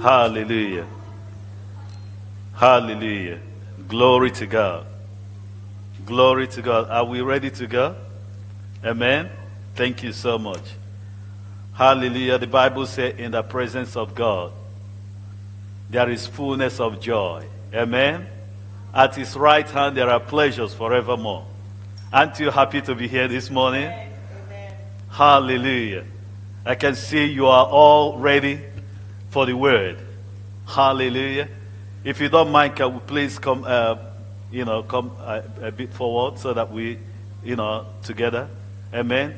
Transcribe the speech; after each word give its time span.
Hallelujah. 0.00 0.86
Hallelujah. 2.54 3.38
Glory 3.88 4.30
to 4.30 4.46
God. 4.46 4.86
Glory 6.06 6.48
to 6.48 6.62
God. 6.62 6.88
Are 6.88 7.04
we 7.04 7.20
ready 7.20 7.50
to 7.50 7.66
go? 7.66 7.94
Amen. 8.82 9.28
Thank 9.76 10.02
you 10.02 10.14
so 10.14 10.38
much. 10.38 10.62
Hallelujah. 11.74 12.38
The 12.38 12.46
Bible 12.46 12.86
says, 12.86 13.18
in 13.18 13.32
the 13.32 13.42
presence 13.42 13.94
of 13.94 14.14
God, 14.14 14.52
there 15.90 16.08
is 16.08 16.26
fullness 16.26 16.80
of 16.80 16.98
joy. 16.98 17.44
Amen. 17.74 18.26
At 18.94 19.14
his 19.14 19.36
right 19.36 19.68
hand, 19.68 19.94
there 19.94 20.08
are 20.08 20.20
pleasures 20.20 20.72
forevermore. 20.72 21.44
Aren't 22.10 22.40
you 22.40 22.50
happy 22.50 22.80
to 22.80 22.94
be 22.94 23.08
here 23.08 23.28
this 23.28 23.50
morning? 23.50 23.84
Amen. 23.84 24.74
Hallelujah. 25.10 26.04
I 26.64 26.76
can 26.76 26.94
see 26.94 27.26
you 27.26 27.46
are 27.46 27.66
all 27.66 28.16
ready 28.18 28.71
for 29.32 29.46
the 29.46 29.54
word. 29.54 29.96
Hallelujah. 30.68 31.48
If 32.04 32.20
you 32.20 32.28
don't 32.28 32.52
mind, 32.52 32.76
can 32.76 32.92
we 32.92 33.00
please 33.00 33.38
come, 33.38 33.64
uh, 33.66 33.96
you 34.52 34.66
know, 34.66 34.82
come 34.82 35.10
a, 35.20 35.22
uh, 35.22 35.42
a 35.68 35.72
bit 35.72 35.88
forward 35.88 36.38
so 36.38 36.52
that 36.52 36.70
we, 36.70 36.98
you 37.42 37.56
know, 37.56 37.86
together. 38.02 38.46
Amen. 38.92 39.34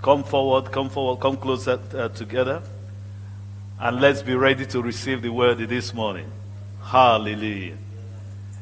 Come 0.00 0.24
forward, 0.24 0.72
come 0.72 0.88
forward, 0.88 1.20
come 1.20 1.36
closer 1.36 1.78
uh, 1.94 2.08
together. 2.08 2.62
And 3.78 4.00
let's 4.00 4.22
be 4.22 4.34
ready 4.34 4.64
to 4.66 4.80
receive 4.80 5.20
the 5.20 5.28
word 5.28 5.58
this 5.58 5.92
morning. 5.92 6.30
Hallelujah. 6.82 7.76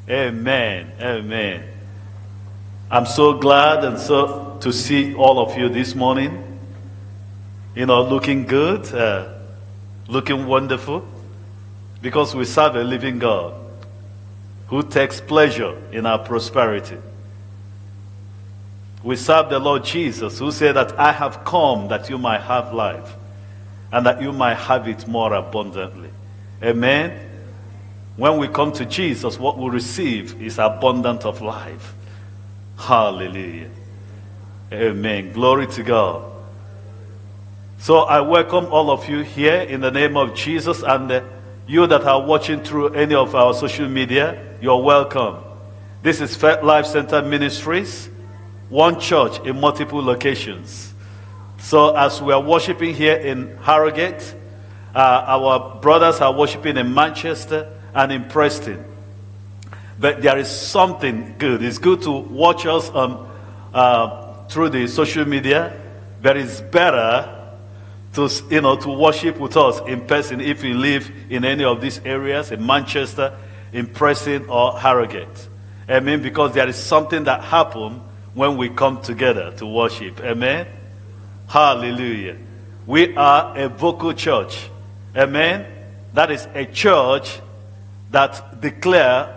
Amen. 0.09 0.91
Amen. 1.01 1.63
I'm 2.91 3.07
so 3.07 3.35
glad 3.35 3.85
and 3.85 4.01
so 4.01 4.59
to 4.63 4.73
see 4.73 5.15
all 5.15 5.39
of 5.39 5.57
you 5.57 5.69
this 5.69 5.95
morning. 5.95 6.43
You 7.77 7.87
know, 7.87 8.03
looking 8.03 8.47
good, 8.47 8.93
uh, 8.93 9.40
looking 10.11 10.47
wonderful, 10.47 11.07
because 12.03 12.35
we 12.35 12.45
serve 12.45 12.77
a 12.77 12.83
living 12.83 13.19
God 13.19 13.55
who 14.67 14.83
takes 14.83 15.21
pleasure 15.21 15.77
in 15.93 16.05
our 16.05 16.19
prosperity. 16.19 16.97
We 19.03 19.17
serve 19.17 19.49
the 19.49 19.59
Lord 19.59 19.85
Jesus 19.85 20.39
who 20.39 20.51
said 20.53 20.77
that 20.77 20.99
I 20.99 21.13
have 21.13 21.45
come 21.45 21.89
that 21.89 22.11
you 22.11 22.19
might 22.19 22.43
have 22.43 22.75
life 22.75 23.15
and 23.93 24.05
that 24.05 24.21
you 24.21 24.33
might 24.33 24.57
have 24.57 24.87
it 24.89 25.09
more 25.09 25.33
abundantly. 25.33 26.11
Amen. 26.63 27.19
When 28.17 28.37
we 28.37 28.49
come 28.49 28.73
to 28.73 28.85
Jesus, 28.85 29.39
what 29.39 29.59
we 29.59 29.71
receive 29.71 30.41
is 30.43 30.59
abundant 30.59 31.25
of 31.25 31.41
life. 31.41 31.95
Hallelujah. 32.79 33.71
Amen. 34.73 35.33
Glory 35.33 35.67
to 35.69 35.83
God. 35.83 36.30
So 37.81 38.01
I 38.01 38.21
welcome 38.21 38.67
all 38.67 38.91
of 38.91 39.09
you 39.09 39.21
here 39.21 39.63
in 39.63 39.81
the 39.81 39.91
name 39.91 40.15
of 40.15 40.35
Jesus 40.35 40.83
and 40.83 41.11
uh, 41.11 41.23
you 41.67 41.87
that 41.87 42.03
are 42.03 42.21
watching 42.21 42.63
through 42.63 42.89
any 42.89 43.15
of 43.15 43.35
our 43.35 43.55
social 43.55 43.89
media, 43.89 44.39
you're 44.61 44.83
welcome. 44.83 45.39
This 46.03 46.21
is 46.21 46.37
Faith 46.37 46.63
Life 46.63 46.85
Center 46.85 47.23
Ministries, 47.23 48.11
one 48.69 49.01
church 49.01 49.41
in 49.47 49.59
multiple 49.59 50.03
locations. 50.03 50.93
So 51.59 51.97
as 51.97 52.21
we 52.21 52.35
are 52.35 52.43
worshiping 52.43 52.95
here 52.95 53.17
in 53.17 53.57
Harrogate, 53.63 54.35
uh, 54.95 55.25
our 55.27 55.81
brothers 55.81 56.21
are 56.21 56.35
worshiping 56.35 56.77
in 56.77 56.93
Manchester, 56.93 57.67
and 57.95 58.13
in 58.13 58.25
Preston. 58.25 58.85
But 59.99 60.21
there 60.21 60.37
is 60.37 60.49
something 60.51 61.37
good. 61.39 61.63
It's 61.63 61.79
good 61.79 62.03
to 62.03 62.11
watch 62.11 62.67
us 62.67 62.91
on, 62.91 63.31
uh, 63.73 64.45
through 64.49 64.69
the 64.69 64.87
social 64.87 65.25
media, 65.25 65.73
but 66.21 66.37
it's 66.37 66.61
better 66.61 67.40
to, 68.15 68.29
you 68.51 68.61
know, 68.61 68.77
to 68.77 68.89
worship 68.91 69.39
with 69.39 69.57
us 69.57 69.81
in 69.87 70.07
person 70.07 70.41
if 70.41 70.65
you 70.65 70.75
live 70.75 71.11
in 71.29 71.45
any 71.45 71.65
of 71.65 71.81
these 71.81 72.01
areas, 72.05 72.51
in 72.51 72.65
Manchester, 72.65 73.37
in 73.73 73.87
Preston, 73.87 74.49
or 74.49 74.79
Harrogate. 74.79 75.49
Amen. 75.89 76.23
Because 76.23 76.53
there 76.55 76.69
is 76.69 76.77
something 76.77 77.25
that 77.25 77.43
happens 77.45 78.01
when 78.35 78.57
we 78.57 78.69
come 78.69 79.01
together 79.03 79.53
to 79.59 79.67
worship. 79.67 80.21
Amen. 80.21 80.67
Hallelujah. 81.49 82.37
We 82.87 83.17
are 83.17 83.57
a 83.57 83.69
vocal 83.69 84.13
church. 84.13 84.69
Amen. 85.17 85.67
That 86.15 86.31
is 86.31 86.47
a 86.55 86.65
church 86.67 87.41
that 88.11 88.61
declare 88.61 89.37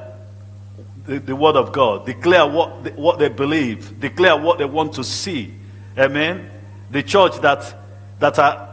the, 1.05 1.19
the 1.19 1.35
word 1.35 1.55
of 1.55 1.71
God, 1.71 2.05
declare 2.05 2.47
what 2.47 2.95
what 2.95 3.19
they 3.19 3.29
believe, 3.29 3.99
declare 3.99 4.37
what 4.37 4.57
they 4.57 4.65
want 4.65 4.93
to 4.93 5.03
see. 5.03 5.53
Amen. 5.97 6.49
The 6.91 7.03
church 7.03 7.39
that 7.41 7.75
that 8.23 8.39
are 8.39 8.69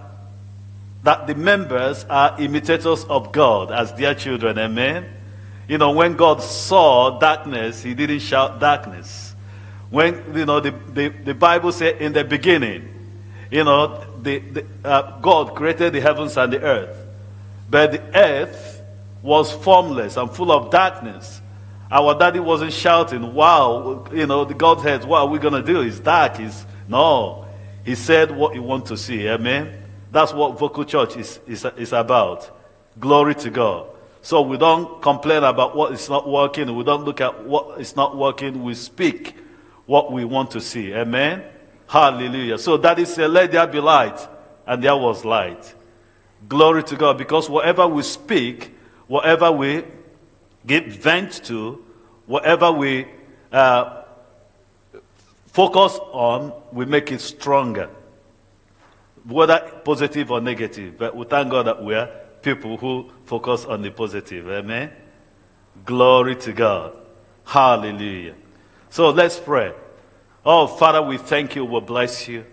that 1.02 1.26
the 1.26 1.34
members 1.34 2.04
are 2.08 2.40
imitators 2.40 3.04
of 3.04 3.32
God 3.32 3.72
as 3.72 3.92
their 3.94 4.14
children. 4.14 4.56
Amen. 4.58 5.06
You 5.66 5.78
know, 5.78 5.90
when 5.90 6.14
God 6.14 6.40
saw 6.40 7.18
darkness, 7.18 7.82
he 7.82 7.94
didn't 7.94 8.20
shout 8.20 8.60
darkness. 8.60 9.34
When, 9.88 10.22
you 10.36 10.46
know, 10.46 10.60
the, 10.60 10.70
the, 10.70 11.08
the 11.08 11.34
Bible 11.34 11.72
said 11.72 12.00
in 12.00 12.12
the 12.12 12.22
beginning, 12.22 12.88
you 13.50 13.64
know, 13.64 14.04
the, 14.22 14.38
the 14.38 14.66
uh, 14.84 15.18
God 15.20 15.56
created 15.56 15.94
the 15.94 16.00
heavens 16.00 16.36
and 16.36 16.52
the 16.52 16.60
earth. 16.60 16.96
But 17.68 17.90
the 17.90 18.02
earth 18.16 18.80
was 19.20 19.50
formless 19.50 20.16
and 20.16 20.30
full 20.30 20.52
of 20.52 20.70
darkness. 20.70 21.40
Our 21.90 22.16
daddy 22.16 22.38
wasn't 22.38 22.72
shouting, 22.72 23.34
wow, 23.34 24.06
you 24.12 24.26
know, 24.26 24.44
the 24.44 24.54
Godhead, 24.54 25.04
what 25.04 25.22
are 25.22 25.26
we 25.26 25.40
going 25.40 25.54
to 25.54 25.62
do? 25.62 25.80
It's 25.80 25.98
dark. 25.98 26.38
It's, 26.38 26.64
no. 26.88 27.46
He 27.84 27.94
said 27.94 28.30
what 28.30 28.54
you 28.54 28.62
want 28.62 28.86
to 28.86 28.96
see. 28.96 29.28
Amen. 29.28 29.82
That's 30.12 30.32
what 30.32 30.58
vocal 30.58 30.84
church 30.84 31.16
is, 31.16 31.40
is, 31.46 31.64
is 31.76 31.92
about. 31.92 32.48
Glory 32.98 33.34
to 33.36 33.50
God. 33.50 33.86
So 34.22 34.42
we 34.42 34.58
don't 34.58 35.00
complain 35.00 35.44
about 35.44 35.74
what 35.74 35.92
is 35.92 36.08
not 36.08 36.28
working. 36.28 36.74
We 36.74 36.84
don't 36.84 37.04
look 37.04 37.20
at 37.20 37.44
what 37.44 37.80
is 37.80 37.96
not 37.96 38.16
working. 38.16 38.62
We 38.62 38.74
speak 38.74 39.34
what 39.86 40.12
we 40.12 40.24
want 40.24 40.50
to 40.52 40.60
see. 40.60 40.92
Amen. 40.92 41.42
Hallelujah. 41.88 42.58
So 42.58 42.76
that 42.76 42.98
is 42.98 43.14
said, 43.14 43.30
let 43.30 43.50
there 43.52 43.66
be 43.66 43.80
light. 43.80 44.18
And 44.66 44.84
there 44.84 44.96
was 44.96 45.24
light. 45.24 45.74
Glory 46.48 46.84
to 46.84 46.96
God. 46.96 47.18
Because 47.18 47.48
whatever 47.48 47.86
we 47.86 48.02
speak, 48.02 48.72
whatever 49.08 49.50
we 49.50 49.82
give 50.66 50.84
vent 50.84 51.44
to, 51.44 51.82
whatever 52.26 52.70
we 52.70 53.06
uh, 53.50 53.99
focus 55.52 55.98
on, 56.12 56.52
we 56.72 56.84
make 56.84 57.12
it 57.12 57.20
stronger. 57.20 57.88
Whether 59.26 59.58
positive 59.84 60.30
or 60.30 60.40
negative. 60.40 60.98
But 60.98 61.14
we 61.14 61.24
thank 61.26 61.50
God 61.50 61.66
that 61.66 61.82
we 61.82 61.94
are 61.94 62.08
people 62.42 62.76
who 62.76 63.10
focus 63.26 63.64
on 63.64 63.82
the 63.82 63.90
positive. 63.90 64.48
Amen. 64.48 64.90
Glory 65.84 66.36
to 66.36 66.52
God. 66.52 66.94
Hallelujah. 67.44 68.34
So 68.90 69.10
let's 69.10 69.38
pray. 69.38 69.72
Oh, 70.44 70.66
Father, 70.66 71.02
we 71.02 71.18
thank 71.18 71.54
you. 71.54 71.64
We 71.64 71.80
bless 71.80 72.26
you. 72.26 72.44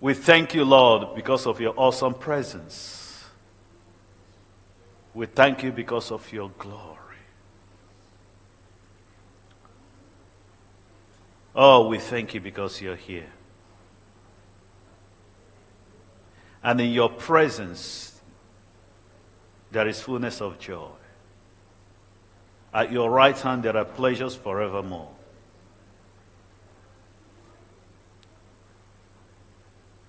We 0.00 0.14
thank 0.14 0.54
you, 0.54 0.64
Lord, 0.64 1.14
because 1.14 1.46
of 1.46 1.60
your 1.60 1.74
awesome 1.76 2.14
presence. 2.14 3.24
We 5.14 5.26
thank 5.26 5.62
you 5.62 5.70
because 5.70 6.10
of 6.10 6.30
your 6.32 6.50
glory. 6.58 6.91
Oh, 11.54 11.88
we 11.88 11.98
thank 11.98 12.34
you 12.34 12.40
because 12.40 12.80
you're 12.80 12.96
here. 12.96 13.28
And 16.62 16.80
in 16.80 16.92
your 16.92 17.10
presence, 17.10 18.18
there 19.70 19.86
is 19.86 20.00
fullness 20.00 20.40
of 20.40 20.58
joy. 20.60 20.88
At 22.72 22.90
your 22.90 23.10
right 23.10 23.38
hand, 23.38 23.64
there 23.64 23.76
are 23.76 23.84
pleasures 23.84 24.34
forevermore. 24.34 25.10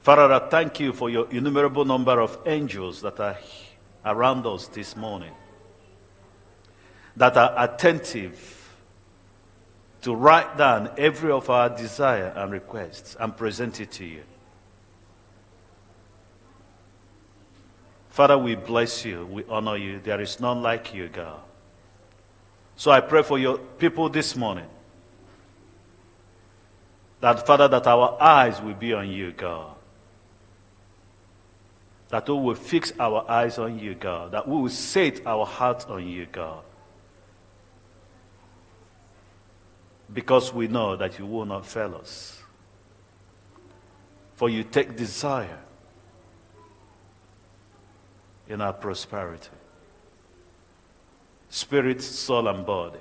Father, 0.03 0.33
I 0.33 0.39
thank 0.49 0.79
you 0.79 0.93
for 0.93 1.09
your 1.09 1.29
innumerable 1.31 1.85
number 1.85 2.19
of 2.19 2.37
angels 2.45 3.01
that 3.01 3.19
are 3.19 3.37
around 4.05 4.45
us 4.45 4.67
this 4.67 4.95
morning 4.95 5.31
that 7.15 7.37
are 7.37 7.53
attentive 7.57 8.62
to 10.03 10.15
write 10.15 10.57
down 10.57 10.89
every 10.97 11.31
of 11.31 11.49
our 11.49 11.69
desire 11.69 12.31
and 12.35 12.51
requests 12.51 13.15
and 13.19 13.35
present 13.35 13.79
it 13.81 13.91
to 13.93 14.05
you. 14.05 14.21
Father, 18.11 18.37
we 18.37 18.55
bless 18.55 19.03
you. 19.03 19.25
We 19.25 19.43
honor 19.49 19.75
you. 19.75 19.99
There 19.99 20.21
is 20.21 20.39
none 20.39 20.61
like 20.61 20.93
you, 20.93 21.07
God. 21.07 21.39
So 22.77 22.91
I 22.91 23.01
pray 23.01 23.23
for 23.23 23.39
your 23.39 23.57
people 23.57 24.09
this 24.09 24.35
morning. 24.35 24.67
That, 27.21 27.45
Father, 27.47 27.67
that 27.69 27.87
our 27.87 28.17
eyes 28.21 28.61
will 28.61 28.75
be 28.75 28.93
on 28.93 29.09
you, 29.09 29.31
God 29.31 29.73
that 32.13 32.29
we 32.29 32.35
will 32.35 32.53
fix 32.53 32.93
our 32.99 33.25
eyes 33.27 33.57
on 33.57 33.79
you, 33.79 33.95
God, 33.95 34.33
that 34.33 34.47
we 34.47 34.55
will 34.55 34.69
set 34.69 35.25
our 35.25 35.47
hearts 35.47 35.85
on 35.85 36.07
you, 36.07 36.27
God. 36.31 36.63
Because 40.13 40.53
we 40.53 40.67
know 40.67 40.95
that 40.95 41.17
you 41.17 41.25
will 41.25 41.45
not 41.45 41.65
fail 41.65 41.95
us. 41.95 42.41
For 44.35 44.49
you 44.49 44.63
take 44.63 44.95
desire 44.95 45.59
in 48.47 48.61
our 48.61 48.73
prosperity. 48.73 49.49
Spirit, 51.49 52.01
soul, 52.01 52.47
and 52.47 52.65
body. 52.65 52.99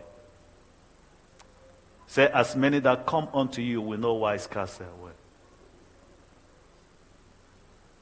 Say, 2.06 2.30
as 2.32 2.54
many 2.54 2.78
that 2.80 3.06
come 3.06 3.28
unto 3.32 3.62
you 3.62 3.80
will 3.80 3.98
no 3.98 4.14
wise 4.14 4.46
cast 4.46 4.80
away. 4.80 5.12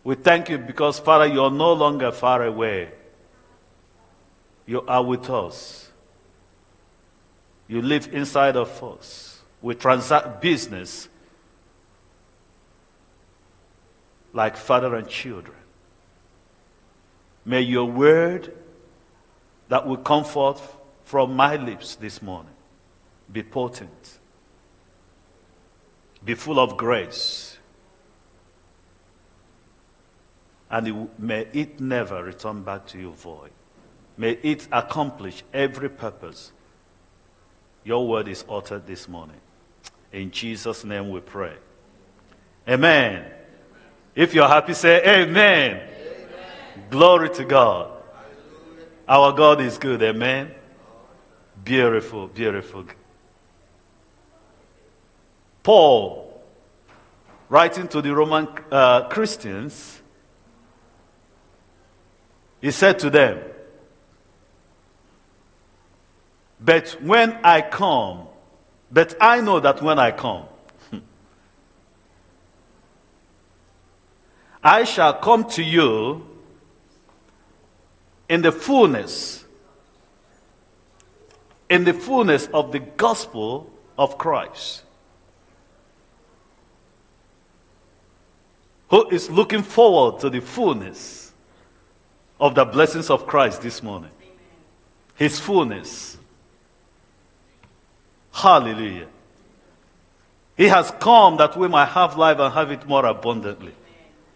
We 0.02 0.14
thank 0.14 0.48
you 0.48 0.58
because, 0.58 0.98
Father, 0.98 1.26
you 1.26 1.42
are 1.42 1.50
no 1.50 1.72
longer 1.72 2.10
far 2.10 2.44
away. 2.44 2.88
You 4.66 4.82
are 4.82 5.04
with 5.04 5.28
us. 5.28 5.89
You 7.70 7.82
live 7.82 8.12
inside 8.12 8.56
of 8.56 8.82
us. 8.82 9.40
We 9.62 9.76
transact 9.76 10.43
business 10.43 11.08
like 14.32 14.56
father 14.56 14.96
and 14.96 15.08
children. 15.08 15.56
May 17.46 17.61
your 17.61 17.84
word 17.84 18.52
that 19.69 19.87
will 19.87 19.99
come 19.99 20.25
forth 20.25 20.61
from 21.05 21.37
my 21.37 21.55
lips 21.55 21.94
this 21.94 22.20
morning 22.20 22.50
be 23.32 23.44
potent, 23.44 24.19
be 26.25 26.34
full 26.34 26.58
of 26.58 26.76
grace, 26.76 27.56
and 30.72 30.88
it, 30.88 31.20
may 31.20 31.46
it 31.52 31.78
never 31.78 32.25
return 32.25 32.64
back 32.64 32.88
to 32.88 32.99
you 32.99 33.12
void. 33.12 33.52
May 34.19 34.32
it 34.43 34.67
accomplish 34.72 35.44
every 35.55 35.88
purpose 35.88 36.50
your 37.85 38.06
word 38.06 38.29
is 38.29 38.44
uttered 38.49 38.87
this 38.87 39.09
morning. 39.09 39.37
In 40.12 40.31
Jesus' 40.31 40.85
name 40.85 41.11
we 41.11 41.21
pray. 41.21 41.55
Amen. 42.69 43.25
If 44.15 44.35
you're 44.35 44.49
happy, 44.49 44.75
say 44.75 45.00
amen. 45.03 45.77
amen. 45.77 45.82
Glory 46.91 47.31
to 47.31 47.44
God. 47.44 47.91
Our 49.09 49.32
God 49.32 49.61
is 49.61 49.79
good. 49.79 50.03
Amen. 50.03 50.50
Beautiful, 51.65 52.29
beautiful. 52.29 52.85
Paul, 55.62 56.43
writing 57.49 57.88
to 57.88 58.00
the 58.00 58.15
Roman 58.15 58.49
uh, 58.71 59.09
Christians, 59.09 60.00
he 62.61 62.71
said 62.71 62.99
to 63.00 63.11
them, 63.11 63.38
But 66.62 66.90
when 67.00 67.38
I 67.42 67.62
come, 67.62 68.26
but 68.92 69.14
I 69.20 69.40
know 69.40 69.60
that 69.60 69.80
when 69.82 69.98
I 69.98 70.10
come, 70.10 70.44
I 74.62 74.84
shall 74.84 75.14
come 75.14 75.48
to 75.50 75.62
you 75.62 76.26
in 78.28 78.42
the 78.42 78.52
fullness, 78.52 79.44
in 81.70 81.84
the 81.84 81.94
fullness 81.94 82.46
of 82.52 82.72
the 82.72 82.80
gospel 82.80 83.72
of 83.96 84.18
Christ. 84.18 84.82
Who 88.90 89.08
is 89.08 89.30
looking 89.30 89.62
forward 89.62 90.20
to 90.20 90.30
the 90.30 90.40
fullness 90.40 91.32
of 92.40 92.54
the 92.54 92.64
blessings 92.64 93.08
of 93.08 93.26
Christ 93.26 93.62
this 93.62 93.82
morning? 93.82 94.10
His 95.16 95.38
fullness. 95.38 96.18
Hallelujah. 98.32 99.06
He 100.56 100.69
has 100.69 100.91
come 101.00 101.38
that 101.38 101.56
we 101.56 101.69
might 101.69 101.88
have 101.88 102.17
life 102.17 102.38
and 102.38 102.53
have 102.53 102.71
it 102.71 102.87
more 102.87 103.06
abundantly. 103.06 103.73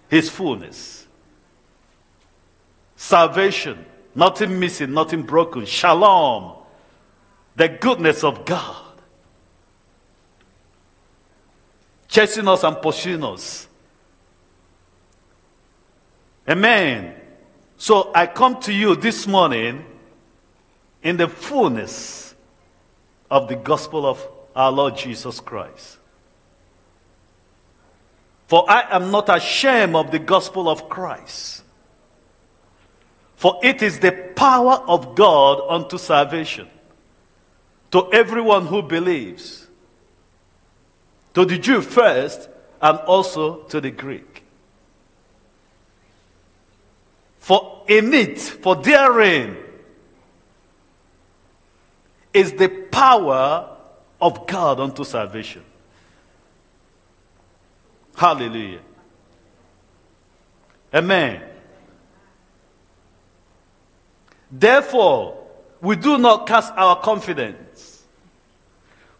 His 0.08 0.30
fullness. 0.30 1.06
Salvation. 2.96 3.84
Nothing 4.14 4.58
missing, 4.58 4.92
nothing 4.92 5.22
broken. 5.22 5.66
Shalom. 5.66 6.52
The 7.56 7.68
goodness 7.68 8.24
of 8.24 8.44
God. 8.44 8.82
Chasing 12.08 12.48
us 12.48 12.62
and 12.62 12.80
pursuing 12.80 13.24
us. 13.24 13.66
Amen. 16.48 17.14
So 17.76 18.12
I 18.14 18.26
come 18.26 18.60
to 18.62 18.72
you 18.72 18.94
this 18.96 19.26
morning 19.26 19.84
in 21.02 21.16
the 21.16 21.28
fullness 21.28 22.23
of 23.34 23.48
the 23.48 23.56
gospel 23.56 24.06
of 24.06 24.24
our 24.54 24.70
Lord 24.70 24.96
Jesus 24.96 25.40
Christ. 25.40 25.96
For 28.46 28.64
I 28.70 28.94
am 28.94 29.10
not 29.10 29.28
ashamed 29.28 29.96
of 29.96 30.12
the 30.12 30.20
gospel 30.20 30.68
of 30.68 30.88
Christ. 30.88 31.64
For 33.34 33.58
it 33.60 33.82
is 33.82 33.98
the 33.98 34.12
power 34.36 34.74
of 34.86 35.16
God 35.16 35.60
unto 35.68 35.98
salvation 35.98 36.68
to 37.90 38.08
everyone 38.12 38.68
who 38.68 38.82
believes, 38.82 39.66
to 41.34 41.44
the 41.44 41.58
Jew 41.58 41.80
first, 41.80 42.48
and 42.80 42.98
also 43.00 43.64
to 43.64 43.80
the 43.80 43.90
Greek. 43.90 44.44
For 47.40 47.82
in 47.88 48.14
it, 48.14 48.38
for 48.38 48.76
therein, 48.76 49.56
is 52.34 52.52
the 52.52 52.68
power 52.68 53.70
of 54.20 54.46
God 54.46 54.80
unto 54.80 55.04
salvation. 55.04 55.62
Hallelujah. 58.16 58.80
Amen. 60.92 61.42
Therefore, 64.50 65.38
we 65.80 65.96
do 65.96 66.18
not 66.18 66.46
cast 66.46 66.72
our 66.76 67.00
confidence, 67.00 68.02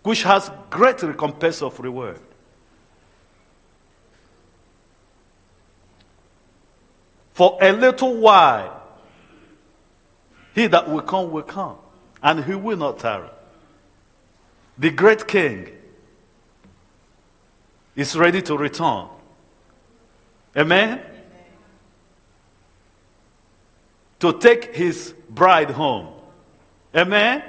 which 0.02 0.22
has 0.22 0.50
great 0.70 1.02
recompense 1.02 1.62
of 1.62 1.78
reward. 1.80 2.18
For 7.34 7.58
a 7.60 7.72
little 7.72 8.14
while, 8.14 8.80
he 10.54 10.68
that 10.68 10.88
will 10.88 11.02
come 11.02 11.32
will 11.32 11.42
come, 11.42 11.76
and 12.24 12.42
he 12.42 12.54
will 12.54 12.78
not 12.78 12.98
tarry. 12.98 13.28
The 14.78 14.90
great 14.90 15.28
king 15.28 15.68
is 17.94 18.16
ready 18.16 18.40
to 18.42 18.56
return. 18.56 19.06
Amen? 20.56 21.00
To 24.20 24.32
take 24.32 24.74
his 24.74 25.14
bride 25.28 25.70
home. 25.70 26.08
Amen? 26.96 27.42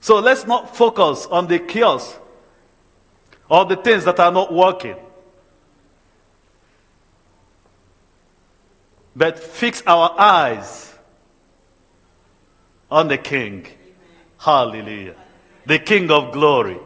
So 0.00 0.20
let's 0.20 0.46
not 0.46 0.74
focus 0.74 1.26
on 1.26 1.46
the 1.46 1.58
chaos 1.58 2.16
or 3.50 3.66
the 3.66 3.76
things 3.76 4.06
that 4.06 4.18
are 4.18 4.32
not 4.32 4.52
working. 4.52 4.96
But 9.14 9.38
fix 9.38 9.82
our 9.86 10.18
eyes 10.18 10.94
on 12.90 13.08
the 13.08 13.18
King. 13.18 13.66
Hallelujah. 14.38 15.14
The 15.66 15.78
King 15.78 16.10
of 16.10 16.32
glory 16.32 16.78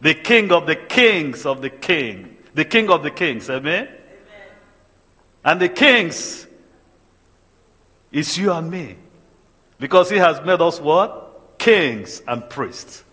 the 0.00 0.14
king 0.14 0.50
of 0.50 0.66
the 0.66 0.76
kings 0.76 1.44
of 1.44 1.60
the 1.60 1.70
king. 1.70 2.36
The 2.54 2.64
king 2.64 2.90
of 2.90 3.02
the 3.02 3.10
kings. 3.10 3.50
Amen? 3.50 3.86
Amen? 3.86 3.96
And 5.44 5.60
the 5.60 5.68
kings 5.68 6.46
is 8.10 8.36
you 8.36 8.52
and 8.52 8.70
me. 8.70 8.96
Because 9.78 10.10
he 10.10 10.16
has 10.16 10.44
made 10.44 10.60
us 10.60 10.80
what? 10.80 11.58
Kings 11.58 12.22
and 12.26 12.48
priests. 12.48 13.04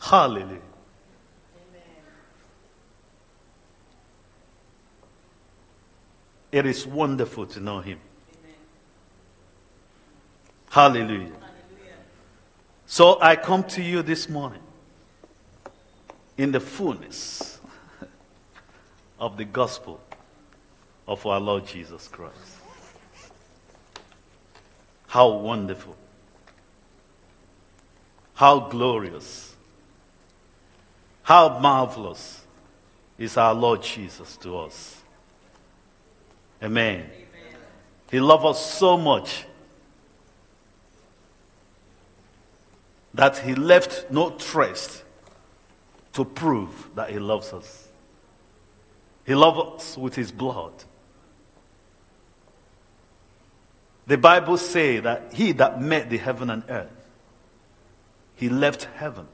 Hallelujah. 0.00 0.46
Amen. 0.46 0.60
It 6.50 6.66
is 6.66 6.86
wonderful 6.86 7.46
to 7.46 7.60
know 7.60 7.80
him. 7.80 7.98
Hallelujah. 10.70 11.32
So 12.86 13.20
I 13.20 13.36
come 13.36 13.64
to 13.64 13.82
you 13.82 14.02
this 14.02 14.28
morning 14.28 14.62
in 16.36 16.52
the 16.52 16.60
fullness 16.60 17.58
of 19.18 19.36
the 19.36 19.44
gospel 19.44 20.00
of 21.06 21.24
our 21.26 21.40
Lord 21.40 21.66
Jesus 21.66 22.08
Christ. 22.08 22.34
How 25.08 25.28
wonderful. 25.30 25.96
How 28.34 28.60
glorious. 28.60 29.54
How 31.22 31.58
marvelous 31.58 32.44
is 33.18 33.36
our 33.36 33.54
Lord 33.54 33.82
Jesus 33.82 34.36
to 34.38 34.58
us. 34.58 35.02
Amen. 36.62 37.00
Amen. 37.00 37.10
He 38.10 38.20
loves 38.20 38.44
us 38.44 38.74
so 38.74 38.96
much 38.96 39.44
that 43.14 43.38
he 43.38 43.54
left 43.54 44.10
no 44.10 44.30
trace 44.30 45.02
to 46.18 46.24
prove 46.24 46.88
that 46.96 47.10
He 47.10 47.20
loves 47.20 47.52
us. 47.52 47.86
He 49.24 49.36
loves 49.36 49.76
us 49.76 49.96
with 49.96 50.16
His 50.16 50.32
blood. 50.32 50.72
The 54.08 54.18
Bible 54.18 54.56
say 54.56 54.98
that 54.98 55.34
he 55.34 55.52
that 55.52 55.80
made 55.80 56.10
the 56.10 56.16
heaven 56.16 56.50
and 56.50 56.64
earth, 56.68 56.90
he 58.34 58.48
left 58.48 58.88
heaven 58.96 59.26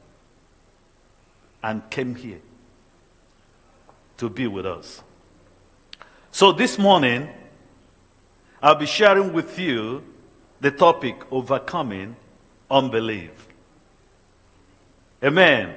and 1.63 1.89
came 1.89 2.17
here 2.17 2.41
to 4.19 4.29
be 4.29 4.47
with 4.47 4.67
us. 4.67 5.01
So 6.33 6.53
this 6.53 6.77
morning, 6.77 7.31
I'll 8.61 8.75
be 8.75 8.85
sharing 8.85 9.33
with 9.33 9.59
you 9.59 10.03
the 10.61 10.71
topic 10.71 11.33
overcoming 11.33 12.17
unbelief. 12.71 13.31
Amen. 15.25 15.75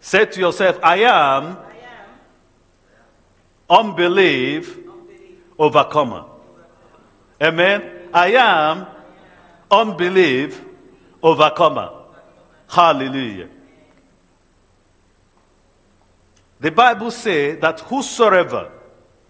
Say 0.00 0.24
to 0.24 0.38
yourself, 0.40 0.78
I 0.84 0.98
am, 0.98 1.08
I 1.08 1.48
am. 1.48 1.56
Unbelief, 3.86 4.70
unbelief, 4.70 5.40
overcomer. 5.58 6.24
Amen. 7.42 7.82
I 8.14 8.32
am 8.34 8.86
unbelief 9.68 10.62
overcomer. 11.20 11.90
Hallelujah. 12.68 13.48
The 16.60 16.70
Bible 16.70 17.10
says 17.10 17.58
that 17.60 17.80
whosoever 17.80 18.70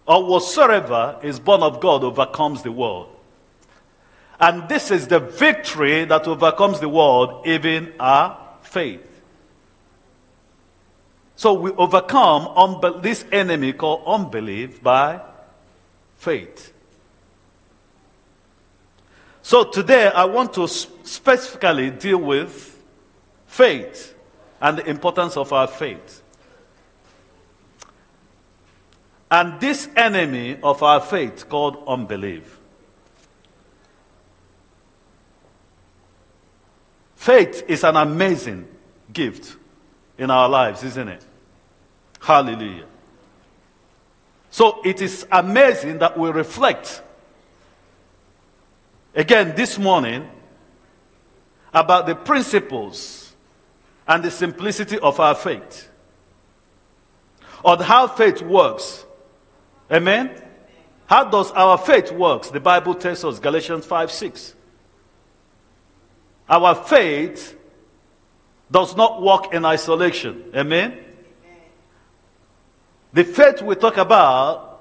or 0.06 0.26
whatsoever 0.26 1.18
is 1.22 1.40
born 1.40 1.62
of 1.62 1.80
God 1.80 2.04
overcomes 2.04 2.62
the 2.62 2.70
world. 2.70 3.15
And 4.38 4.68
this 4.68 4.90
is 4.90 5.08
the 5.08 5.20
victory 5.20 6.04
that 6.04 6.26
overcomes 6.28 6.80
the 6.80 6.88
world, 6.88 7.46
even 7.46 7.92
our 7.98 8.38
faith. 8.62 9.02
So 11.36 11.54
we 11.54 11.70
overcome 11.72 12.80
this 13.02 13.24
enemy 13.30 13.72
called 13.72 14.02
unbelief 14.06 14.82
by 14.82 15.20
faith. 16.18 16.72
So 19.42 19.64
today 19.64 20.08
I 20.08 20.24
want 20.24 20.54
to 20.54 20.66
specifically 20.66 21.90
deal 21.90 22.18
with 22.18 22.82
faith 23.48 24.14
and 24.60 24.78
the 24.78 24.86
importance 24.88 25.36
of 25.36 25.52
our 25.52 25.66
faith. 25.66 26.22
And 29.30 29.60
this 29.60 29.88
enemy 29.96 30.58
of 30.62 30.82
our 30.82 31.00
faith 31.00 31.48
called 31.48 31.82
unbelief. 31.86 32.55
Faith 37.26 37.64
is 37.66 37.82
an 37.82 37.96
amazing 37.96 38.64
gift 39.12 39.56
in 40.16 40.30
our 40.30 40.48
lives, 40.48 40.84
isn't 40.84 41.08
it? 41.08 41.20
Hallelujah. 42.20 42.84
So 44.52 44.80
it 44.84 45.02
is 45.02 45.26
amazing 45.32 45.98
that 45.98 46.16
we 46.16 46.30
reflect 46.30 47.02
again 49.12 49.56
this 49.56 49.76
morning 49.76 50.30
about 51.74 52.06
the 52.06 52.14
principles 52.14 53.32
and 54.06 54.22
the 54.22 54.30
simplicity 54.30 54.96
of 55.00 55.18
our 55.18 55.34
faith, 55.34 55.90
or 57.64 57.82
how 57.82 58.06
faith 58.06 58.40
works. 58.40 59.04
Amen? 59.90 60.30
How 61.06 61.24
does 61.24 61.50
our 61.50 61.76
faith 61.76 62.12
works? 62.12 62.50
The 62.50 62.60
Bible 62.60 62.94
tells 62.94 63.24
us, 63.24 63.40
Galatians 63.40 63.84
5 63.84 64.12
6. 64.12 64.55
Our 66.48 66.74
faith 66.74 67.52
does 68.70 68.96
not 68.96 69.22
work 69.22 69.52
in 69.52 69.64
isolation. 69.64 70.44
Amen? 70.54 70.96
The 73.12 73.24
faith 73.24 73.62
we 73.62 73.74
talk 73.76 73.96
about, 73.96 74.80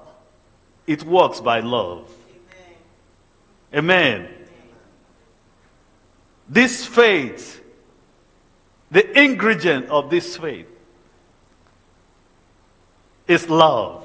it 0.86 1.02
works 1.04 1.40
by 1.40 1.60
love. 1.60 2.08
Amen. 3.74 4.28
This 6.48 6.86
faith, 6.86 7.62
the 8.90 9.20
ingredient 9.20 9.88
of 9.88 10.10
this 10.10 10.36
faith, 10.36 10.70
is 13.26 13.48
love. 13.50 14.04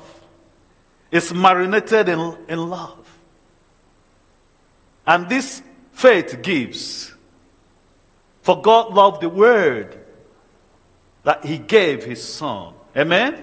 It's 1.12 1.32
marinated 1.32 2.10
in, 2.10 2.36
in 2.48 2.70
love. 2.70 2.98
And 5.06 5.30
this 5.30 5.62
faith 5.94 6.42
gives. 6.42 7.14
For 8.42 8.62
God 8.62 8.94
loved 8.94 9.22
the 9.22 9.30
word 9.30 9.98
that 11.24 11.46
he 11.46 11.58
gave 11.58 12.04
his 12.04 12.24
son. 12.24 12.74
Amen? 12.96 13.38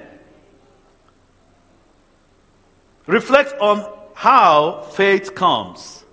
Reflect 3.07 3.55
on 3.61 3.91
how 4.15 4.83
faith 4.83 5.35
comes. 5.35 6.05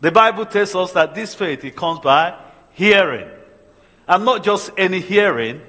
The 0.00 0.10
Bible 0.10 0.46
tells 0.46 0.74
us 0.74 0.92
that 0.92 1.14
this 1.14 1.34
faith 1.34 1.64
it 1.64 1.76
comes 1.76 2.00
by 2.00 2.34
hearing. 2.72 3.28
And 4.08 4.24
not 4.24 4.42
just 4.42 4.70
any 4.76 5.00
hearing, 5.00 5.60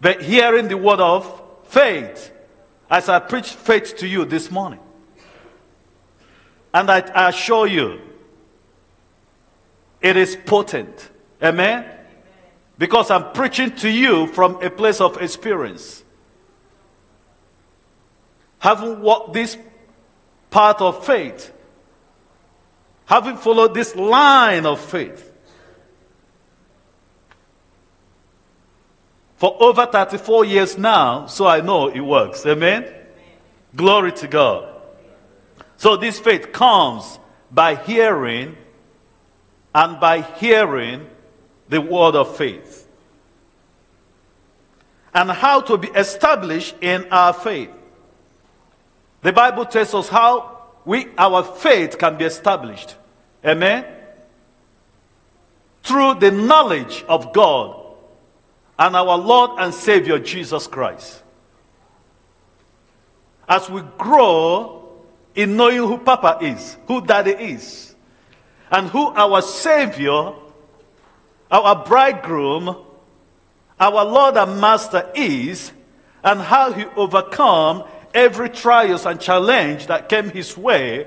but 0.00 0.22
hearing 0.22 0.68
the 0.68 0.76
word 0.76 1.00
of 1.00 1.42
faith. 1.68 2.32
As 2.88 3.08
I 3.08 3.18
preach 3.18 3.50
faith 3.50 3.96
to 3.98 4.06
you 4.06 4.24
this 4.24 4.50
morning. 4.50 4.78
And 6.72 6.90
I, 6.90 7.00
I 7.00 7.28
assure 7.30 7.66
you, 7.66 8.00
it 10.00 10.16
is 10.16 10.36
potent. 10.36 11.08
Amen? 11.42 11.84
Because 12.78 13.10
I'm 13.10 13.32
preaching 13.32 13.74
to 13.76 13.88
you 13.88 14.26
from 14.28 14.62
a 14.62 14.70
place 14.70 15.00
of 15.00 15.20
experience. 15.20 16.02
Having 18.58 19.00
walked 19.00 19.32
this 19.32 19.56
path 20.50 20.80
of 20.80 21.04
faith 21.04 21.52
having 23.06 23.36
followed 23.36 23.72
this 23.72 23.96
line 23.96 24.66
of 24.66 24.80
faith 24.80 25.22
for 29.38 29.56
over 29.60 29.86
34 29.86 30.44
years 30.44 30.78
now, 30.78 31.26
so 31.26 31.46
I 31.46 31.60
know 31.60 31.88
it 31.88 32.00
works. 32.00 32.44
Amen? 32.44 32.82
Amen? 32.82 32.94
Glory 33.74 34.12
to 34.12 34.26
God. 34.26 34.68
So 35.78 35.96
this 35.96 36.18
faith 36.18 36.52
comes 36.52 37.18
by 37.52 37.76
hearing 37.76 38.56
and 39.74 40.00
by 40.00 40.22
hearing 40.22 41.06
the 41.68 41.80
word 41.80 42.14
of 42.14 42.36
faith. 42.36 42.86
And 45.14 45.30
how 45.30 45.60
to 45.62 45.78
be 45.78 45.88
established 45.88 46.76
in 46.80 47.06
our 47.10 47.32
faith. 47.32 47.70
The 49.22 49.32
Bible 49.32 49.64
tells 49.64 49.94
us 49.94 50.08
how 50.08 50.62
we, 50.84 51.06
our 51.18 51.42
faith 51.42 51.98
can 51.98 52.16
be 52.16 52.24
established. 52.24 52.94
Amen? 53.44 53.84
Through 55.82 56.14
the 56.14 56.30
knowledge 56.30 57.04
of 57.08 57.32
God 57.32 57.82
and 58.78 58.94
our 58.94 59.16
Lord 59.16 59.52
and 59.58 59.72
Savior 59.72 60.18
Jesus 60.18 60.66
Christ. 60.66 61.22
As 63.48 63.70
we 63.70 63.80
grow 63.96 64.82
in 65.34 65.56
knowing 65.56 65.78
who 65.78 65.98
Papa 65.98 66.38
is, 66.42 66.76
who 66.86 67.04
Daddy 67.04 67.30
is, 67.30 67.94
and 68.70 68.88
who 68.88 69.06
our 69.08 69.40
Savior, 69.42 70.32
our 71.50 71.84
bridegroom, 71.84 72.76
our 73.78 74.04
Lord 74.04 74.36
and 74.36 74.60
Master 74.60 75.10
is, 75.14 75.72
and 76.24 76.40
how 76.40 76.72
he 76.72 76.84
overcome 76.96 77.84
every 78.12 78.48
trials 78.48 79.06
and 79.06 79.20
challenge 79.20 79.86
that 79.86 80.08
came 80.08 80.30
his 80.30 80.56
way, 80.56 81.06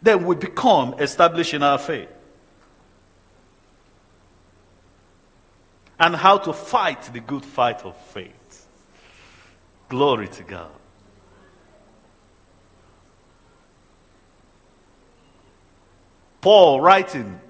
then 0.00 0.24
we 0.24 0.34
become 0.34 0.94
established 0.98 1.54
in 1.54 1.62
our 1.62 1.78
faith. 1.78 2.10
And 6.00 6.16
how 6.16 6.38
to 6.38 6.52
fight 6.52 7.02
the 7.12 7.20
good 7.20 7.44
fight 7.44 7.82
of 7.82 7.96
faith. 8.08 8.66
Glory 9.88 10.28
to 10.28 10.42
God. 10.42 10.70
Paul 16.42 16.80
writing, 16.80 17.40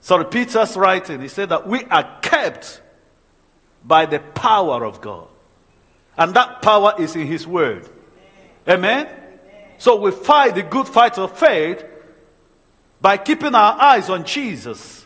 sorry, 0.00 0.24
Peter's 0.24 0.76
writing, 0.76 1.20
he 1.20 1.28
said 1.28 1.50
that 1.50 1.68
we 1.68 1.84
are 1.84 2.18
kept 2.22 2.80
by 3.84 4.06
the 4.06 4.18
power 4.18 4.84
of 4.84 5.00
God. 5.00 5.28
And 6.16 6.34
that 6.34 6.62
power 6.62 6.94
is 6.98 7.14
in 7.14 7.26
His 7.26 7.46
Word. 7.46 7.88
Amen? 8.66 9.06
So 9.78 9.96
we 9.96 10.10
fight 10.10 10.54
the 10.54 10.62
good 10.62 10.88
fight 10.88 11.18
of 11.18 11.36
faith 11.38 11.84
by 13.00 13.18
keeping 13.18 13.54
our 13.54 13.78
eyes 13.80 14.08
on 14.08 14.24
Jesus 14.24 15.04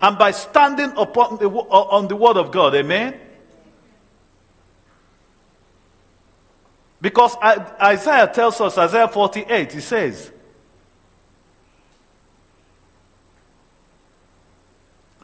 and 0.00 0.18
by 0.18 0.32
standing 0.32 0.92
upon 0.96 1.38
the, 1.38 1.48
on 1.48 2.08
the 2.08 2.16
Word 2.16 2.36
of 2.36 2.50
God. 2.50 2.74
Amen? 2.74 3.14
Because 7.00 7.36
Isaiah 7.36 8.30
tells 8.32 8.60
us, 8.60 8.78
Isaiah 8.78 9.08
48, 9.08 9.72
he 9.72 9.80
says, 9.80 10.30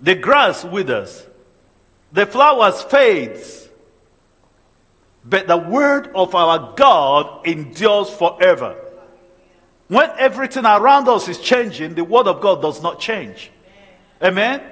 The 0.01 0.17
grass 0.17 0.65
withers 0.65 1.25
the 2.13 2.27
flowers 2.27 2.83
fades, 2.83 3.69
but 5.25 5.47
the 5.47 5.57
word 5.57 6.11
of 6.15 6.35
our 6.35 6.75
God 6.77 7.47
endures 7.47 8.11
forever. 8.11 8.77
When 9.89 10.11
everything 10.19 10.67
around 10.67 11.09
us 11.09 11.29
is 11.29 11.39
changing, 11.39 11.95
the 11.95 12.05
word 12.05 12.27
of 12.27 12.41
God 12.41 12.61
does 12.61 12.83
not 12.83 13.01
change. 13.01 13.51
Amen? 14.23 14.63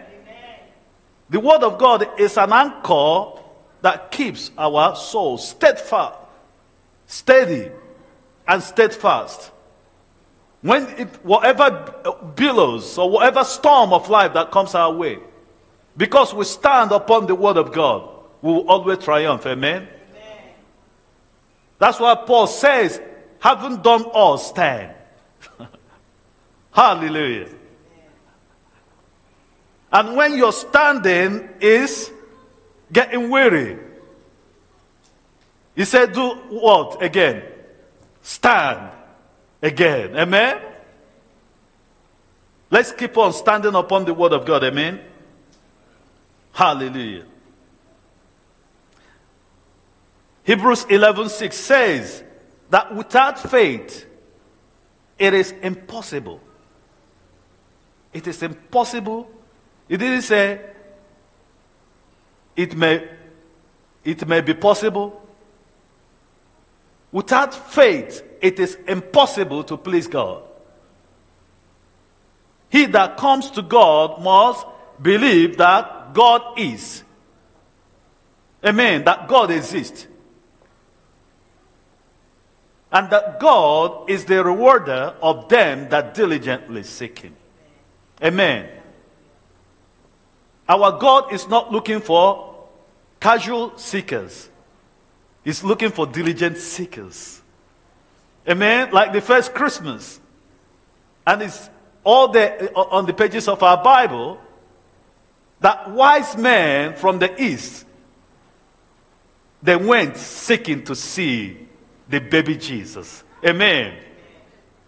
The 1.31 1.41
word 1.41 1.63
of 1.63 1.79
God 1.79 2.21
is 2.21 2.37
an 2.37 2.53
anchor 2.53 3.39
that 3.83 4.11
keeps 4.11 4.51
our 4.59 4.97
soul 4.97 5.39
steadfast, 5.39 6.17
steady, 7.11 7.69
and 8.47 8.63
steadfast. 8.63 9.51
When 10.63 10.87
it, 10.91 11.09
whatever 11.25 11.93
billows 12.37 12.97
or 12.97 13.11
whatever 13.11 13.43
storm 13.43 13.93
of 13.93 14.09
life 14.09 14.35
that 14.35 14.53
comes 14.53 14.77
our 14.77 14.93
way, 14.93 15.19
because 15.97 16.33
we 16.33 16.45
stand 16.45 16.93
upon 16.93 17.27
the 17.27 17.35
word 17.35 17.57
of 17.57 17.73
God, 17.73 18.09
we 18.43 18.53
will 18.53 18.69
always 18.69 18.99
triumph. 18.99 19.45
Amen? 19.45 19.89
Amen. 19.89 19.89
That's 21.81 21.99
why 21.99 22.15
Paul 22.15 22.47
says, 22.47 23.01
having 23.41 23.79
done 23.79 24.05
all, 24.05 24.39
stand. 24.39 24.95
Hallelujah. 26.73 27.49
And 29.93 30.17
when 30.17 30.37
your 30.39 30.53
standing 30.53 31.49
is 31.61 32.13
getting 32.93 33.31
weary, 33.31 33.79
he 35.81 35.87
said, 35.87 36.13
Do 36.13 36.33
what 36.51 37.03
again? 37.03 37.43
Stand 38.23 38.91
again. 39.63 40.15
Amen? 40.15 40.61
Let's 42.71 42.93
keep 42.93 43.17
on 43.17 43.33
standing 43.33 43.75
upon 43.75 44.05
the 44.05 44.13
word 44.13 44.35
of 44.35 44.45
God. 44.45 44.63
Amen? 44.63 45.01
Hallelujah. 46.53 47.25
Hebrews 50.45 50.85
11:6 50.85 51.51
says 51.55 52.25
that 52.69 52.95
without 52.95 53.39
faith 53.39 54.05
it 55.19 55.33
is 55.33 55.53
impossible. 55.63 56.43
It 58.13 58.27
is 58.27 58.43
impossible. 58.43 59.31
It 59.89 59.97
didn't 59.97 60.23
say 60.29 60.61
it 62.55 62.77
may 62.77 63.09
it 64.05 64.29
may 64.29 64.43
be 64.43 64.53
possible. 64.53 65.29
Without 67.13 67.55
faith, 67.55 68.23
it 68.41 68.59
is 68.59 68.77
impossible 68.87 69.65
to 69.65 69.77
please 69.77 70.07
God. 70.07 70.43
He 72.71 72.87
that 72.87 73.17
comes 73.17 73.51
to 73.53 73.63
God 73.63 74.23
must 74.23 74.65
believe 75.03 75.57
that 75.59 76.15
God 76.15 76.59
is. 76.59 77.03
Amen. 78.65 79.05
That 79.05 79.27
God 79.27 79.51
exists. 79.51 80.07
And 82.93 83.11
that 83.11 83.41
God 83.41 84.11
is 84.11 84.25
the 84.25 84.43
rewarder 84.45 85.15
of 85.23 85.49
them 85.49 85.89
that 85.91 86.15
diligently 86.15 86.83
seek 86.83 87.21
Him. 87.21 87.35
Amen. 88.23 88.69
Our 90.69 90.99
God 90.99 91.33
is 91.33 91.49
not 91.49 91.73
looking 91.73 92.01
for 92.01 92.55
casual 93.21 93.77
seekers, 93.79 94.49
He's 95.45 95.65
looking 95.65 95.91
for 95.91 96.07
diligent 96.07 96.59
seekers. 96.59 97.41
Amen. 98.49 98.91
Like 98.93 99.13
the 99.13 99.21
first 99.21 99.55
Christmas. 99.55 100.21
And 101.27 101.43
it's 101.43 101.69
all 102.05 102.29
there 102.29 102.71
uh, 102.75 102.83
on 102.83 103.07
the 103.07 103.13
pages 103.13 103.49
of 103.49 103.63
our 103.63 103.83
Bible 103.83 104.41
that 105.61 105.91
wise 105.91 106.37
men 106.37 106.95
from 106.95 107.19
the 107.19 107.43
east 107.43 107.85
they 109.63 109.77
went 109.77 110.17
seeking 110.17 110.83
to 110.85 110.95
see 110.95 111.57
the 112.09 112.19
baby 112.19 112.57
Jesus. 112.57 113.23
Amen. 113.45 113.95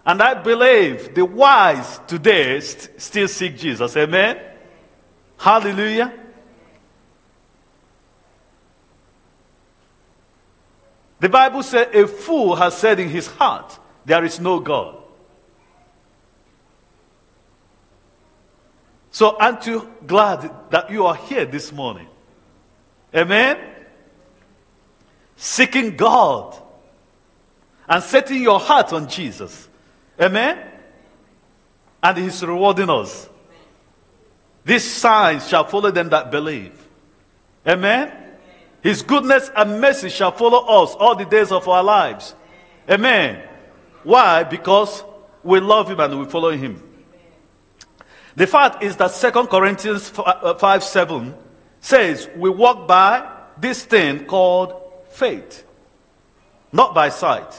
And 0.04 0.20
I 0.20 0.34
believe 0.34 1.14
the 1.14 1.24
wise 1.24 2.00
today 2.08 2.58
st- 2.60 3.00
still 3.00 3.28
seek 3.28 3.56
Jesus. 3.56 3.96
Amen. 3.96 4.38
Hallelujah. 5.38 6.12
The 11.22 11.28
Bible 11.28 11.62
says 11.62 11.86
a 11.94 12.08
fool 12.08 12.56
has 12.56 12.76
said 12.76 12.98
in 12.98 13.08
his 13.08 13.28
heart, 13.28 13.78
There 14.04 14.24
is 14.24 14.40
no 14.40 14.58
God. 14.58 14.96
So, 19.12 19.36
aren't 19.38 19.64
you 19.64 19.88
glad 20.04 20.50
that 20.70 20.90
you 20.90 21.06
are 21.06 21.14
here 21.14 21.44
this 21.44 21.70
morning? 21.70 22.08
Amen? 23.14 23.56
Seeking 25.36 25.96
God 25.96 26.56
and 27.88 28.02
setting 28.02 28.42
your 28.42 28.58
heart 28.58 28.92
on 28.92 29.08
Jesus. 29.08 29.68
Amen? 30.20 30.58
And 32.02 32.18
He's 32.18 32.44
rewarding 32.44 32.90
us. 32.90 33.28
These 34.64 34.90
signs 34.90 35.48
shall 35.48 35.68
follow 35.68 35.92
them 35.92 36.08
that 36.08 36.32
believe. 36.32 36.72
Amen? 37.64 38.10
His 38.82 39.02
goodness 39.02 39.50
and 39.56 39.80
mercy 39.80 40.08
shall 40.08 40.32
follow 40.32 40.82
us 40.82 40.94
all 40.94 41.14
the 41.14 41.24
days 41.24 41.52
of 41.52 41.68
our 41.68 41.84
lives. 41.84 42.34
Amen. 42.90 43.40
Why? 44.02 44.42
Because 44.42 45.04
we 45.42 45.60
love 45.60 45.88
him 45.88 46.00
and 46.00 46.18
we 46.18 46.26
follow 46.26 46.50
him. 46.50 46.82
The 48.34 48.46
fact 48.46 48.82
is 48.82 48.96
that 48.96 49.12
2 49.12 49.46
Corinthians 49.46 50.08
5, 50.08 50.26
uh, 50.26 50.80
7 50.80 51.34
says 51.80 52.28
we 52.36 52.50
walk 52.50 52.88
by 52.88 53.30
this 53.58 53.84
thing 53.84 54.24
called 54.24 54.72
faith, 55.12 55.64
not 56.72 56.94
by 56.94 57.08
sight. 57.10 57.54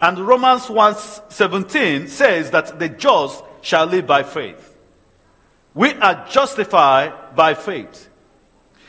And 0.00 0.18
Romans 0.18 0.68
1 0.68 0.96
17 1.28 2.08
says 2.08 2.50
that 2.50 2.78
the 2.78 2.88
just 2.88 3.42
shall 3.60 3.86
live 3.86 4.06
by 4.06 4.22
faith. 4.22 4.71
We 5.74 5.94
are 5.94 6.26
justified 6.28 7.34
by 7.34 7.54
faith. 7.54 8.08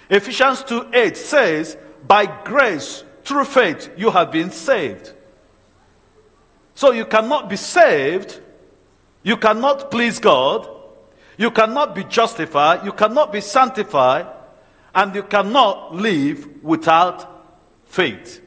Ephesians 0.10 0.64
2 0.64 0.90
8 0.94 1.18
says, 1.18 1.78
By 2.06 2.26
grace, 2.44 3.04
through 3.24 3.46
faith, 3.46 3.90
you 3.98 4.12
have 4.12 4.32
been 4.32 4.52
saved. 4.52 5.12
So 6.76 6.92
you 6.92 7.06
cannot 7.06 7.50
be 7.50 7.56
saved, 7.56 8.40
you 9.24 9.38
cannot 9.38 9.90
please 9.90 10.20
God, 10.20 10.68
you 11.38 11.52
cannot 11.52 11.96
be 11.96 12.04
justified, 12.04 12.84
you 12.86 12.92
cannot 12.92 13.32
be 13.32 13.42
sanctified, 13.42 14.28
and 14.94 15.16
you 15.16 15.24
cannot 15.24 15.96
live 15.96 16.64
without 16.64 17.46
faith. 17.88 18.42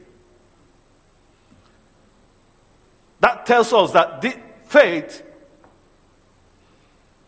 That 3.19 3.45
tells 3.45 3.73
us 3.73 3.91
that 3.93 4.21
faith 4.67 5.23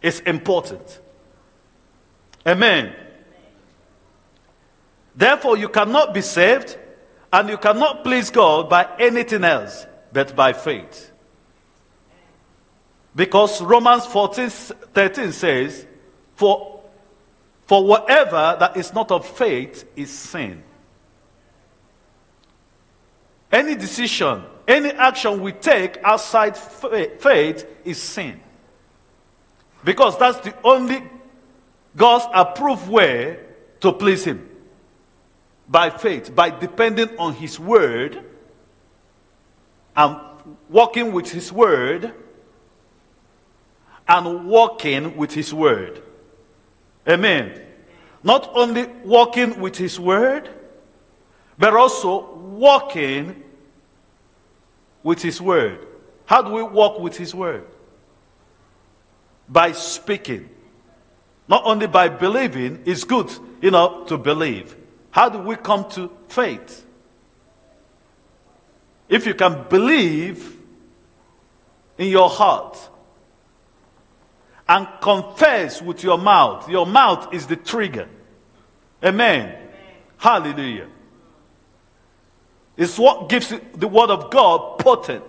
is 0.02 0.20
important. 0.22 1.00
Amen. 2.46 2.94
Therefore, 5.16 5.58
you 5.58 5.70
cannot 5.70 6.14
be 6.14 6.22
saved 6.22 6.78
and 7.32 7.50
you 7.50 7.58
cannot 7.58 8.04
please 8.04 8.30
God 8.30 8.70
by 8.70 8.88
anything 9.00 9.44
else 9.44 9.86
but 10.14 10.36
by 10.36 10.54
faith. 10.54 11.12
Because 13.16 13.62
Romans 13.62 14.06
14 14.06 14.50
13 14.50 15.32
says, 15.32 15.86
For, 16.36 16.82
for 17.68 17.86
whatever 17.86 18.56
that 18.60 18.78
is 18.78 18.94
not 18.94 19.12
of 19.12 19.28
faith 19.28 19.92
is 19.96 20.10
sin. 20.10 20.64
Any 23.52 23.76
decision, 23.76 24.44
any 24.68 24.92
action 24.92 25.42
we 25.42 25.52
take 25.52 25.98
outside 26.04 26.56
faith 26.56 27.66
is 27.84 28.02
sin. 28.02 28.40
Because 29.84 30.18
that's 30.18 30.40
the 30.40 30.54
only 30.64 31.04
God's 31.96 32.26
approved 32.34 32.90
way 32.90 33.38
to 33.82 33.92
please 33.92 34.26
Him. 34.26 34.48
By 35.68 35.90
faith, 35.90 36.36
by 36.36 36.50
depending 36.50 37.18
on 37.18 37.34
His 37.34 37.60
word 37.60 38.20
and 39.96 40.18
walking 40.70 41.12
with 41.12 41.32
His 41.32 41.52
word 41.52 42.12
and 44.08 44.48
walking 44.48 45.16
with 45.16 45.32
His 45.32 45.54
word. 45.54 46.02
Amen. 47.08 47.54
Not 48.24 48.50
only 48.54 48.86
walking 49.04 49.60
with 49.60 49.78
His 49.78 50.00
word, 50.00 50.50
but 51.58 51.74
also 51.74 52.36
walking 52.36 53.44
with 55.04 55.22
His 55.22 55.40
word. 55.42 55.80
How 56.26 56.42
do 56.42 56.52
we 56.52 56.64
walk 56.64 57.00
with 57.00 57.18
His 57.18 57.34
word? 57.34 57.66
By 59.50 59.72
speaking. 59.72 60.48
Not 61.48 61.64
only 61.66 61.88
by 61.88 62.10
believing, 62.10 62.84
it's 62.86 63.04
good, 63.04 63.32
you 63.62 63.72
know, 63.72 64.06
to 64.06 64.18
believe. 64.18 64.76
How 65.12 65.30
do 65.30 65.40
we 65.40 65.56
come 65.56 65.90
to 65.92 66.10
faith? 66.30 66.86
If 69.10 69.26
you 69.26 69.34
can 69.34 69.66
believe 69.70 70.56
in 71.98 72.10
your 72.10 72.30
heart 72.30 72.78
and 74.68 74.88
confess 75.02 75.82
with 75.82 76.04
your 76.04 76.20
mouth, 76.20 76.70
your 76.70 76.86
mouth 76.86 77.34
is 77.34 77.48
the 77.48 77.56
trigger. 77.56 78.08
Amen. 79.04 79.56
Hallelujah. 80.20 80.88
It's 82.78 83.00
what 83.00 83.28
gives 83.28 83.52
the 83.76 83.88
word 83.88 84.12
of 84.12 84.30
God 84.30 84.80
potent. 84.80 85.24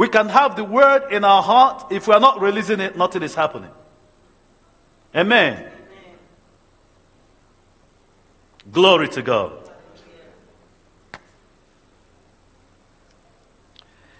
We 0.00 0.08
can 0.08 0.30
have 0.30 0.56
the 0.56 0.64
word 0.64 1.12
in 1.12 1.24
our 1.24 1.42
heart. 1.42 1.92
If 1.92 2.08
we 2.08 2.14
are 2.14 2.20
not 2.20 2.40
releasing 2.40 2.80
it, 2.80 2.96
nothing 2.96 3.22
is 3.22 3.34
happening. 3.34 3.68
Amen. 5.14 5.58
Amen. 5.58 5.72
Glory 8.72 9.10
to 9.10 9.20
God. 9.20 9.52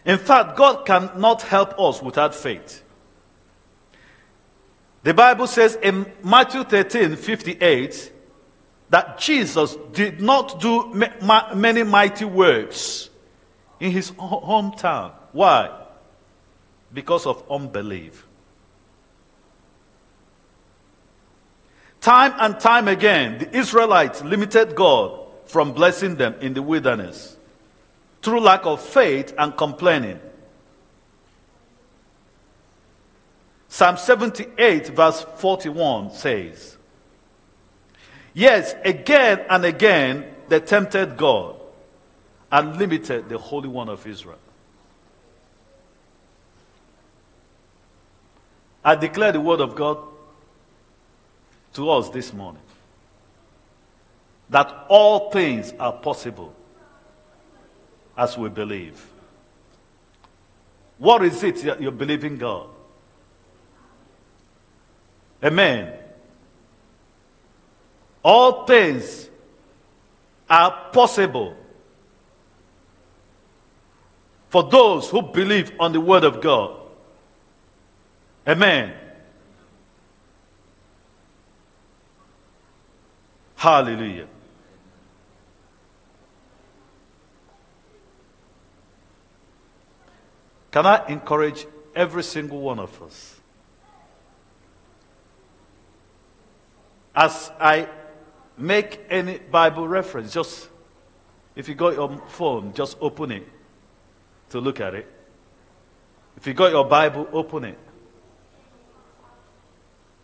In 0.04 0.18
fact, 0.18 0.54
God 0.58 0.84
cannot 0.84 1.40
help 1.40 1.80
us 1.80 2.02
without 2.02 2.34
faith. 2.34 2.82
The 5.02 5.14
Bible 5.14 5.46
says 5.46 5.76
in 5.76 6.04
Matthew 6.22 6.64
13 6.64 7.16
58 7.16 8.12
that 8.90 9.18
Jesus 9.18 9.76
did 9.94 10.20
not 10.20 10.60
do 10.60 10.92
many 11.54 11.84
mighty 11.84 12.26
works 12.26 13.08
in 13.80 13.92
his 13.92 14.10
hometown. 14.10 15.12
Why? 15.32 15.70
Because 16.92 17.26
of 17.26 17.42
unbelief. 17.50 18.26
Time 22.00 22.32
and 22.38 22.58
time 22.58 22.88
again, 22.88 23.38
the 23.38 23.56
Israelites 23.56 24.22
limited 24.22 24.74
God 24.74 25.18
from 25.46 25.72
blessing 25.72 26.16
them 26.16 26.34
in 26.40 26.54
the 26.54 26.62
wilderness 26.62 27.36
through 28.22 28.40
lack 28.40 28.64
of 28.64 28.80
faith 28.80 29.34
and 29.38 29.56
complaining. 29.56 30.18
Psalm 33.68 33.96
78, 33.96 34.88
verse 34.88 35.24
41 35.36 36.12
says, 36.12 36.76
Yes, 38.34 38.74
again 38.84 39.44
and 39.48 39.64
again 39.64 40.24
they 40.48 40.60
tempted 40.60 41.16
God 41.16 41.56
and 42.50 42.76
limited 42.76 43.28
the 43.28 43.38
Holy 43.38 43.68
One 43.68 43.88
of 43.88 44.06
Israel. 44.06 44.38
I 48.84 48.94
declare 48.94 49.32
the 49.32 49.40
word 49.40 49.60
of 49.60 49.74
God 49.74 49.98
to 51.74 51.90
us 51.90 52.08
this 52.10 52.32
morning 52.32 52.62
that 54.48 54.86
all 54.88 55.30
things 55.30 55.72
are 55.78 55.92
possible 55.92 56.54
as 58.16 58.36
we 58.36 58.48
believe. 58.48 59.06
What 60.98 61.24
is 61.24 61.42
it 61.42 61.62
that 61.62 61.80
you're 61.80 61.92
believing 61.92 62.36
God? 62.36 62.66
Amen. 65.42 65.94
All 68.22 68.66
things 68.66 69.28
are 70.48 70.70
possible 70.92 71.56
for 74.50 74.64
those 74.64 75.08
who 75.08 75.22
believe 75.22 75.72
on 75.80 75.92
the 75.92 76.00
Word 76.00 76.24
of 76.24 76.42
God. 76.42 76.79
Amen. 78.46 78.92
Hallelujah. 83.56 84.26
Can 90.70 90.86
I 90.86 91.06
encourage 91.08 91.66
every 91.94 92.22
single 92.22 92.60
one 92.60 92.78
of 92.78 93.02
us? 93.02 93.36
As 97.14 97.50
I 97.60 97.86
make 98.56 99.00
any 99.10 99.38
Bible 99.38 99.86
reference, 99.86 100.32
just 100.32 100.68
if 101.56 101.68
you 101.68 101.74
got 101.74 101.94
your 101.94 102.16
phone, 102.28 102.72
just 102.72 102.96
open 103.00 103.32
it 103.32 103.46
to 104.50 104.60
look 104.60 104.80
at 104.80 104.94
it. 104.94 105.06
If 106.36 106.46
you 106.46 106.54
got 106.54 106.70
your 106.70 106.86
Bible, 106.86 107.28
open 107.32 107.64
it. 107.64 107.78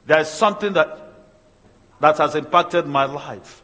There's 0.07 0.29
something 0.29 0.73
that 0.75 0.99
that 2.01 2.19
has 2.19 2.35
impacted 2.35 2.87
my 2.87 3.05
life. 3.05 3.63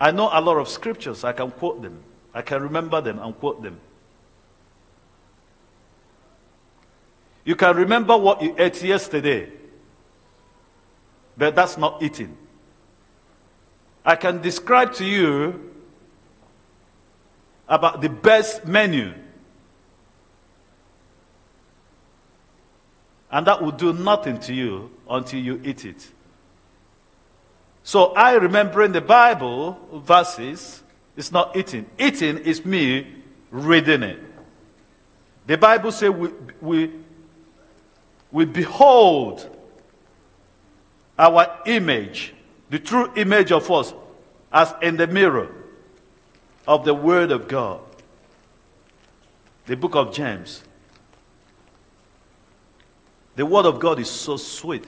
I 0.00 0.10
know 0.10 0.30
a 0.32 0.40
lot 0.40 0.56
of 0.56 0.68
scriptures. 0.68 1.24
I 1.24 1.32
can 1.32 1.50
quote 1.50 1.82
them. 1.82 2.02
I 2.32 2.42
can 2.42 2.62
remember 2.62 3.00
them 3.00 3.18
and 3.18 3.34
quote 3.38 3.62
them. 3.62 3.78
You 7.44 7.56
can 7.56 7.76
remember 7.76 8.16
what 8.16 8.42
you 8.42 8.54
ate 8.58 8.82
yesterday, 8.82 9.48
but 11.36 11.56
that's 11.56 11.78
not 11.78 12.02
eating. 12.02 12.36
I 14.04 14.16
can 14.16 14.40
describe 14.42 14.94
to 14.94 15.04
you 15.04 15.72
about 17.68 18.00
the 18.00 18.08
best 18.08 18.66
menu, 18.66 19.14
and 23.30 23.46
that 23.46 23.62
will 23.62 23.72
do 23.72 23.92
nothing 23.92 24.38
to 24.40 24.54
you 24.54 24.90
until 25.08 25.40
you 25.40 25.60
eat 25.64 25.84
it. 25.84 26.08
So 27.84 28.12
I 28.14 28.34
remember 28.34 28.82
in 28.82 28.92
the 28.92 29.00
Bible 29.00 29.78
verses 29.92 30.82
it's 31.16 31.32
not 31.32 31.56
eating. 31.56 31.86
Eating 31.98 32.38
is 32.38 32.64
me 32.64 33.06
reading 33.50 34.02
it. 34.02 34.18
The 35.46 35.56
Bible 35.56 35.90
says 35.90 36.10
we, 36.10 36.28
we, 36.60 36.90
we 38.30 38.44
behold 38.44 39.46
our 41.18 41.48
image, 41.66 42.34
the 42.70 42.78
true 42.78 43.10
image 43.16 43.50
of 43.50 43.70
us, 43.70 43.92
as 44.52 44.72
in 44.82 44.96
the 44.96 45.06
mirror 45.06 45.48
of 46.66 46.84
the 46.84 46.94
Word 46.94 47.32
of 47.32 47.48
God. 47.48 47.80
The 49.66 49.76
book 49.76 49.96
of 49.96 50.14
James. 50.14 50.62
The 53.38 53.46
Word 53.46 53.66
of 53.66 53.78
God 53.78 54.00
is 54.00 54.10
so 54.10 54.36
sweet, 54.36 54.84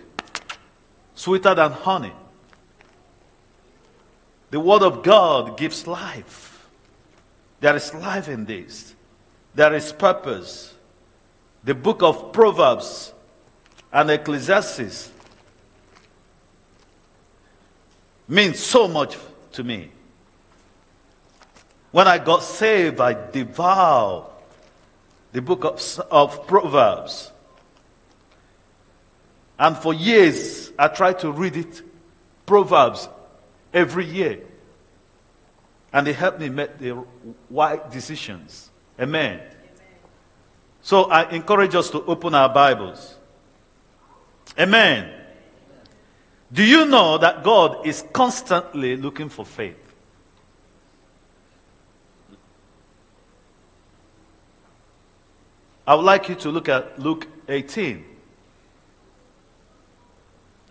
sweeter 1.15 1.55
than 1.55 1.71
honey. 1.71 2.11
The 4.51 4.59
Word 4.59 4.83
of 4.83 5.05
God 5.05 5.57
gives 5.57 5.87
life. 5.87 6.67
There 7.61 7.77
is 7.77 7.95
life 7.95 8.29
in 8.29 8.47
this, 8.47 8.93
there 9.55 9.73
is 9.73 9.93
purpose. 9.93 10.75
The 11.63 11.75
book 11.75 12.03
of 12.03 12.33
Proverbs 12.33 13.13
and 13.93 14.11
Ecclesiastes 14.11 15.13
means 18.27 18.59
so 18.59 18.89
much 18.89 19.17
to 19.53 19.63
me. 19.63 19.93
When 21.93 22.09
I 22.09 22.19
got 22.19 22.43
saved, 22.43 23.01
I 23.01 23.13
devoured 23.31 24.25
the 25.31 25.41
book 25.41 25.65
of, 25.65 26.01
of 26.11 26.49
Proverbs. 26.49 27.30
And 29.61 29.77
for 29.77 29.93
years, 29.93 30.73
I 30.79 30.89
tried 30.89 31.19
to 31.19 31.31
read 31.31 31.55
it, 31.55 31.83
Proverbs, 32.47 33.11
every 33.75 34.07
year. 34.07 34.39
And 35.93 36.07
they 36.07 36.15
helped 36.15 36.41
me 36.41 36.49
make 36.49 36.79
the 36.79 37.05
right 37.51 37.91
decisions. 37.93 38.71
Amen. 38.99 39.35
Amen. 39.35 39.47
So 40.83 41.11
I 41.11 41.31
encourage 41.31 41.75
us 41.75 41.91
to 41.91 42.03
open 42.05 42.35
our 42.35 42.49
Bibles. 42.49 43.15
Amen. 44.59 45.13
Do 46.51 46.65
you 46.65 46.87
know 46.87 47.19
that 47.19 47.45
God 47.45 47.87
is 47.87 48.03
constantly 48.15 48.97
looking 48.97 49.29
for 49.29 49.45
faith? 49.45 49.77
I 55.87 55.95
would 55.97 56.07
like 56.07 56.31
you 56.31 56.35
to 56.37 56.51
look 56.51 56.71
at 56.71 56.99
Luke 56.99 57.27
18 57.47 58.10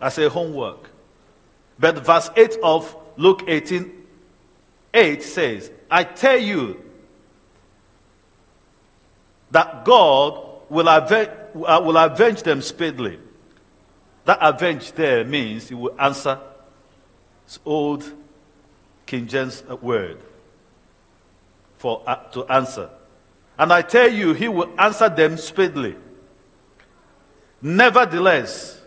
as 0.00 0.18
a 0.18 0.28
homework. 0.28 0.90
But 1.78 1.98
verse 2.04 2.30
8 2.36 2.56
of 2.62 2.94
Luke 3.16 3.44
18 3.46 3.98
8 4.92 5.22
says, 5.22 5.70
I 5.90 6.04
tell 6.04 6.38
you 6.38 6.82
that 9.50 9.84
God 9.84 10.42
will 10.68 10.88
avenge, 10.88 11.30
uh, 11.54 11.80
will 11.84 11.96
avenge 11.96 12.42
them 12.42 12.62
speedily. 12.62 13.18
That 14.24 14.38
avenge 14.40 14.92
there 14.92 15.24
means 15.24 15.68
he 15.68 15.74
will 15.74 15.94
answer. 16.00 16.38
It's 17.46 17.58
old 17.64 18.04
King 19.06 19.26
James 19.26 19.62
word 19.80 20.18
for 21.78 22.02
uh, 22.06 22.16
to 22.32 22.44
answer. 22.46 22.88
And 23.58 23.72
I 23.72 23.82
tell 23.82 24.10
you, 24.10 24.32
he 24.32 24.48
will 24.48 24.72
answer 24.78 25.08
them 25.08 25.36
speedily. 25.36 25.94
Nevertheless, 27.60 28.79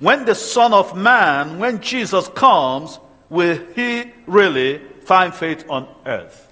when 0.00 0.24
the 0.24 0.34
Son 0.34 0.72
of 0.72 0.96
Man, 0.96 1.58
when 1.58 1.80
Jesus 1.80 2.28
comes, 2.28 2.98
will 3.28 3.58
he 3.74 4.10
really 4.26 4.78
find 5.04 5.34
faith 5.34 5.64
on 5.68 5.86
earth? 6.04 6.48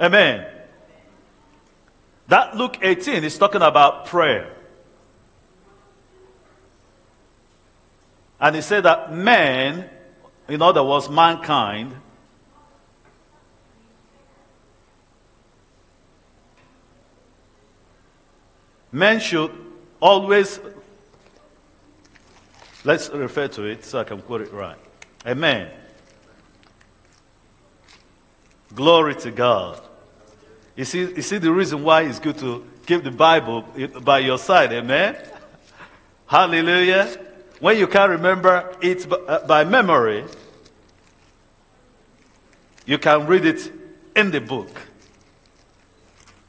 Amen. 0.00 0.46
That 2.28 2.56
Luke 2.56 2.78
18 2.80 3.24
is 3.24 3.36
talking 3.36 3.60
about 3.60 4.06
prayer. 4.06 4.48
And 8.40 8.56
he 8.56 8.62
said 8.62 8.84
that 8.84 9.12
man, 9.12 9.88
in 10.48 10.62
other 10.62 10.82
words, 10.82 11.08
mankind, 11.08 11.92
men 18.90 19.20
should 19.20 19.50
always, 20.00 20.58
let's 22.84 23.08
refer 23.10 23.48
to 23.48 23.64
it 23.64 23.84
so 23.84 24.00
I 24.00 24.04
can 24.04 24.20
quote 24.22 24.42
it 24.42 24.52
right. 24.52 24.78
Amen. 25.26 25.68
Glory 28.74 29.14
to 29.16 29.30
God. 29.30 29.80
You 30.76 30.84
see, 30.84 31.00
you 31.00 31.22
see 31.22 31.38
the 31.38 31.52
reason 31.52 31.84
why 31.84 32.02
it's 32.02 32.18
good 32.18 32.38
to 32.38 32.64
keep 32.86 33.04
the 33.04 33.10
Bible 33.10 33.64
by 34.02 34.20
your 34.20 34.38
side. 34.38 34.72
Amen. 34.72 35.16
Hallelujah. 36.26 37.18
When 37.60 37.78
you 37.78 37.86
can't 37.86 38.10
remember 38.10 38.74
it 38.80 39.06
uh, 39.12 39.46
by 39.46 39.64
memory, 39.64 40.24
you 42.86 42.98
can 42.98 43.26
read 43.26 43.44
it 43.44 43.70
in 44.16 44.30
the 44.30 44.40
book. 44.40 44.80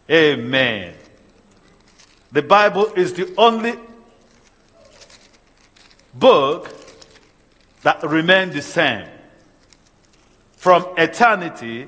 Amen. 0.10 0.96
The 2.32 2.42
Bible 2.42 2.88
is 2.96 3.14
the 3.14 3.34
only 3.38 3.76
book 6.14 6.70
that 7.82 8.04
remains 8.04 8.54
the 8.54 8.62
same 8.62 9.08
from 10.56 10.86
eternity 10.98 11.88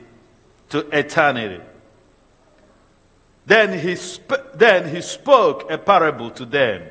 to 0.70 0.80
eternity. 0.98 1.62
Then 3.46 3.78
he, 3.80 3.96
sp- 3.96 4.52
then 4.56 4.94
he 4.94 5.02
spoke 5.02 5.70
a 5.70 5.78
parable 5.78 6.32
to 6.32 6.46
them 6.46 6.84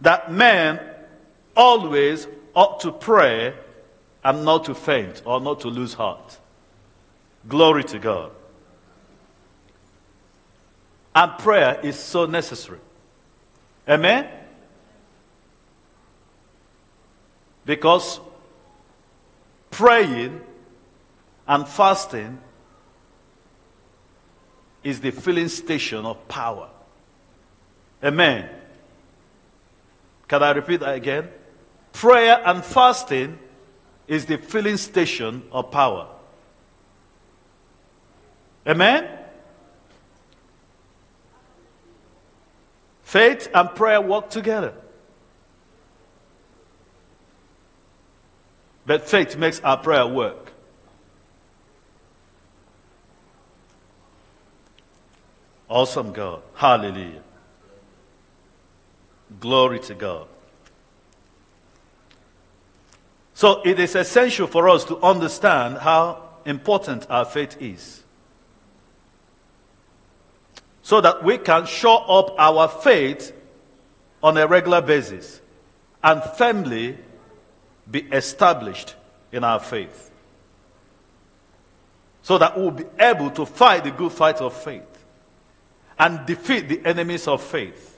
that 0.00 0.32
men 0.32 0.80
always 1.56 2.26
ought 2.54 2.80
to 2.80 2.92
pray 2.92 3.52
and 4.24 4.44
not 4.44 4.64
to 4.64 4.74
faint 4.74 5.22
or 5.24 5.40
not 5.40 5.60
to 5.60 5.68
lose 5.68 5.94
heart. 5.94 6.38
Glory 7.48 7.84
to 7.84 7.98
God. 7.98 8.32
And 11.14 11.32
prayer 11.38 11.80
is 11.82 11.98
so 11.98 12.26
necessary. 12.26 12.80
Amen? 13.88 14.28
Because 17.66 18.20
praying 19.70 20.40
and 21.46 21.68
fasting 21.68 22.38
is 24.84 25.00
the 25.00 25.10
filling 25.10 25.48
station 25.48 26.06
of 26.06 26.28
power. 26.28 26.68
Amen. 28.02 28.48
Can 30.28 30.42
I 30.42 30.52
repeat 30.52 30.80
that 30.80 30.94
again? 30.94 31.28
Prayer 31.92 32.40
and 32.44 32.64
fasting 32.64 33.36
is 34.06 34.26
the 34.26 34.38
filling 34.38 34.76
station 34.76 35.42
of 35.50 35.72
power. 35.72 36.06
Amen? 38.66 39.08
Faith 43.04 43.48
and 43.54 43.70
prayer 43.74 44.00
work 44.00 44.30
together. 44.30 44.72
But 48.86 49.08
faith 49.08 49.36
makes 49.36 49.60
our 49.60 49.76
prayer 49.76 50.06
work. 50.06 50.52
Awesome 55.68 56.12
God. 56.12 56.42
Hallelujah. 56.54 57.22
Glory 59.40 59.80
to 59.80 59.94
God. 59.94 60.28
So 63.34 63.60
it 63.64 63.78
is 63.80 63.96
essential 63.96 64.46
for 64.46 64.68
us 64.68 64.84
to 64.84 64.98
understand 64.98 65.78
how 65.78 66.22
important 66.46 67.06
our 67.10 67.24
faith 67.24 67.60
is. 67.60 68.02
So 70.84 71.00
that 71.00 71.24
we 71.24 71.36
can 71.38 71.66
show 71.66 71.96
up 71.96 72.36
our 72.38 72.68
faith 72.68 73.32
on 74.22 74.38
a 74.38 74.46
regular 74.46 74.80
basis 74.80 75.40
and 76.02 76.22
firmly 76.22 76.96
be 77.90 78.00
established 78.00 78.94
in 79.32 79.44
our 79.44 79.60
faith. 79.60 80.10
So 82.22 82.38
that 82.38 82.58
we'll 82.58 82.72
be 82.72 82.84
able 82.98 83.30
to 83.30 83.46
fight 83.46 83.84
the 83.84 83.90
good 83.90 84.12
fight 84.12 84.36
of 84.36 84.52
faith 84.52 84.82
and 85.98 86.26
defeat 86.26 86.68
the 86.68 86.84
enemies 86.84 87.28
of 87.28 87.42
faith. 87.42 87.96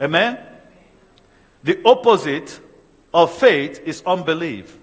Amen? 0.00 0.38
The 1.62 1.80
opposite 1.84 2.58
of 3.12 3.32
faith 3.32 3.80
is 3.86 4.02
unbelief. 4.06 4.76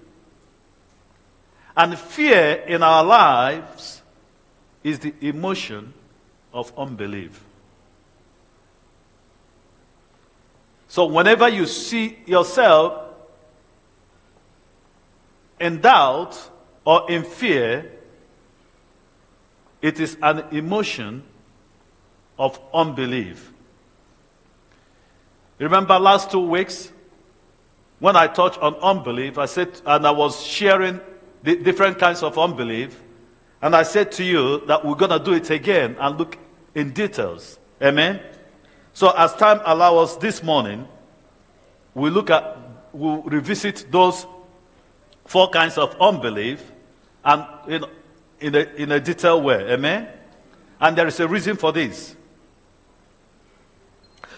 And 1.76 1.98
fear 1.98 2.64
in 2.68 2.84
our 2.84 3.04
lives 3.04 4.02
is 4.84 5.00
the 5.00 5.14
emotion 5.22 5.94
of 6.54 6.72
unbelief. 6.78 7.40
So, 10.94 11.08
whenever 11.08 11.50
you 11.50 11.66
see 11.66 12.18
yourself 12.28 13.02
in 15.60 15.82
doubt 15.82 16.40
or 16.86 17.10
in 17.10 17.24
fear, 17.24 17.92
it 19.82 20.00
is 20.00 20.18
an 20.22 20.44
emotion 20.52 21.24
of 22.38 22.60
unbelief. 22.76 23.52
Remember 25.58 25.98
last 25.98 26.30
two 26.30 26.48
weeks 26.48 26.92
when 27.98 28.16
I 28.16 28.28
touched 28.28 28.60
on 28.60 28.76
unbelief, 28.76 29.40
I 29.40 29.48
said, 29.48 29.70
and 29.88 30.06
I 30.06 30.12
was 30.12 30.46
sharing 30.46 31.00
the 31.42 31.56
different 31.56 31.98
kinds 31.98 32.22
of 32.22 32.38
unbelief, 32.38 33.02
and 33.64 33.76
I 33.76 33.82
said 33.82 34.12
to 34.12 34.24
you 34.24 34.64
that 34.68 34.86
we're 34.86 34.94
going 34.94 35.10
to 35.10 35.26
do 35.26 35.34
it 35.34 35.50
again 35.50 35.96
and 36.00 36.20
look 36.20 36.38
in 36.76 36.92
details. 36.92 37.58
Amen? 37.82 38.22
So, 38.94 39.10
as 39.10 39.34
time 39.36 39.60
allows 39.66 40.12
us 40.12 40.16
this 40.18 40.44
morning, 40.44 40.88
we 41.96 42.10
look 42.10 42.30
at, 42.30 42.58
we'll 42.92 43.22
revisit 43.24 43.92
those 43.92 44.26
four 45.26 45.50
kinds 45.50 45.78
of 45.78 46.00
unbelief 46.00 46.64
and 47.26 47.44
know, 47.68 47.90
in 48.40 48.56
a, 48.56 48.60
in 48.76 48.92
a 48.92 49.00
detailed 49.00 49.44
way. 49.44 49.72
Amen? 49.72 50.08
And 50.80 50.98
there 50.98 51.08
is 51.08 51.20
a 51.20 51.28
reason 51.28 51.56
for 51.56 51.72
this. 51.72 52.16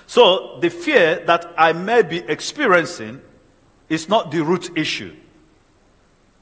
So, 0.07 0.59
the 0.61 0.69
fear 0.69 1.23
that 1.25 1.53
I 1.57 1.73
may 1.73 2.03
be 2.03 2.19
experiencing 2.19 3.21
is 3.89 4.07
not 4.07 4.31
the 4.31 4.41
root 4.41 4.77
issue 4.77 5.13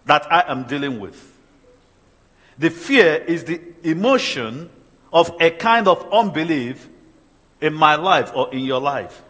that 0.06 0.32
I 0.32 0.44
am 0.52 0.64
dealing 0.64 1.00
with. 1.00 1.32
The 2.60 2.70
fear 2.70 3.16
is 3.16 3.46
the 3.46 3.60
emotion 3.84 4.70
of 5.12 5.36
a 5.40 5.50
kind 5.50 5.88
of 5.88 6.12
unbelief 6.14 6.88
in 7.64 7.74
my 7.74 7.96
life 7.96 8.30
or 8.36 8.54
in 8.54 8.60
your 8.60 8.82
life. 8.82 9.22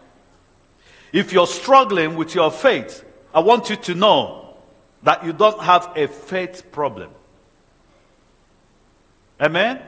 If 1.13 1.31
you're 1.31 1.45
struggling 1.45 2.15
with 2.15 2.33
your 2.33 2.49
faith, 2.49 3.07
I 3.31 3.41
want 3.41 3.69
you 3.69 3.75
to 3.75 3.93
know 3.93 4.57
that 5.03 5.23
you 5.23 5.33
don't 5.33 5.61
have 5.61 5.95
a 5.95 6.07
faith 6.07 6.71
problem. 6.71 7.11
Amen? 9.39 9.79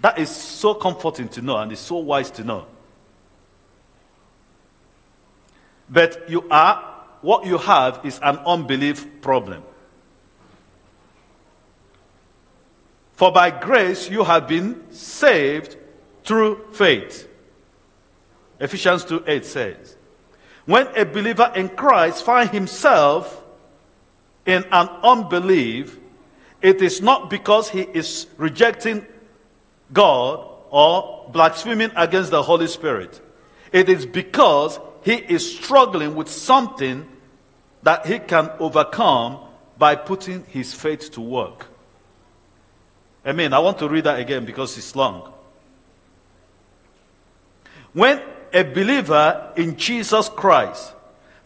That 0.00 0.20
is 0.20 0.30
so 0.30 0.74
comforting 0.74 1.28
to 1.30 1.42
know 1.42 1.56
and 1.56 1.72
it's 1.72 1.80
so 1.80 1.96
wise 1.96 2.30
to 2.32 2.44
know. 2.44 2.66
But 5.90 6.30
you 6.30 6.48
are, 6.52 6.76
what 7.20 7.46
you 7.46 7.58
have 7.58 8.00
is 8.04 8.20
an 8.22 8.36
unbelief 8.46 9.22
problem. 9.22 9.64
For 13.16 13.32
by 13.32 13.50
grace 13.50 14.08
you 14.08 14.22
have 14.22 14.46
been 14.46 14.92
saved 14.92 15.76
through 16.22 16.64
faith. 16.74 17.26
Ephesians 18.60 19.04
2 19.04 19.24
8 19.26 19.44
says. 19.44 19.96
When 20.66 20.86
a 20.94 21.04
believer 21.04 21.50
in 21.56 21.70
Christ 21.70 22.24
finds 22.24 22.52
himself 22.52 23.42
in 24.46 24.64
an 24.70 24.88
unbelief, 25.02 25.96
it 26.62 26.82
is 26.82 27.00
not 27.00 27.30
because 27.30 27.70
he 27.70 27.80
is 27.80 28.26
rejecting 28.36 29.04
God 29.92 30.46
or 30.70 31.28
blaspheming 31.32 31.90
against 31.96 32.30
the 32.30 32.42
Holy 32.42 32.66
Spirit. 32.66 33.18
It 33.72 33.88
is 33.88 34.04
because 34.04 34.78
he 35.02 35.14
is 35.14 35.56
struggling 35.56 36.14
with 36.14 36.28
something 36.28 37.06
that 37.82 38.04
he 38.06 38.18
can 38.18 38.50
overcome 38.58 39.38
by 39.78 39.94
putting 39.94 40.44
his 40.44 40.74
faith 40.74 41.10
to 41.12 41.20
work. 41.20 41.66
I 43.24 43.32
I 43.32 43.58
want 43.58 43.78
to 43.78 43.88
read 43.88 44.04
that 44.04 44.20
again 44.20 44.44
because 44.44 44.76
it's 44.76 44.94
long. 44.94 45.32
When 47.92 48.20
a 48.52 48.62
believer 48.62 49.52
in 49.56 49.76
Jesus 49.76 50.28
Christ 50.28 50.92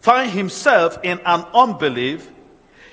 finds 0.00 0.34
himself 0.34 0.98
in 1.02 1.18
an 1.24 1.44
unbelief, 1.54 2.28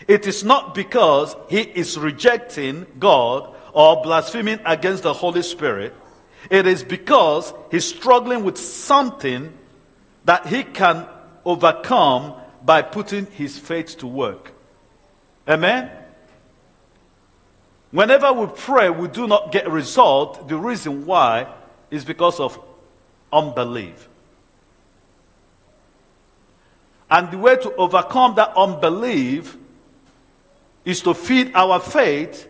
it 0.07 0.27
is 0.27 0.43
not 0.43 0.73
because 0.73 1.35
he 1.49 1.61
is 1.61 1.97
rejecting 1.97 2.85
God 2.99 3.53
or 3.73 4.01
blaspheming 4.01 4.59
against 4.65 5.03
the 5.03 5.13
Holy 5.13 5.41
Spirit, 5.41 5.93
it 6.49 6.65
is 6.67 6.83
because 6.83 7.53
he's 7.69 7.85
struggling 7.85 8.43
with 8.43 8.57
something 8.57 9.51
that 10.25 10.47
he 10.47 10.63
can 10.63 11.05
overcome 11.45 12.33
by 12.63 12.81
putting 12.81 13.25
his 13.27 13.57
faith 13.57 13.97
to 13.99 14.07
work. 14.07 14.51
Amen? 15.47 15.89
Whenever 17.91 18.31
we 18.31 18.47
pray, 18.55 18.89
we 18.89 19.07
do 19.09 19.27
not 19.27 19.51
get 19.51 19.67
a 19.67 19.69
result. 19.69 20.47
The 20.47 20.55
reason 20.55 21.05
why 21.05 21.47
is 21.89 22.05
because 22.05 22.39
of 22.39 22.57
unbelief. 23.31 24.07
And 27.09 27.29
the 27.29 27.37
way 27.37 27.57
to 27.57 27.75
overcome 27.75 28.35
that 28.35 28.53
unbelief 28.55 29.57
is 30.85 31.01
to 31.01 31.13
feed 31.13 31.51
our 31.53 31.79
faith 31.79 32.47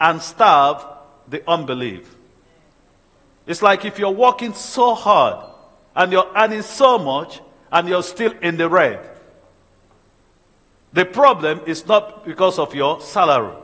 and 0.00 0.22
starve 0.22 0.84
the 1.28 1.42
unbelief. 1.50 2.14
It's 3.46 3.60
like 3.60 3.84
if 3.84 3.98
you're 3.98 4.10
working 4.10 4.54
so 4.54 4.94
hard 4.94 5.44
and 5.96 6.12
you're 6.12 6.30
earning 6.36 6.62
so 6.62 6.98
much 6.98 7.40
and 7.72 7.88
you're 7.88 8.04
still 8.04 8.32
in 8.40 8.56
the 8.56 8.68
red. 8.68 9.00
The 10.92 11.04
problem 11.04 11.60
is 11.66 11.86
not 11.86 12.24
because 12.24 12.58
of 12.58 12.74
your 12.74 13.00
salary. 13.00 13.56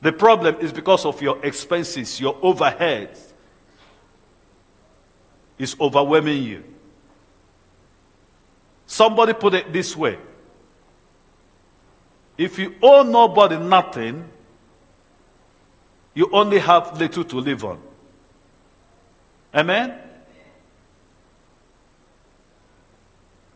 The 0.00 0.12
problem 0.12 0.56
is 0.60 0.72
because 0.72 1.04
of 1.04 1.22
your 1.22 1.44
expenses, 1.44 2.20
your 2.20 2.34
overheads 2.36 3.31
is 5.62 5.76
overwhelming 5.80 6.42
you. 6.42 6.64
Somebody 8.86 9.32
put 9.32 9.54
it 9.54 9.72
this 9.72 9.96
way. 9.96 10.18
If 12.36 12.58
you 12.58 12.74
owe 12.82 13.02
nobody 13.04 13.56
nothing, 13.58 14.28
you 16.14 16.28
only 16.32 16.58
have 16.58 16.98
little 16.98 17.24
to 17.24 17.36
live 17.38 17.64
on. 17.64 17.78
Amen? 19.54 19.94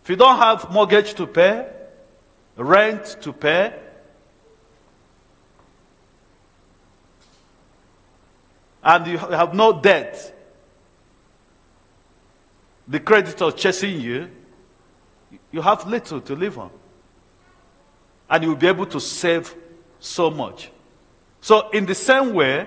If 0.05 0.11
you 0.11 0.17
don't 0.17 0.39
have 0.39 0.71
mortgage 0.71 1.15
to 1.15 1.27
pay, 1.27 1.67
rent 2.57 3.17
to 3.23 3.33
pay, 3.33 3.73
and 8.85 9.07
you 9.09 9.19
have 9.19 9.53
no 9.53 9.81
debt, 9.81 10.36
the 12.89 13.01
creditor 13.01 13.51
chasing 13.51 14.01
you, 14.01 14.29
you 15.53 15.61
have 15.61 15.87
little 15.87 16.21
to 16.21 16.35
live 16.35 16.59
on. 16.59 16.71
And 18.29 18.45
you'll 18.45 18.57
be 18.57 18.67
able 18.67 18.87
to 18.87 19.01
save 19.01 19.55
so 20.01 20.31
much. 20.31 20.71
So, 21.41 21.71
in 21.71 21.87
the 21.87 21.95
same 21.95 22.35
way, 22.35 22.67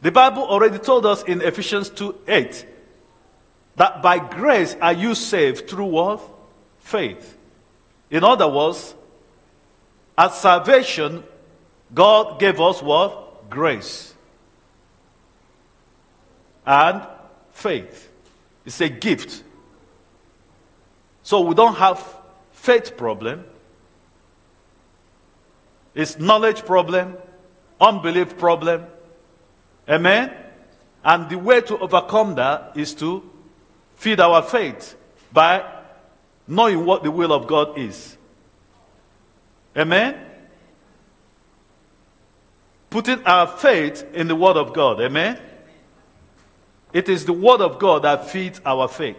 the 0.00 0.10
Bible 0.10 0.42
already 0.42 0.78
told 0.78 1.06
us 1.06 1.22
in 1.22 1.40
Ephesians 1.40 1.88
2 1.90 2.14
8 2.26 2.66
that 3.76 4.02
by 4.02 4.18
grace 4.18 4.76
are 4.80 4.92
you 4.92 5.14
saved 5.14 5.70
through 5.70 5.86
what? 5.86 6.20
Faith. 6.82 7.38
In 8.10 8.24
other 8.24 8.48
words, 8.48 8.94
at 10.18 10.34
salvation, 10.34 11.22
God 11.94 12.38
gave 12.38 12.60
us 12.60 12.82
what? 12.82 13.48
Grace. 13.48 14.12
And 16.66 17.02
faith. 17.54 18.11
It's 18.64 18.80
a 18.80 18.88
gift. 18.88 19.42
So 21.22 21.40
we 21.40 21.54
don't 21.54 21.76
have 21.76 22.02
faith 22.54 22.96
problem. 22.96 23.44
It's 25.94 26.18
knowledge 26.18 26.64
problem, 26.64 27.16
unbelief 27.80 28.38
problem. 28.38 28.84
Amen? 29.88 30.32
And 31.04 31.28
the 31.28 31.38
way 31.38 31.60
to 31.62 31.78
overcome 31.78 32.36
that 32.36 32.72
is 32.76 32.94
to 32.94 33.28
feed 33.96 34.20
our 34.20 34.42
faith 34.42 34.96
by 35.32 35.64
knowing 36.46 36.84
what 36.86 37.02
the 37.02 37.10
will 37.10 37.32
of 37.32 37.46
God 37.46 37.78
is. 37.78 38.16
Amen? 39.76 40.14
Putting 42.90 43.24
our 43.24 43.46
faith 43.46 44.14
in 44.14 44.28
the 44.28 44.36
Word 44.36 44.56
of 44.56 44.74
God. 44.74 45.00
Amen? 45.00 45.38
It 46.92 47.08
is 47.08 47.24
the 47.24 47.32
Word 47.32 47.60
of 47.60 47.78
God 47.78 48.02
that 48.02 48.28
feeds 48.28 48.60
our 48.64 48.88
faith. 48.88 49.16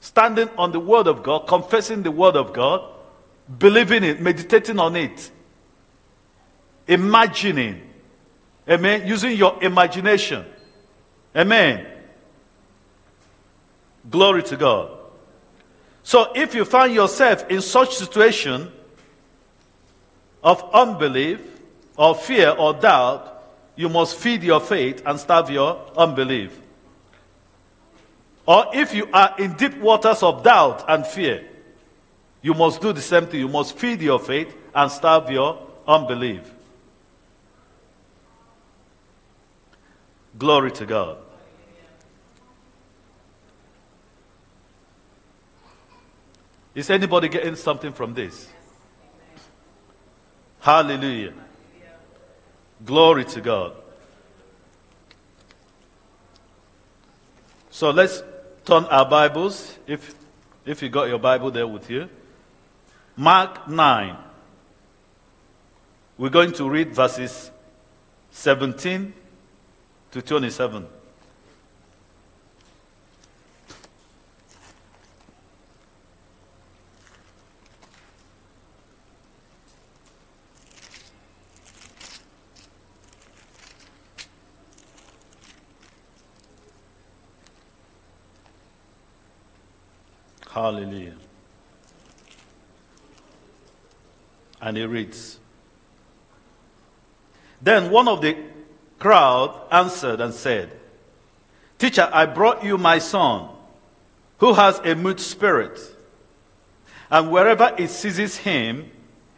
Standing 0.00 0.48
on 0.56 0.72
the 0.72 0.80
Word 0.80 1.06
of 1.06 1.22
God, 1.22 1.46
confessing 1.46 2.02
the 2.02 2.10
Word 2.10 2.36
of 2.36 2.52
God, 2.52 2.82
believing 3.58 4.04
it, 4.04 4.20
meditating 4.20 4.78
on 4.78 4.96
it 4.96 5.30
imagining. 6.86 7.80
Amen. 8.68 9.06
Using 9.06 9.36
your 9.36 9.62
imagination. 9.62 10.44
Amen. 11.34 11.86
Glory 14.08 14.42
to 14.44 14.56
God. 14.56 14.90
So 16.04 16.32
if 16.34 16.54
you 16.54 16.64
find 16.64 16.94
yourself 16.94 17.48
in 17.50 17.60
such 17.60 17.94
situation 17.94 18.70
of 20.42 20.62
unbelief 20.74 21.40
or 21.96 22.14
fear 22.14 22.50
or 22.50 22.74
doubt, 22.74 23.28
you 23.76 23.88
must 23.88 24.16
feed 24.16 24.42
your 24.42 24.60
faith 24.60 25.02
and 25.06 25.18
starve 25.18 25.50
your 25.50 25.80
unbelief. 25.96 26.58
Or 28.46 28.66
if 28.74 28.94
you 28.94 29.08
are 29.12 29.34
in 29.38 29.54
deep 29.54 29.76
waters 29.78 30.22
of 30.22 30.42
doubt 30.42 30.84
and 30.88 31.06
fear, 31.06 31.44
you 32.42 32.54
must 32.54 32.80
do 32.80 32.92
the 32.92 33.00
same 33.00 33.26
thing. 33.26 33.40
You 33.40 33.48
must 33.48 33.78
feed 33.78 34.00
your 34.00 34.18
faith 34.18 34.52
and 34.74 34.90
starve 34.90 35.30
your 35.30 35.58
unbelief. 35.86 36.42
Glory 40.36 40.72
to 40.72 40.86
God. 40.86 41.18
Is 46.74 46.88
anybody 46.90 47.28
getting 47.28 47.54
something 47.54 47.92
from 47.92 48.14
this? 48.14 48.48
Hallelujah. 50.60 51.34
Glory 52.84 53.24
to 53.26 53.40
God. 53.40 53.74
So 57.70 57.90
let's 57.90 58.22
turn 58.64 58.84
our 58.84 59.04
Bibles, 59.08 59.76
if, 59.86 60.14
if 60.64 60.82
you 60.82 60.88
got 60.88 61.08
your 61.08 61.18
Bible 61.18 61.50
there 61.50 61.66
with 61.66 61.90
you. 61.90 62.08
Mark 63.16 63.68
9. 63.68 64.16
We're 66.18 66.30
going 66.30 66.52
to 66.52 66.68
read 66.68 66.94
verses 66.94 67.50
17 68.32 69.12
to 70.12 70.22
27. 70.22 70.86
Hallelujah. 90.52 91.14
And 94.60 94.76
he 94.76 94.84
reads 94.84 95.38
Then 97.62 97.90
one 97.90 98.06
of 98.06 98.20
the 98.20 98.36
crowd 98.98 99.58
answered 99.70 100.20
and 100.20 100.34
said, 100.34 100.70
Teacher, 101.78 102.08
I 102.12 102.26
brought 102.26 102.62
you 102.62 102.76
my 102.76 102.98
son, 102.98 103.48
who 104.38 104.52
has 104.52 104.78
a 104.80 104.94
mute 104.94 105.20
spirit. 105.20 105.80
And 107.10 107.30
wherever 107.30 107.74
it 107.78 107.88
seizes 107.88 108.36
him, 108.36 108.90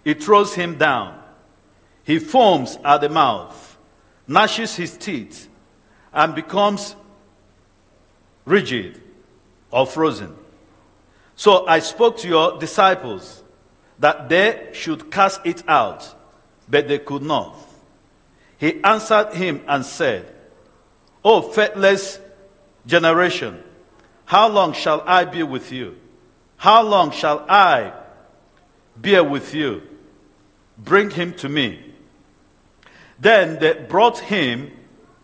it 0.05 0.23
throws 0.23 0.55
him 0.55 0.79
down. 0.79 1.19
He 2.05 2.19
foams 2.19 2.77
at 2.85 3.01
the 3.01 3.09
mouth, 3.09 3.77
gnashes 4.27 4.75
his 4.75 4.97
teeth, 4.97 5.49
and 6.13 6.35
becomes 6.35 6.97
rigid 8.45 9.01
or 9.71 9.87
frozen. 9.87 10.35
So 11.37 11.67
I 11.67 11.81
spoke 11.81 12.19
to 12.19 12.29
your 12.29 12.59
disciples 12.59 13.43
that 13.99 14.29
they 14.29 14.71
should 14.73 15.11
cast 15.11 15.41
it 15.45 15.63
out, 15.69 16.13
but 16.69 16.89
they 16.89 16.99
could 16.99 17.23
not. 17.23 17.55
He 18.59 18.83
answered 18.83 19.35
him 19.35 19.63
and 19.67 19.85
said, 19.85 20.27
O 21.25 21.43
faithless 21.43 22.21
generation, 22.87 23.63
how 24.27 24.49
long 24.49 24.73
shall 24.73 25.03
I 25.07 25.25
be 25.25 25.43
with 25.43 25.73
you? 25.73 25.97
How 26.57 26.83
long 26.83 27.11
shall 27.11 27.45
I 27.49 27.93
bear 28.97 29.23
with 29.25 29.55
you? 29.55 29.83
Bring 30.79 31.11
him 31.11 31.35
to 31.35 31.49
me. 31.49 31.81
Then 33.19 33.59
they 33.59 33.75
brought 33.75 34.19
him 34.19 34.71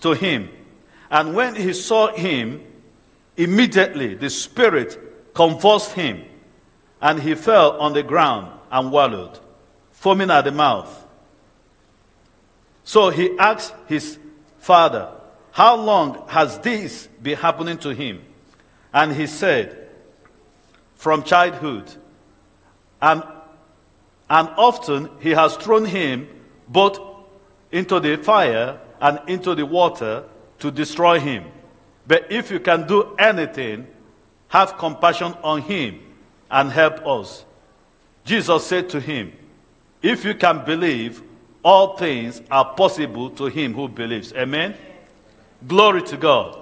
to 0.00 0.12
him. 0.12 0.48
And 1.10 1.34
when 1.34 1.56
he 1.56 1.72
saw 1.72 2.12
him, 2.12 2.62
immediately 3.36 4.14
the 4.14 4.30
Spirit 4.30 4.98
convulsed 5.34 5.92
him, 5.92 6.24
and 7.00 7.20
he 7.20 7.34
fell 7.34 7.80
on 7.80 7.92
the 7.92 8.02
ground 8.02 8.50
and 8.70 8.92
wallowed, 8.92 9.38
foaming 9.92 10.30
at 10.30 10.42
the 10.42 10.52
mouth. 10.52 10.96
So 12.84 13.10
he 13.10 13.38
asked 13.38 13.74
his 13.88 14.18
father, 14.60 15.08
How 15.52 15.76
long 15.76 16.26
has 16.28 16.58
this 16.58 17.06
been 17.22 17.36
happening 17.36 17.78
to 17.78 17.90
him? 17.90 18.22
And 18.92 19.12
he 19.12 19.26
said, 19.26 19.88
From 20.96 21.22
childhood. 21.22 21.84
And, 23.00 23.22
and 24.28 24.48
often 24.56 25.08
he 25.20 25.30
has 25.30 25.56
thrown 25.56 25.84
him 25.84 26.28
both 26.68 26.98
into 27.72 28.00
the 28.00 28.16
fire 28.16 28.78
and 29.00 29.20
into 29.26 29.54
the 29.54 29.64
water 29.64 30.24
to 30.58 30.70
destroy 30.70 31.18
him. 31.18 31.44
But 32.06 32.30
if 32.30 32.50
you 32.50 32.60
can 32.60 32.86
do 32.86 33.16
anything, 33.18 33.86
have 34.50 34.78
compassion 34.78 35.34
on 35.42 35.62
him 35.62 36.00
and 36.50 36.70
help 36.70 37.06
us. 37.06 37.44
Jesus 38.24 38.66
said 38.66 38.90
to 38.90 39.00
him, 39.00 39.32
If 40.02 40.24
you 40.24 40.34
can 40.34 40.64
believe, 40.64 41.22
all 41.62 41.96
things 41.96 42.40
are 42.50 42.74
possible 42.74 43.30
to 43.30 43.46
him 43.46 43.74
who 43.74 43.88
believes. 43.88 44.32
Amen? 44.32 44.74
Glory 45.66 46.02
to 46.02 46.16
God. 46.16 46.56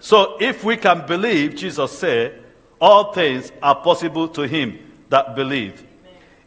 So 0.00 0.36
if 0.40 0.64
we 0.64 0.76
can 0.76 1.06
believe, 1.06 1.56
Jesus 1.56 1.98
said, 1.98 2.42
all 2.80 3.12
things 3.12 3.50
are 3.62 3.74
possible 3.74 4.28
to 4.28 4.42
him 4.42 4.78
that 5.08 5.34
believe. 5.34 5.82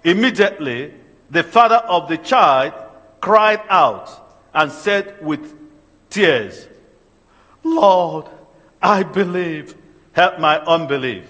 Immediately, 0.04 0.94
the 1.30 1.44
father 1.44 1.78
of 1.78 2.08
the 2.08 2.18
child 2.18 2.74
cried 3.20 3.62
out 3.70 4.10
and 4.54 4.72
said 4.72 5.22
with 5.22 5.42
tears, 6.10 6.68
Lord, 7.64 8.26
I 8.82 9.04
believe, 9.04 9.76
help 10.14 10.40
my 10.40 10.60
unbelief. 10.60 11.24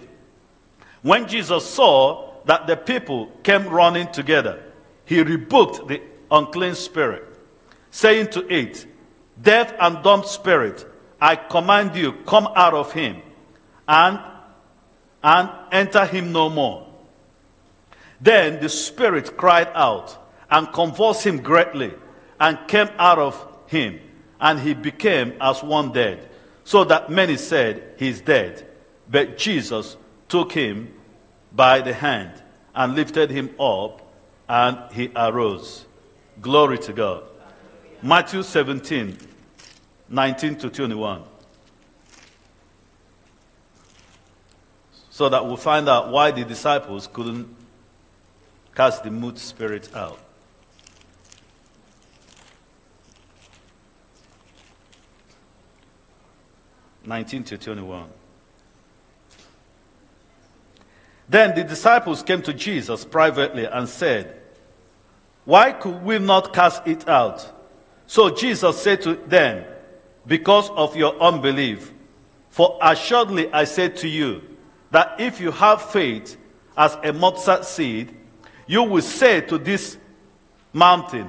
When 1.02 1.28
Jesus 1.28 1.70
saw 1.70 2.34
that 2.46 2.68
the 2.68 2.76
people 2.76 3.28
came 3.44 3.68
running 3.68 4.12
together, 4.12 4.62
he 5.06 5.22
rebuked 5.22 5.88
the 5.88 6.02
unclean 6.32 6.76
spirit, 6.76 7.24
saying 7.92 8.30
to 8.32 8.54
it, 8.54 8.86
Deaf 9.42 9.74
and 9.80 10.04
dumb 10.04 10.24
spirit, 10.24 10.86
I 11.22 11.36
command 11.36 11.96
you, 11.96 12.14
come 12.26 12.48
out 12.56 12.74
of 12.74 12.92
him 12.92 13.22
and, 13.88 14.20
and 15.24 15.50
enter 15.72 16.06
him 16.06 16.32
no 16.32 16.50
more. 16.50 16.86
Then 18.22 18.62
the 18.62 18.70
spirit 18.70 19.38
cried 19.38 19.70
out 19.74 20.16
and 20.52 20.72
convulsed 20.72 21.26
him 21.26 21.42
greatly 21.42 21.92
and 22.40 22.68
came 22.68 22.90
out 22.98 23.20
of 23.20 23.46
him, 23.68 24.00
and 24.40 24.60
he 24.60 24.74
became 24.74 25.34
as 25.42 25.64
one 25.64 25.92
dead, 25.92 26.20
so 26.64 26.84
that 26.86 27.10
many 27.10 27.38
said, 27.38 27.82
He 27.98 28.10
is 28.10 28.22
dead. 28.22 28.66
But 29.10 29.38
Jesus 29.38 29.98
took 30.28 30.52
him 30.52 30.94
by 31.52 31.82
the 31.82 31.94
hand 31.94 32.32
and 32.76 32.96
lifted 32.96 33.32
him 33.32 33.50
up, 33.60 34.02
and 34.48 34.78
he 34.92 35.12
arose. 35.16 35.86
Glory 36.42 36.78
to 36.80 36.94
God. 36.94 37.24
Matthew 38.02 38.44
17, 38.44 39.18
19 40.10 40.56
to 40.58 40.70
21. 40.70 41.24
So 45.10 45.28
that 45.28 45.46
we'll 45.46 45.58
find 45.58 45.90
out 45.90 46.12
why 46.12 46.32
the 46.32 46.46
disciples 46.46 47.08
couldn't 47.12 47.54
cast 48.74 49.04
the 49.04 49.12
mute 49.12 49.38
spirit 49.38 49.94
out. 49.94 50.18
Nineteen 57.06 57.44
to 57.44 57.58
twenty-one. 57.58 58.08
Then 61.30 61.56
the 61.56 61.64
disciples 61.64 62.24
came 62.24 62.42
to 62.42 62.54
Jesus 62.54 63.06
privately 63.06 63.66
and 63.66 63.88
said, 63.88 64.40
why 65.50 65.72
could 65.72 66.04
we 66.04 66.20
not 66.20 66.54
cast 66.54 66.86
it 66.86 67.08
out? 67.10 67.44
So 68.06 68.30
Jesus 68.30 68.84
said 68.84 69.02
to 69.02 69.16
them, 69.16 69.66
Because 70.28 70.70
of 70.70 70.96
your 70.96 71.20
unbelief. 71.20 71.92
For 72.52 72.78
assuredly 72.80 73.52
I 73.52 73.64
say 73.64 73.90
to 73.90 74.08
you, 74.08 74.44
that 74.92 75.20
if 75.20 75.42
you 75.42 75.50
have 75.50 75.82
faith 75.82 76.38
as 76.78 76.96
a 77.04 77.12
mustard 77.14 77.66
seed, 77.66 78.10
you 78.68 78.84
will 78.84 79.02
say 79.02 79.42
to 79.42 79.58
this 79.58 79.98
mountain, 80.72 81.28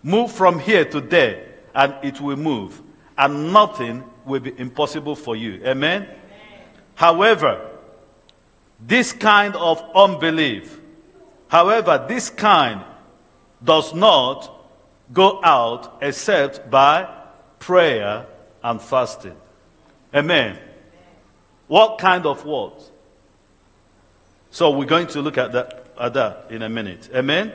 Move 0.00 0.30
from 0.30 0.60
here 0.60 0.84
to 0.84 1.00
there, 1.00 1.44
and 1.74 1.92
it 2.04 2.20
will 2.20 2.36
move, 2.36 2.80
and 3.18 3.52
nothing 3.52 4.04
will 4.24 4.38
be 4.38 4.56
impossible 4.60 5.16
for 5.16 5.34
you. 5.34 5.54
Amen? 5.64 6.02
Amen. 6.02 6.16
However, 6.94 7.68
this 8.80 9.12
kind 9.12 9.54
of 9.56 9.82
unbelief, 9.94 10.78
however, 11.48 12.04
this 12.08 12.30
kind 12.30 12.82
does 13.62 13.94
not 13.94 14.50
go 15.12 15.42
out 15.42 15.98
except 16.02 16.70
by 16.70 17.08
prayer 17.58 18.26
and 18.62 18.80
fasting. 18.80 19.36
Amen. 20.14 20.56
What 21.68 21.98
kind 21.98 22.26
of 22.26 22.44
what? 22.44 22.74
So 24.50 24.70
we're 24.70 24.86
going 24.86 25.08
to 25.08 25.20
look 25.20 25.38
at 25.38 25.52
that, 25.52 25.86
at 25.98 26.14
that 26.14 26.46
in 26.50 26.62
a 26.62 26.68
minute. 26.68 27.10
Amen. 27.14 27.52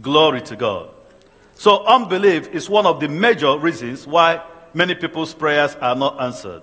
Glory 0.00 0.42
to 0.42 0.56
God. 0.56 0.90
So 1.54 1.84
unbelief 1.84 2.54
is 2.54 2.70
one 2.70 2.86
of 2.86 3.00
the 3.00 3.08
major 3.08 3.58
reasons 3.58 4.06
why 4.06 4.42
many 4.74 4.94
people's 4.94 5.34
prayers 5.34 5.74
are 5.76 5.96
not 5.96 6.20
answered. 6.20 6.62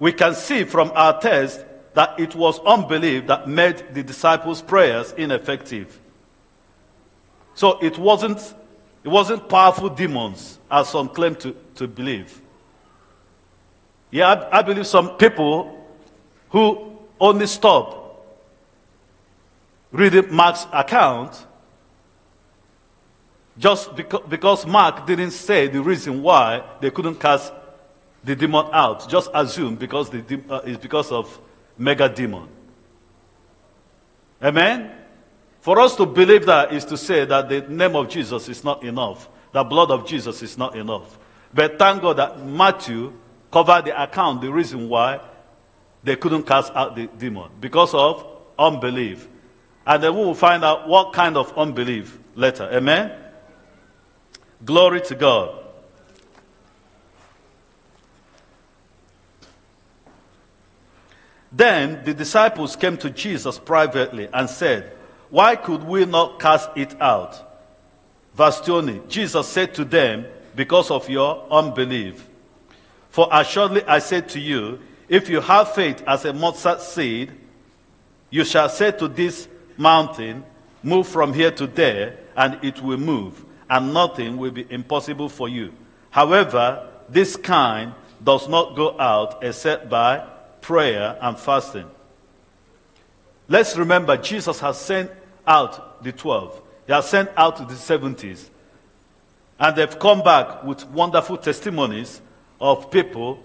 We 0.00 0.12
can 0.12 0.34
see 0.34 0.64
from 0.64 0.90
our 0.94 1.20
text 1.20 1.60
that 1.94 2.18
it 2.18 2.34
was 2.34 2.58
unbelief 2.60 3.26
that 3.26 3.46
made 3.46 3.84
the 3.94 4.02
disciples' 4.02 4.62
prayers 4.62 5.12
ineffective. 5.12 5.98
So 7.54 7.78
it 7.80 7.98
wasn't, 7.98 8.38
it 9.04 9.08
wasn't 9.08 9.48
powerful 9.48 9.90
demons, 9.90 10.58
as 10.70 10.88
some 10.88 11.08
claim 11.08 11.34
to, 11.36 11.54
to 11.76 11.86
believe. 11.86 12.40
Yeah, 14.10 14.28
I, 14.28 14.58
I 14.58 14.62
believe 14.62 14.86
some 14.86 15.16
people 15.16 15.86
who 16.48 16.98
only 17.20 17.46
stop 17.46 17.98
reading 19.92 20.32
Mark's 20.32 20.66
account 20.72 21.44
just 23.58 23.94
because, 23.94 24.22
because 24.28 24.66
Mark 24.66 25.06
didn't 25.06 25.32
say 25.32 25.66
the 25.66 25.82
reason 25.82 26.22
why 26.22 26.62
they 26.80 26.90
couldn't 26.90 27.16
cast 27.16 27.52
the 28.24 28.36
demon 28.36 28.66
out. 28.72 29.08
Just 29.08 29.30
assume 29.34 29.76
because 29.76 30.10
the, 30.10 30.40
uh, 30.48 30.60
it's 30.64 30.80
because 30.80 31.10
of 31.10 31.38
mega 31.78 32.08
demon. 32.08 32.46
Amen? 34.42 34.90
For 35.60 35.78
us 35.80 35.94
to 35.96 36.06
believe 36.06 36.46
that 36.46 36.72
is 36.72 36.84
to 36.86 36.96
say 36.96 37.24
that 37.24 37.48
the 37.48 37.60
name 37.62 37.94
of 37.94 38.08
Jesus 38.08 38.48
is 38.48 38.64
not 38.64 38.82
enough. 38.82 39.28
The 39.52 39.62
blood 39.64 39.90
of 39.90 40.06
Jesus 40.06 40.42
is 40.42 40.56
not 40.56 40.76
enough. 40.76 41.18
But 41.52 41.78
thank 41.78 42.02
God 42.02 42.16
that 42.16 42.44
Matthew 42.44 43.12
covered 43.50 43.84
the 43.84 44.02
account, 44.02 44.40
the 44.40 44.50
reason 44.50 44.88
why 44.88 45.20
they 46.02 46.16
couldn't 46.16 46.44
cast 46.44 46.72
out 46.74 46.96
the 46.96 47.06
demon. 47.06 47.50
Because 47.60 47.92
of 47.92 48.24
unbelief. 48.58 49.26
And 49.86 50.02
then 50.02 50.14
we 50.14 50.24
will 50.24 50.34
find 50.34 50.64
out 50.64 50.88
what 50.88 51.12
kind 51.12 51.36
of 51.36 51.56
unbelief 51.58 52.16
later. 52.36 52.68
Amen? 52.72 53.12
Glory 54.64 55.00
to 55.02 55.14
God. 55.14 55.54
Then 61.52 62.04
the 62.04 62.14
disciples 62.14 62.76
came 62.76 62.96
to 62.98 63.10
Jesus 63.10 63.58
privately 63.58 64.28
and 64.32 64.48
said, 64.48 64.92
Why 65.30 65.56
could 65.56 65.82
we 65.84 66.04
not 66.04 66.38
cast 66.38 66.70
it 66.76 67.00
out? 67.00 67.46
Verse 68.34 68.60
20 68.60 69.02
Jesus 69.08 69.48
said 69.48 69.74
to 69.74 69.84
them, 69.84 70.26
Because 70.54 70.90
of 70.90 71.08
your 71.08 71.44
unbelief. 71.50 72.26
For 73.10 73.28
assuredly 73.32 73.82
I 73.84 73.98
say 73.98 74.20
to 74.20 74.40
you, 74.40 74.78
if 75.08 75.28
you 75.28 75.40
have 75.40 75.74
faith 75.74 76.02
as 76.06 76.24
a 76.24 76.32
mustard 76.32 76.80
seed, 76.80 77.32
you 78.30 78.44
shall 78.44 78.68
say 78.68 78.92
to 78.92 79.08
this 79.08 79.48
mountain, 79.76 80.44
Move 80.82 81.08
from 81.08 81.34
here 81.34 81.50
to 81.50 81.66
there, 81.66 82.16
and 82.36 82.64
it 82.64 82.80
will 82.80 82.96
move, 82.96 83.44
and 83.68 83.92
nothing 83.92 84.36
will 84.36 84.52
be 84.52 84.66
impossible 84.70 85.28
for 85.28 85.48
you. 85.48 85.72
However, 86.10 86.88
this 87.08 87.36
kind 87.36 87.92
does 88.22 88.48
not 88.48 88.76
go 88.76 88.98
out 88.98 89.42
except 89.42 89.90
by 89.90 90.24
prayer, 90.70 91.18
and 91.20 91.36
fasting. 91.36 91.84
Let's 93.48 93.76
remember, 93.76 94.16
Jesus 94.16 94.60
has 94.60 94.78
sent 94.78 95.10
out 95.44 96.04
the 96.04 96.12
12. 96.12 96.60
He 96.86 96.92
has 96.92 97.08
sent 97.08 97.28
out 97.36 97.56
the 97.56 97.74
70s. 97.74 98.48
And 99.58 99.74
they've 99.74 99.98
come 99.98 100.22
back 100.22 100.62
with 100.62 100.86
wonderful 100.90 101.38
testimonies 101.38 102.20
of 102.60 102.88
people 102.88 103.42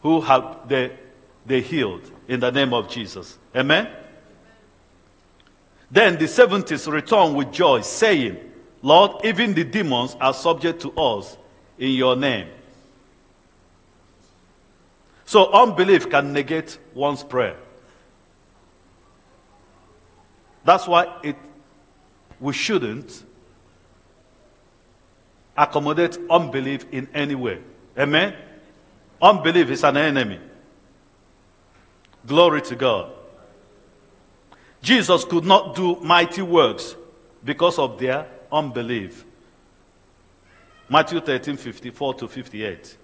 who 0.00 0.22
have 0.22 0.66
they, 0.66 0.92
they 1.44 1.60
healed 1.60 2.10
in 2.26 2.40
the 2.40 2.50
name 2.50 2.72
of 2.72 2.88
Jesus. 2.88 3.36
Amen? 3.54 3.86
Then 5.90 6.16
the 6.16 6.24
70s 6.24 6.90
returned 6.90 7.36
with 7.36 7.52
joy, 7.52 7.82
saying, 7.82 8.38
Lord, 8.80 9.26
even 9.26 9.52
the 9.52 9.64
demons 9.64 10.16
are 10.18 10.32
subject 10.32 10.80
to 10.80 10.92
us 10.92 11.36
in 11.78 11.90
your 11.90 12.16
name. 12.16 12.48
So 15.32 15.50
unbelief 15.50 16.10
can 16.10 16.34
negate 16.34 16.76
one's 16.92 17.22
prayer. 17.22 17.56
That's 20.62 20.86
why 20.86 21.10
it, 21.22 21.36
we 22.38 22.52
shouldn't 22.52 23.22
accommodate 25.56 26.18
unbelief 26.28 26.84
in 26.92 27.08
any 27.14 27.34
way. 27.34 27.60
Amen? 27.96 28.34
Unbelief 29.22 29.70
is 29.70 29.84
an 29.84 29.96
enemy. 29.96 30.38
Glory 32.26 32.60
to 32.60 32.76
God. 32.76 33.10
Jesus 34.82 35.24
could 35.24 35.46
not 35.46 35.74
do 35.74 35.96
mighty 36.02 36.42
works 36.42 36.94
because 37.42 37.78
of 37.78 37.98
their 37.98 38.26
unbelief. 38.52 39.24
Matthew 40.90 41.20
13 41.20 41.56
54 41.56 42.14
to 42.16 42.28
58. 42.28 42.96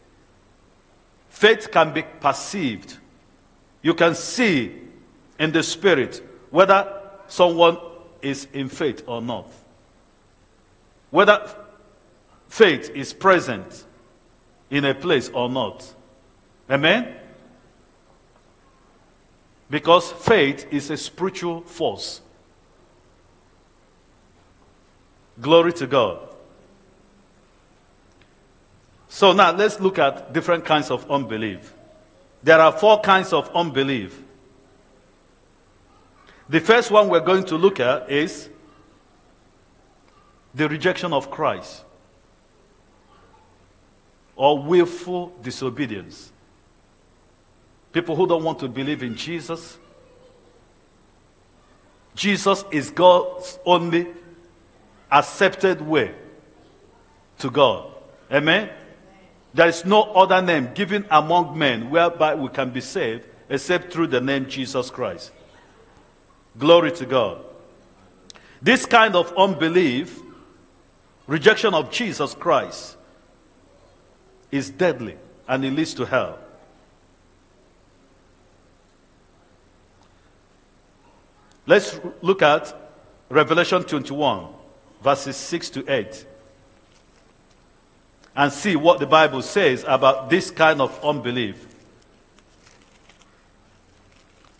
Faith 1.38 1.70
can 1.70 1.92
be 1.92 2.02
perceived. 2.02 2.96
You 3.80 3.94
can 3.94 4.16
see 4.16 4.72
in 5.38 5.52
the 5.52 5.62
spirit 5.62 6.20
whether 6.50 6.84
someone 7.28 7.78
is 8.20 8.48
in 8.52 8.68
faith 8.68 9.04
or 9.06 9.22
not. 9.22 9.46
Whether 11.10 11.48
faith 12.48 12.90
is 12.90 13.12
present 13.12 13.84
in 14.68 14.84
a 14.84 14.94
place 14.94 15.28
or 15.28 15.48
not. 15.48 15.86
Amen? 16.68 17.14
Because 19.70 20.10
faith 20.10 20.66
is 20.72 20.90
a 20.90 20.96
spiritual 20.96 21.60
force. 21.60 22.20
Glory 25.40 25.72
to 25.74 25.86
God. 25.86 26.18
So 29.08 29.32
now 29.32 29.52
let's 29.52 29.80
look 29.80 29.98
at 29.98 30.32
different 30.32 30.64
kinds 30.64 30.90
of 30.90 31.10
unbelief. 31.10 31.72
There 32.42 32.60
are 32.60 32.72
four 32.72 33.00
kinds 33.00 33.32
of 33.32 33.50
unbelief. 33.54 34.22
The 36.48 36.60
first 36.60 36.90
one 36.90 37.08
we're 37.08 37.20
going 37.20 37.44
to 37.44 37.56
look 37.56 37.80
at 37.80 38.10
is 38.10 38.48
the 40.54 40.68
rejection 40.68 41.12
of 41.12 41.30
Christ 41.30 41.82
or 44.36 44.62
willful 44.62 45.32
disobedience. 45.42 46.30
People 47.92 48.14
who 48.14 48.26
don't 48.26 48.44
want 48.44 48.60
to 48.60 48.68
believe 48.68 49.02
in 49.02 49.16
Jesus. 49.16 49.76
Jesus 52.14 52.64
is 52.70 52.90
God's 52.90 53.58
only 53.64 54.06
accepted 55.10 55.80
way 55.80 56.12
to 57.38 57.50
God. 57.50 57.90
Amen? 58.32 58.70
There 59.54 59.68
is 59.68 59.84
no 59.84 60.02
other 60.02 60.42
name 60.42 60.70
given 60.74 61.06
among 61.10 61.58
men 61.58 61.90
whereby 61.90 62.34
we 62.34 62.48
can 62.48 62.70
be 62.70 62.80
saved 62.80 63.24
except 63.48 63.92
through 63.92 64.08
the 64.08 64.20
name 64.20 64.48
Jesus 64.48 64.90
Christ. 64.90 65.32
Glory 66.58 66.92
to 66.92 67.06
God. 67.06 67.38
This 68.60 68.84
kind 68.84 69.14
of 69.14 69.32
unbelief, 69.36 70.18
rejection 71.26 71.74
of 71.74 71.90
Jesus 71.90 72.34
Christ, 72.34 72.96
is 74.50 74.70
deadly 74.70 75.16
and 75.46 75.64
it 75.64 75.70
leads 75.70 75.94
to 75.94 76.04
hell. 76.04 76.38
Let's 81.66 81.98
look 82.22 82.42
at 82.42 82.74
Revelation 83.28 83.84
21, 83.84 84.46
verses 85.02 85.36
6 85.36 85.70
to 85.70 85.92
8, 85.92 86.24
and 88.38 88.52
see 88.52 88.76
what 88.76 89.00
the 89.00 89.06
Bible 89.06 89.42
says 89.42 89.84
about 89.86 90.30
this 90.30 90.52
kind 90.52 90.80
of 90.80 91.04
unbelief 91.04 91.66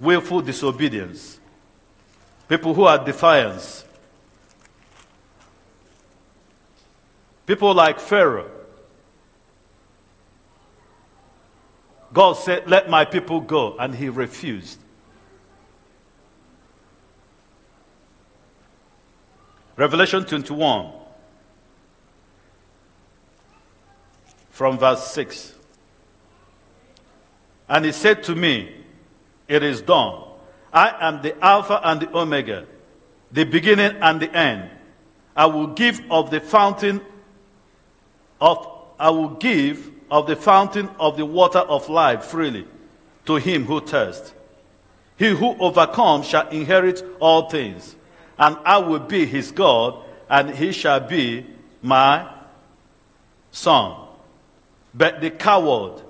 willful 0.01 0.41
disobedience, 0.41 1.39
people 2.49 2.75
who 2.75 2.85
are 2.85 3.05
defiance, 3.05 3.85
people 7.47 7.73
like 7.73 7.99
Pharaoh. 7.99 8.51
God 12.13 12.35
said, 12.35 12.69
Let 12.69 12.89
my 12.89 13.05
people 13.05 13.41
go, 13.41 13.77
and 13.77 13.95
he 13.95 14.09
refused. 14.09 14.79
Revelation 19.77 20.25
21, 20.25 20.91
from 24.59 24.77
verse 24.77 25.05
6. 25.13 25.55
And 27.69 27.85
he 27.85 27.93
said 27.93 28.25
to 28.25 28.35
me, 28.35 28.69
It 29.47 29.63
is 29.63 29.81
done. 29.81 30.21
I 30.73 31.09
am 31.09 31.23
the 31.23 31.39
Alpha 31.45 31.81
and 31.85 32.01
the 32.01 32.19
Omega, 32.19 32.67
the 33.31 33.45
beginning 33.45 33.97
and 34.03 34.19
the 34.19 34.37
end. 34.37 34.69
I 35.37 35.47
will 35.47 35.69
give 35.69 36.03
of 36.11 36.33
the 36.33 36.41
fountain 36.41 37.01
of 38.41 38.67
I 38.99 39.11
will 39.11 39.29
give 39.29 39.93
of 40.11 40.27
the 40.27 40.35
fountain 40.35 40.89
of 40.99 41.17
the 41.17 41.25
water 41.25 41.61
of 41.61 41.89
life 41.89 42.25
freely 42.25 42.67
to 43.27 43.37
him 43.37 43.65
who 43.65 43.81
thirsts. 43.81 44.33
He 45.17 45.29
who 45.29 45.57
overcomes 45.61 46.27
shall 46.27 46.49
inherit 46.49 47.05
all 47.21 47.49
things 47.49 47.95
and 48.37 48.57
I 48.65 48.79
will 48.79 48.99
be 48.99 49.25
his 49.25 49.53
God, 49.53 49.97
and 50.29 50.51
he 50.51 50.73
shall 50.73 51.01
be 51.01 51.47
my 51.81 52.29
son. 53.53 54.08
But 54.99 55.21
the 55.21 55.31
coward, 55.31 56.03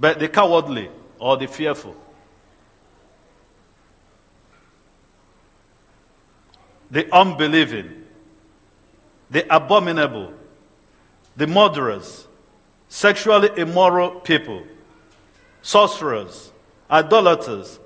but 0.00 0.18
the 0.18 0.26
cowardly 0.26 0.90
or 1.20 1.36
the 1.36 1.46
fearful, 1.46 1.94
the 6.90 7.06
unbelieving, 7.14 8.04
the 9.30 9.46
abominable, 9.54 10.32
the 11.36 11.46
murderers, 11.46 12.26
sexually 12.88 13.50
immoral 13.56 14.18
people, 14.18 14.64
sorcerers, 15.62 16.50
idolaters, 16.90 17.78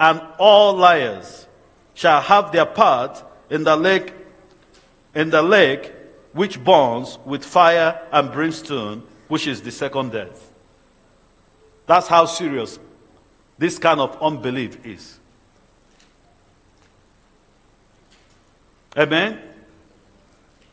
and 0.00 0.22
all 0.38 0.74
liars 0.74 1.46
shall 1.92 2.22
have 2.22 2.50
their 2.50 2.66
part 2.66 3.22
in 3.50 3.62
the 3.62 3.76
lake 3.76 4.14
in 5.14 5.28
the 5.28 5.42
lake 5.42 5.93
which 6.34 6.62
burns 6.62 7.18
with 7.24 7.44
fire 7.44 7.98
and 8.12 8.30
brimstone, 8.30 9.02
which 9.28 9.46
is 9.46 9.62
the 9.62 9.70
second 9.70 10.12
death. 10.12 10.50
That's 11.86 12.08
how 12.08 12.26
serious 12.26 12.78
this 13.56 13.78
kind 13.78 14.00
of 14.00 14.20
unbelief 14.20 14.84
is. 14.84 15.18
Amen. 18.96 19.40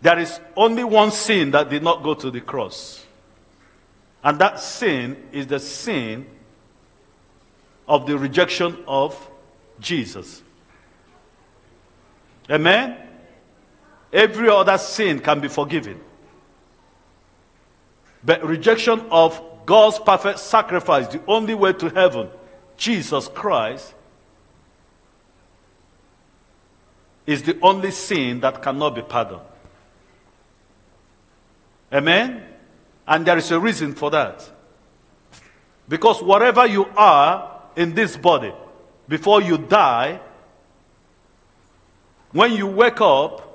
There 0.01 0.17
is 0.19 0.39
only 0.55 0.83
one 0.83 1.11
sin 1.11 1.51
that 1.51 1.69
did 1.69 1.83
not 1.83 2.01
go 2.01 2.15
to 2.15 2.31
the 2.31 2.41
cross. 2.41 3.05
And 4.23 4.39
that 4.39 4.59
sin 4.59 5.15
is 5.31 5.47
the 5.47 5.59
sin 5.59 6.25
of 7.87 8.07
the 8.07 8.17
rejection 8.17 8.77
of 8.87 9.15
Jesus. 9.79 10.41
Amen? 12.49 12.97
Every 14.11 14.49
other 14.49 14.77
sin 14.77 15.19
can 15.19 15.39
be 15.39 15.47
forgiven. 15.47 15.99
But 18.23 18.45
rejection 18.45 19.01
of 19.09 19.41
God's 19.65 19.99
perfect 19.99 20.39
sacrifice, 20.39 21.07
the 21.07 21.21
only 21.27 21.53
way 21.55 21.73
to 21.73 21.89
heaven, 21.89 22.27
Jesus 22.77 23.27
Christ, 23.29 23.93
is 27.25 27.43
the 27.43 27.57
only 27.61 27.91
sin 27.91 28.41
that 28.41 28.61
cannot 28.61 28.95
be 28.95 29.01
pardoned. 29.01 29.41
Amen? 31.93 32.43
And 33.07 33.25
there 33.25 33.37
is 33.37 33.51
a 33.51 33.59
reason 33.59 33.93
for 33.93 34.11
that. 34.11 34.49
Because 35.87 36.21
whatever 36.21 36.65
you 36.65 36.85
are 36.95 37.61
in 37.75 37.93
this 37.93 38.17
body, 38.17 38.51
before 39.07 39.41
you 39.41 39.57
die, 39.57 40.19
when 42.31 42.53
you 42.53 42.67
wake 42.67 43.01
up 43.01 43.50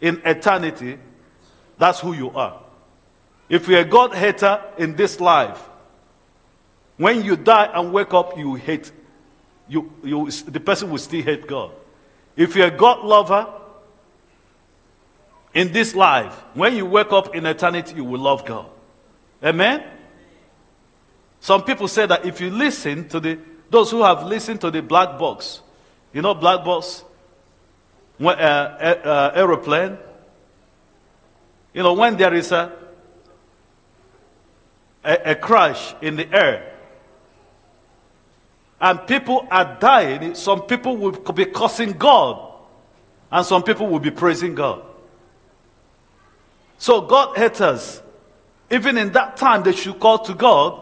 in 0.00 0.20
eternity, 0.24 0.98
that's 1.78 2.00
who 2.00 2.12
you 2.12 2.30
are. 2.30 2.58
If 3.48 3.68
you're 3.68 3.80
a 3.80 3.84
God 3.84 4.14
hater 4.14 4.60
in 4.78 4.96
this 4.96 5.20
life, 5.20 5.58
when 6.96 7.24
you 7.24 7.36
die 7.36 7.70
and 7.74 7.92
wake 7.92 8.12
up, 8.12 8.36
you 8.36 8.54
hate, 8.54 8.90
you, 9.68 9.90
you, 10.04 10.30
the 10.30 10.60
person 10.60 10.90
will 10.90 10.98
still 10.98 11.22
hate 11.22 11.46
God. 11.46 11.72
If 12.36 12.54
you're 12.54 12.68
a 12.68 12.70
God 12.70 13.04
lover 13.04 13.46
in 15.54 15.72
this 15.72 15.94
life, 15.94 16.32
when 16.54 16.76
you 16.76 16.86
wake 16.86 17.12
up 17.12 17.34
in 17.34 17.46
eternity, 17.46 17.96
you 17.96 18.04
will 18.04 18.20
love 18.20 18.44
God. 18.44 18.66
Amen? 19.42 19.82
Some 21.40 21.64
people 21.64 21.88
say 21.88 22.06
that 22.06 22.24
if 22.24 22.40
you 22.40 22.50
listen 22.50 23.08
to 23.08 23.18
the, 23.18 23.38
those 23.70 23.90
who 23.90 24.02
have 24.02 24.24
listened 24.26 24.60
to 24.60 24.70
the 24.70 24.82
black 24.82 25.18
box, 25.18 25.60
you 26.12 26.22
know, 26.22 26.34
black 26.34 26.64
box, 26.64 27.02
uh, 28.28 28.30
uh, 28.30 29.32
aeroplane. 29.34 29.96
You 31.72 31.82
know, 31.82 31.94
when 31.94 32.16
there 32.16 32.34
is 32.34 32.52
a, 32.52 32.72
a, 35.04 35.32
a 35.32 35.34
crash 35.34 35.94
in 36.00 36.16
the 36.16 36.32
air 36.32 36.72
and 38.80 39.06
people 39.06 39.46
are 39.50 39.76
dying, 39.80 40.34
some 40.34 40.62
people 40.62 40.96
will 40.96 41.12
be 41.12 41.44
cursing 41.46 41.92
God 41.92 42.50
And 43.30 43.46
some 43.46 43.62
people 43.62 43.86
will 43.86 44.00
be 44.00 44.10
praising 44.10 44.54
God. 44.54 44.82
So 46.78 47.02
God 47.02 47.36
hates 47.36 47.60
us. 47.60 48.02
Even 48.70 48.98
in 48.98 49.12
that 49.12 49.36
time, 49.36 49.62
they 49.62 49.72
should 49.72 50.00
call 50.00 50.18
to 50.20 50.34
God. 50.34 50.80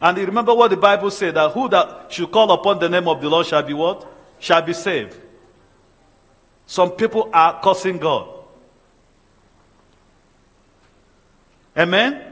And 0.00 0.18
remember 0.18 0.54
what 0.54 0.70
the 0.70 0.76
Bible 0.76 1.10
said 1.10 1.34
that 1.34 1.52
who 1.52 1.68
that 1.70 2.12
should 2.12 2.30
call 2.30 2.50
upon 2.52 2.78
the 2.78 2.88
name 2.88 3.08
of 3.08 3.20
the 3.20 3.28
Lord 3.28 3.46
shall 3.46 3.62
be 3.62 3.72
what? 3.72 4.06
Shall 4.38 4.62
be 4.62 4.74
saved. 4.74 5.16
Some 6.66 6.90
people 6.92 7.30
are 7.32 7.60
cursing 7.62 7.98
God. 7.98 8.28
Amen? 11.76 12.22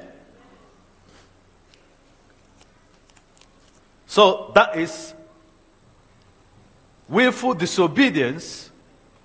So 4.07 4.53
that 4.55 4.77
is 4.77 5.13
willful 7.09 7.55
disobedience 7.55 8.71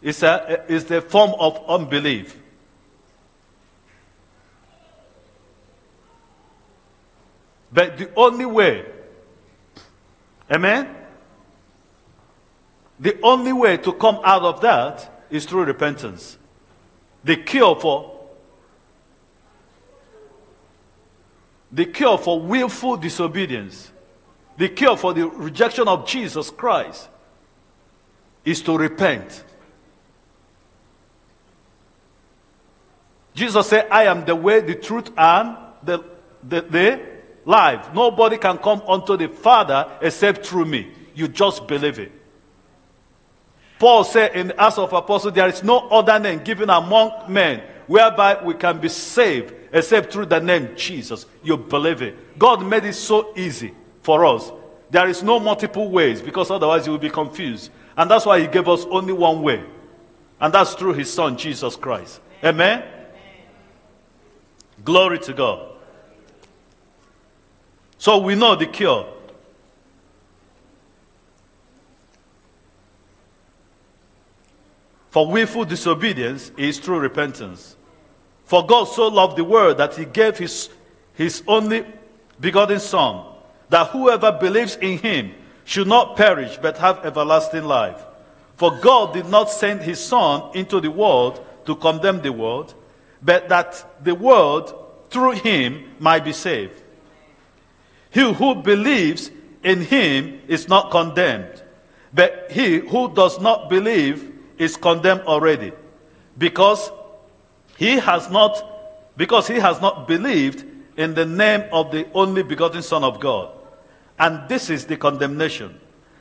is, 0.02 0.24
a, 0.24 0.66
is 0.68 0.86
the 0.86 1.02
form 1.02 1.34
of 1.40 1.64
unbelief. 1.68 2.36
But 7.72 7.98
the 7.98 8.10
only 8.16 8.46
way, 8.46 8.84
amen? 10.52 10.99
The 13.00 13.20
only 13.22 13.54
way 13.54 13.78
to 13.78 13.94
come 13.94 14.20
out 14.24 14.42
of 14.44 14.62
that 14.62 15.10
is 15.30 15.46
through 15.46 15.66
repentance. 15.66 16.38
The 17.24 17.38
cure 17.38 17.76
for 17.76 18.18
the 21.72 21.86
cure 21.86 22.18
for 22.18 22.40
willful 22.40 22.98
disobedience, 22.98 23.92
the 24.58 24.70
cure 24.70 24.98
for 24.98 25.14
the 25.14 25.28
rejection 25.28 25.88
of 25.88 26.08
Jesus 26.08 26.50
Christ 26.50 27.08
is 28.44 28.62
to 28.64 28.78
repent. 28.78 29.44
Jesus 33.36 33.68
said, 33.68 33.88
I 33.92 34.06
am 34.06 34.26
the 34.26 34.36
way, 34.36 34.60
the 34.60 34.76
truth, 34.76 35.12
and 35.18 35.56
the, 35.84 36.00
the, 36.44 36.62
the 36.62 37.00
life. 37.46 37.94
Nobody 37.94 38.38
can 38.38 38.58
come 38.58 38.82
unto 38.88 39.16
the 39.16 39.30
Father 39.30 39.88
except 40.02 40.46
through 40.46 40.66
me. 40.66 40.88
You 41.14 41.28
just 41.28 41.68
believe 41.68 42.00
it. 42.00 42.12
Paul 43.80 44.04
said 44.04 44.36
in 44.36 44.50
the 44.50 44.62
Acts 44.62 44.78
of 44.78 44.92
Apostles, 44.92 45.34
there 45.34 45.48
is 45.48 45.64
no 45.64 45.80
other 45.90 46.20
name 46.20 46.44
given 46.44 46.70
among 46.70 47.32
men 47.32 47.62
whereby 47.88 48.44
we 48.44 48.54
can 48.54 48.80
be 48.80 48.90
saved 48.90 49.54
except 49.72 50.12
through 50.12 50.26
the 50.26 50.40
name 50.40 50.76
Jesus. 50.76 51.26
You 51.44 51.56
believe 51.56 52.02
it. 52.02 52.38
God 52.38 52.64
made 52.64 52.84
it 52.84 52.94
so 52.94 53.34
easy 53.38 53.74
for 54.04 54.26
us. 54.26 54.52
There 54.92 55.08
is 55.08 55.24
no 55.24 55.40
multiple 55.40 55.90
ways 55.90 56.22
because 56.22 56.52
otherwise 56.52 56.86
you 56.86 56.92
will 56.92 57.00
be 57.00 57.10
confused. 57.10 57.72
And 57.96 58.12
that's 58.12 58.26
why 58.26 58.42
he 58.42 58.48
gave 58.48 58.68
us 58.68 58.86
only 58.86 59.14
one 59.14 59.42
way. 59.42 59.64
And 60.42 60.54
that's 60.54 60.74
through 60.74 60.94
his 60.94 61.12
son, 61.12 61.38
Jesus 61.38 61.76
Christ. 61.76 62.20
Amen? 62.44 62.80
Amen. 62.80 62.92
Glory 64.84 65.20
to 65.20 65.34
God. 65.34 65.68
So 67.98 68.20
we 68.20 68.36
know 68.36 68.56
the 68.56 68.66
cure. 68.66 69.06
For 75.12 75.28
willful 75.28 75.66
disobedience 75.66 76.52
is 76.58 76.80
true 76.80 77.00
repentance. 77.00 77.76
For 78.46 78.66
God 78.66 78.86
so 78.86 79.08
loved 79.08 79.38
the 79.38 79.44
world 79.44 79.78
that 79.78 79.96
he 79.96 80.06
gave 80.06 80.38
his, 80.38 80.70
his 81.16 81.44
only 81.48 81.86
begotten 82.40 82.80
Son, 82.80 83.26
that 83.70 83.88
whoever 83.88 84.32
believes 84.32 84.76
in 84.76 84.98
him 84.98 85.32
should 85.66 85.88
not 85.88 86.16
perish 86.16 86.58
but 86.58 86.78
have 86.78 87.06
everlasting 87.06 87.64
life. 87.66 88.00
For 88.58 88.72
God 88.78 89.14
did 89.14 89.28
not 89.28 89.50
send 89.50 89.82
his 89.82 90.04
Son 90.04 90.52
into 90.56 90.80
the 90.80 90.92
world 90.92 91.46
to 91.66 91.76
condemn 91.76 92.22
the 92.22 92.32
world, 92.32 92.74
but 93.22 93.50
that 93.50 93.84
the 94.04 94.16
world 94.16 94.74
through 95.10 95.32
him 95.32 95.84
might 96.00 96.24
be 96.24 96.34
saved. 96.34 96.74
He 98.12 98.34
who 98.34 98.56
believes 98.56 99.30
in 99.64 99.82
him 99.82 100.42
is 100.48 100.68
not 100.68 100.92
condemned, 100.92 101.62
but 102.14 102.48
he 102.52 102.80
who 102.80 103.14
does 103.14 103.40
not 103.40 103.70
believe 103.70 104.39
is 104.60 104.78
condemned 104.78 105.22
already, 105.22 105.72
because 106.38 106.92
he 107.78 107.98
has 107.98 108.30
not 108.30 108.62
because 109.18 109.48
he 109.48 109.56
has 109.56 109.82
not 109.82 110.08
believed 110.08 110.64
in 110.96 111.14
the 111.14 111.26
name 111.26 111.64
of 111.74 111.92
the 111.92 112.08
only 112.14 112.44
begotten 112.44 112.82
Son 112.82 113.04
of 113.04 113.20
God. 113.20 113.50
And 114.18 114.48
this 114.48 114.70
is 114.70 114.86
the 114.86 114.96
condemnation 114.96 115.78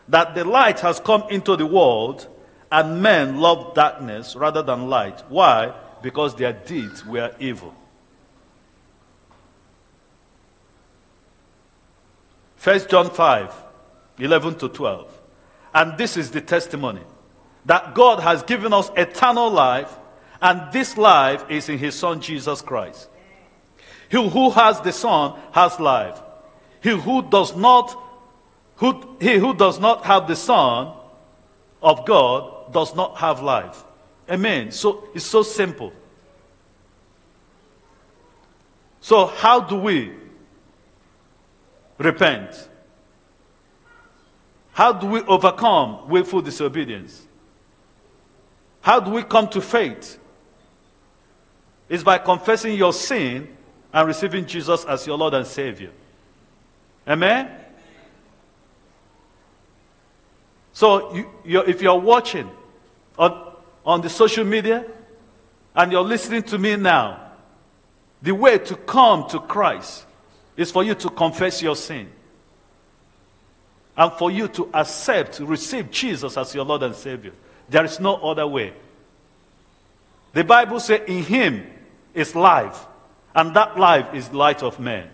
that 0.09 0.35
the 0.35 0.45
light 0.45 0.81
has 0.81 0.99
come 0.99 1.23
into 1.31 1.57
the 1.57 1.67
world, 1.67 2.27
and 2.73 3.03
men 3.03 3.39
love 3.39 3.75
darkness 3.75 4.35
rather 4.35 4.63
than 4.63 4.89
light. 4.89 5.21
Why? 5.29 5.73
Because 6.03 6.35
their 6.35 6.53
deeds 6.53 7.05
were 7.05 7.33
evil. 7.39 7.75
1 12.63 12.89
John 12.89 13.11
5 13.11 13.55
11 14.19 14.57
to 14.57 14.69
12. 14.69 15.07
And 15.75 15.97
this 15.97 16.17
is 16.17 16.33
the 16.33 16.41
testimony 16.41 17.03
that 17.69 17.95
God 17.95 18.21
has 18.21 18.43
given 18.45 18.73
us 18.73 18.91
eternal 18.97 19.51
life, 19.51 19.95
and 20.41 20.73
this 20.73 20.97
life 20.97 21.45
is 21.51 21.69
in 21.69 21.77
His 21.77 21.95
Son 21.95 22.19
Jesus 22.19 22.63
Christ. 22.63 23.07
He 24.11 24.17
who 24.17 24.51
has 24.51 24.81
the 24.81 24.91
Son 24.91 25.39
has 25.53 25.79
life. 25.79 26.19
He 26.83 26.99
who 26.99 27.21
does 27.21 27.55
not, 27.55 27.95
who, 28.77 29.17
he 29.21 29.35
who 29.35 29.53
does 29.53 29.79
not 29.79 30.07
have 30.07 30.27
the 30.27 30.35
Son 30.35 30.95
of 31.83 32.07
God 32.07 32.73
does 32.73 32.97
not 32.97 33.19
have 33.19 33.43
life. 33.43 33.83
Amen. 34.31 34.73
So 34.73 35.05
it's 35.15 35.27
so 35.27 35.43
simple. 35.43 35.93
So 39.03 39.27
how 39.27 39.61
do 39.61 39.77
we 39.77 40.13
repent? 41.99 42.67
How 44.73 44.95
do 44.95 45.07
we 45.07 45.21
overcome 45.21 46.09
willful 46.09 46.41
disobedience? 46.41 47.27
How 48.89 49.01
do 49.01 49.11
we 49.11 49.23
come 49.23 49.49
to 49.49 49.61
faith? 49.61 50.19
It's 51.91 52.03
by 52.03 52.17
confessing 52.17 52.75
your 52.75 52.95
sin 52.95 53.47
and 53.93 54.09
receiving 54.09 54.47
Jesus 54.47 54.83
as 54.87 55.07
your 55.07 55.19
Lord 55.19 55.35
and 55.35 55.47
Savior. 55.47 55.91
Amen? 57.07 57.51
So, 60.73 61.15
you, 61.15 61.27
you're, 61.45 61.69
if 61.69 61.83
you're 61.83 62.01
watching 62.01 62.49
on, 63.19 63.53
on 63.85 64.01
the 64.01 64.09
social 64.09 64.47
media 64.47 64.87
and 65.77 65.93
you're 65.93 66.01
listening 66.01 66.45
to 66.45 66.57
me 66.57 66.77
now, 66.77 67.21
the 68.23 68.33
way 68.33 68.57
to 68.57 68.75
come 68.75 69.29
to 69.29 69.39
Christ 69.39 70.07
is 70.57 70.71
for 70.71 70.83
you 70.83 70.95
to 70.95 71.11
confess 71.11 71.61
your 71.61 71.77
sin 71.77 72.09
and 73.99 74.13
for 74.15 74.31
you 74.31 74.49
to 74.49 74.71
accept, 74.73 75.41
receive 75.41 75.91
Jesus 75.91 76.39
as 76.39 76.55
your 76.55 76.65
Lord 76.65 76.85
and 76.85 76.95
Savior. 76.95 77.33
There 77.69 77.85
is 77.85 78.01
no 78.01 78.17
other 78.17 78.47
way. 78.47 78.73
The 80.33 80.45
Bible 80.45 80.81
says, 80.81 81.03
In 81.07 81.23
Him 81.25 81.67
is 82.15 82.35
life, 82.35 82.85
and 83.35 83.55
that 83.55 83.79
life 83.79 84.15
is 84.15 84.33
light 84.33 84.63
of 84.63 84.79
men. 84.81 85.09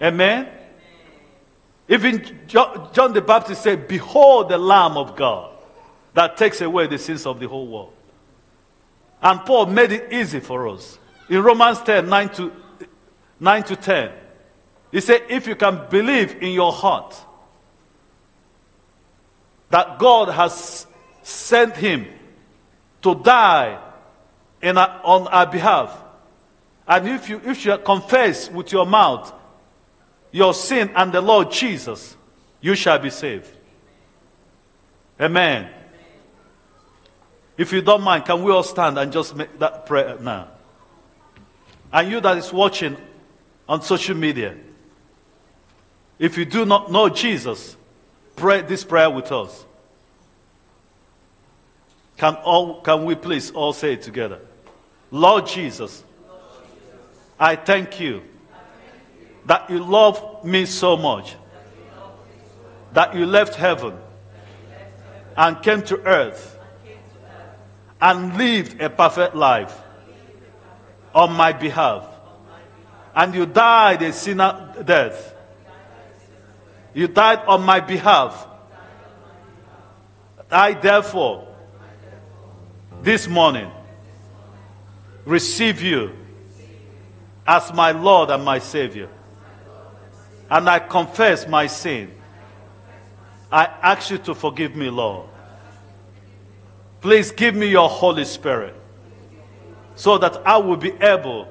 Amen? 0.00 0.48
Even 1.88 2.24
John 2.46 3.12
the 3.12 3.20
Baptist 3.20 3.62
said, 3.62 3.88
Behold 3.88 4.48
the 4.48 4.58
Lamb 4.58 4.96
of 4.96 5.16
God 5.16 5.50
that 6.14 6.36
takes 6.36 6.60
away 6.60 6.86
the 6.86 6.98
sins 6.98 7.26
of 7.26 7.40
the 7.40 7.48
whole 7.48 7.66
world. 7.66 7.92
And 9.22 9.40
Paul 9.40 9.66
made 9.66 9.92
it 9.92 10.12
easy 10.12 10.40
for 10.40 10.68
us. 10.68 10.98
In 11.28 11.42
Romans 11.42 11.80
10 11.82 12.08
9 12.08 12.28
to, 12.30 12.52
9 13.40 13.62
to 13.64 13.76
10, 13.76 14.10
he 14.92 15.00
said, 15.00 15.22
If 15.28 15.46
you 15.46 15.56
can 15.56 15.80
believe 15.90 16.42
in 16.42 16.52
your 16.52 16.72
heart 16.72 17.14
that 19.70 19.98
God 19.98 20.28
has 20.28 20.86
sent 21.24 21.74
him 21.76 22.06
to 23.02 23.14
die 23.16 23.78
in 24.62 24.76
a, 24.76 25.00
on 25.02 25.26
our 25.26 25.46
behalf, 25.46 25.98
and 26.86 27.08
if 27.08 27.28
you, 27.28 27.40
if 27.44 27.64
you 27.64 27.76
confess 27.78 28.50
with 28.50 28.70
your 28.70 28.86
mouth 28.86 29.32
your 30.30 30.52
sin 30.52 30.90
and 30.96 31.12
the 31.12 31.20
Lord 31.20 31.50
Jesus, 31.52 32.16
you 32.60 32.74
shall 32.74 32.98
be 32.98 33.10
saved. 33.10 33.48
Amen. 35.20 35.68
If 37.56 37.72
you 37.72 37.80
don't 37.82 38.02
mind, 38.02 38.24
can 38.24 38.42
we 38.42 38.50
all 38.50 38.64
stand 38.64 38.98
and 38.98 39.12
just 39.12 39.36
make 39.36 39.58
that 39.60 39.86
prayer 39.86 40.18
now? 40.20 40.48
And 41.92 42.10
you 42.10 42.20
that 42.20 42.36
is 42.36 42.52
watching 42.52 42.96
on 43.68 43.82
social 43.82 44.16
media, 44.16 44.56
if 46.18 46.36
you 46.36 46.44
do 46.44 46.64
not 46.64 46.90
know 46.90 47.08
Jesus, 47.08 47.76
pray 48.34 48.62
this 48.62 48.82
prayer 48.82 49.08
with 49.08 49.30
us. 49.30 49.64
Can, 52.24 52.36
all, 52.36 52.80
can 52.80 53.04
we 53.04 53.16
please 53.16 53.50
all 53.50 53.74
say 53.74 53.92
it 53.92 54.02
together? 54.02 54.38
Lord 55.10 55.46
Jesus, 55.46 56.02
I 57.38 57.54
thank 57.54 58.00
you 58.00 58.22
that 59.44 59.68
you 59.68 59.84
love 59.84 60.42
me 60.42 60.64
so 60.64 60.96
much, 60.96 61.34
that 62.94 63.14
you 63.14 63.26
left 63.26 63.56
heaven 63.56 63.92
and 65.36 65.62
came 65.62 65.82
to 65.82 66.00
earth 66.00 66.58
and 68.00 68.38
lived 68.38 68.80
a 68.80 68.88
perfect 68.88 69.34
life 69.34 69.78
on 71.14 71.30
my 71.34 71.52
behalf. 71.52 72.06
And 73.14 73.34
you 73.34 73.44
died 73.44 74.00
a 74.00 74.14
sinner 74.14 74.72
death. 74.82 75.36
You 76.94 77.06
died 77.06 77.40
on 77.46 77.64
my 77.64 77.80
behalf. 77.80 78.46
I 80.50 80.72
therefore, 80.72 81.48
this 83.04 83.28
morning, 83.28 83.70
receive 85.26 85.82
you 85.82 86.10
as 87.46 87.72
my 87.74 87.92
Lord 87.92 88.30
and 88.30 88.42
my 88.42 88.58
Savior. 88.58 89.08
And 90.50 90.68
I 90.68 90.78
confess 90.78 91.46
my 91.46 91.66
sin. 91.66 92.10
I 93.52 93.66
ask 93.82 94.10
you 94.10 94.18
to 94.18 94.34
forgive 94.34 94.74
me, 94.74 94.88
Lord. 94.88 95.28
Please 97.02 97.30
give 97.30 97.54
me 97.54 97.66
your 97.68 97.90
Holy 97.90 98.24
Spirit 98.24 98.74
so 99.96 100.16
that 100.16 100.46
I 100.46 100.56
will 100.56 100.76
be 100.76 100.92
able 100.92 101.46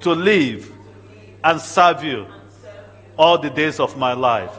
to 0.00 0.12
live 0.12 0.70
and 1.42 1.60
serve 1.60 2.04
you 2.04 2.26
all 3.18 3.38
the 3.38 3.50
days 3.50 3.80
of 3.80 3.98
my 3.98 4.12
life. 4.12 4.56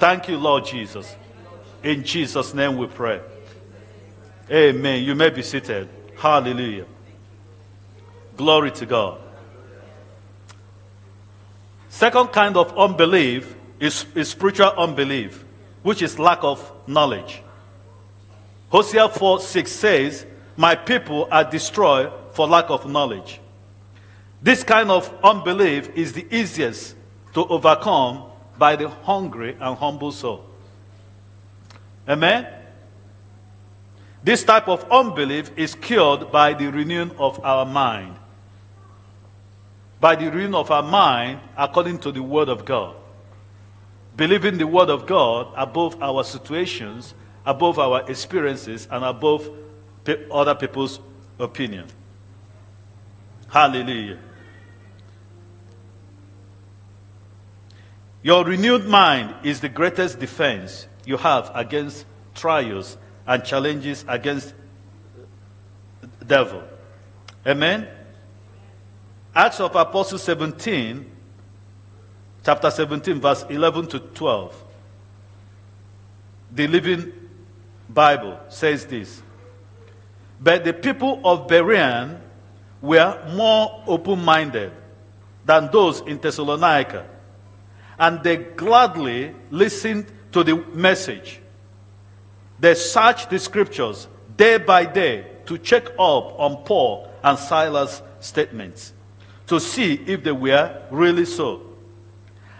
Thank 0.00 0.28
you, 0.28 0.36
Lord 0.36 0.66
Jesus. 0.66 1.14
In 1.84 2.02
Jesus' 2.02 2.52
name 2.54 2.76
we 2.76 2.88
pray. 2.88 3.20
Amen. 4.50 5.04
You 5.04 5.14
may 5.14 5.30
be 5.30 5.42
seated. 5.42 5.88
Hallelujah. 6.18 6.86
Glory 8.36 8.70
to 8.72 8.86
God. 8.86 9.20
Second 11.90 12.28
kind 12.28 12.56
of 12.56 12.76
unbelief 12.76 13.54
is, 13.78 14.06
is 14.14 14.30
spiritual 14.30 14.70
unbelief, 14.70 15.44
which 15.82 16.02
is 16.02 16.18
lack 16.18 16.42
of 16.42 16.70
knowledge. 16.88 17.42
Hosea 18.70 19.08
4 19.08 19.40
6 19.40 19.70
says, 19.70 20.26
My 20.56 20.74
people 20.74 21.28
are 21.30 21.44
destroyed 21.44 22.10
for 22.32 22.46
lack 22.48 22.70
of 22.70 22.88
knowledge. 22.88 23.40
This 24.40 24.64
kind 24.64 24.90
of 24.90 25.12
unbelief 25.22 25.94
is 25.96 26.14
the 26.14 26.26
easiest 26.34 26.96
to 27.34 27.46
overcome 27.46 28.24
by 28.58 28.76
the 28.76 28.88
hungry 28.88 29.56
and 29.60 29.76
humble 29.76 30.12
soul. 30.12 30.44
Amen? 32.08 32.46
This 34.24 34.44
type 34.44 34.68
of 34.68 34.90
unbelief 34.90 35.50
is 35.56 35.74
cured 35.74 36.30
by 36.30 36.54
the 36.54 36.68
renewing 36.68 37.10
of 37.18 37.44
our 37.44 37.66
mind. 37.66 38.14
By 40.00 40.14
the 40.14 40.26
renewing 40.30 40.54
of 40.54 40.70
our 40.70 40.82
mind 40.82 41.40
according 41.56 41.98
to 42.00 42.12
the 42.12 42.22
Word 42.22 42.48
of 42.48 42.64
God. 42.64 42.94
Believing 44.16 44.58
the 44.58 44.66
Word 44.66 44.90
of 44.90 45.06
God 45.06 45.52
above 45.56 46.00
our 46.00 46.22
situations, 46.22 47.14
above 47.44 47.78
our 47.78 48.08
experiences, 48.08 48.86
and 48.90 49.04
above 49.04 49.48
other 50.30 50.54
people's 50.54 51.00
opinion. 51.38 51.86
Hallelujah. 53.50 54.18
Your 58.22 58.44
renewed 58.44 58.86
mind 58.86 59.34
is 59.42 59.60
the 59.60 59.68
greatest 59.68 60.20
defense 60.20 60.86
you 61.04 61.16
have 61.16 61.50
against 61.54 62.04
trials 62.36 62.96
and 63.26 63.44
challenges 63.44 64.04
against 64.08 64.52
the 66.18 66.24
devil. 66.24 66.62
Amen. 67.46 67.88
Acts 69.34 69.60
of 69.60 69.74
Apostles 69.74 70.22
17, 70.22 71.04
chapter 72.44 72.70
17, 72.70 73.20
verse 73.20 73.44
11 73.48 73.86
to 73.88 73.98
12. 73.98 74.62
The 76.52 76.66
Living 76.66 77.12
Bible 77.88 78.38
says 78.50 78.86
this. 78.86 79.22
But 80.40 80.64
the 80.64 80.72
people 80.72 81.20
of 81.24 81.46
Berean 81.46 82.18
were 82.80 83.18
more 83.34 83.82
open 83.86 84.24
minded 84.24 84.72
than 85.46 85.70
those 85.70 86.00
in 86.00 86.18
Thessalonica 86.18 87.06
and 87.98 88.22
they 88.22 88.36
gladly 88.36 89.32
listened 89.50 90.06
to 90.32 90.42
the 90.42 90.56
message. 90.74 91.38
They 92.62 92.76
searched 92.76 93.28
the 93.28 93.40
scriptures 93.40 94.06
day 94.36 94.56
by 94.56 94.84
day 94.84 95.24
to 95.46 95.58
check 95.58 95.88
up 95.98 96.38
on 96.38 96.62
Paul 96.64 97.10
and 97.24 97.36
Silas' 97.36 98.00
statements 98.20 98.92
to 99.48 99.58
see 99.58 99.94
if 100.06 100.22
they 100.22 100.30
were 100.30 100.80
really 100.88 101.24
so. 101.24 101.60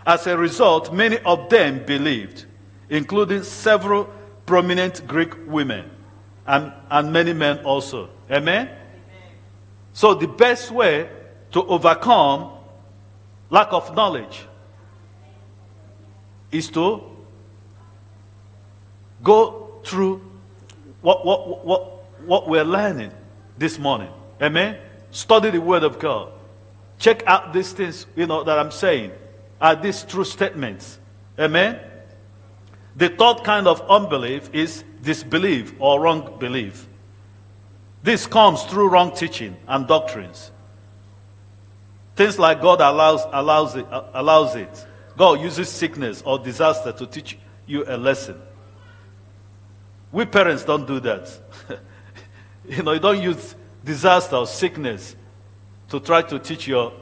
As 0.05 0.27
a 0.27 0.37
result, 0.37 0.93
many 0.93 1.19
of 1.19 1.49
them 1.49 1.85
believed, 1.87 2.47
including 2.91 3.45
several 3.45 4.13
prominent 4.45 5.07
Greek 5.07 5.35
women 5.47 5.89
and, 6.49 6.73
and 6.91 7.13
many 7.13 7.33
men 7.33 7.59
also. 7.59 8.09
Amen? 8.29 8.67
Amen? 8.67 8.77
So, 9.95 10.15
the 10.15 10.27
best 10.27 10.73
way 10.73 11.09
to 11.53 11.63
overcome 11.63 12.51
lack 13.51 13.73
of 13.73 13.95
knowledge 13.95 14.47
is 16.51 16.69
to 16.71 17.05
go 19.23 19.62
through 19.85 20.19
what, 21.01 21.25
what, 21.25 21.65
what, 21.65 21.83
what 22.27 22.49
we're 22.49 22.65
learning 22.65 23.11
this 23.59 23.79
morning. 23.79 24.11
Amen? 24.41 24.77
Study 25.11 25.51
the 25.51 25.61
Word 25.61 25.83
of 25.83 25.99
God. 25.99 26.31
Check 26.99 27.27
out 27.27 27.53
these 27.53 27.73
things, 27.73 28.07
you 28.17 28.27
know, 28.27 28.45
that 28.45 28.59
I'm 28.59 28.71
saying. 28.71 29.13
Are 29.61 29.75
these 29.77 30.05
true 30.05 30.25
statements? 30.25 30.99
Amen? 31.39 31.79
The 32.97 33.09
third 33.09 33.45
kind 33.45 33.67
of 33.67 33.81
unbelief 33.89 34.55
is 34.55 34.85
disbelief 35.03 35.75
or 35.81 36.01
wrong 36.01 36.39
belief. 36.39 36.87
This 38.03 38.27
comes 38.27 38.63
through 38.65 38.89
wrong 38.89 39.15
teaching 39.15 39.57
and 39.69 39.87
doctrines. 39.87 40.51
Things 42.17 42.39
like 42.39 42.61
God 42.61 42.81
allows, 42.81 43.23
allows, 43.33 43.77
it, 43.77 43.87
uh, 43.91 44.05
allows 44.15 44.55
it. 44.57 44.87
God 45.17 45.41
uses 45.41 45.69
sickness 45.69 46.23
or 46.23 46.39
disaster 46.39 46.93
to 46.93 47.07
teach 47.07 47.39
you 47.67 47.85
a 47.87 47.97
lesson. 47.97 48.41
We 50.13 50.27
parents 50.27 50.65
don't 50.65 50.87
do 50.87 51.01
that. 51.01 51.39
you 52.69 52.83
know, 52.83 52.93
you 52.93 53.01
don't 53.01 53.21
use 53.21 53.55
disaster 53.85 54.37
or 54.37 54.47
sickness 54.47 55.17
to 55.89 55.99
try 55.99 56.23
to 56.23 56.39
teach 56.39 56.69
your, 56.69 56.93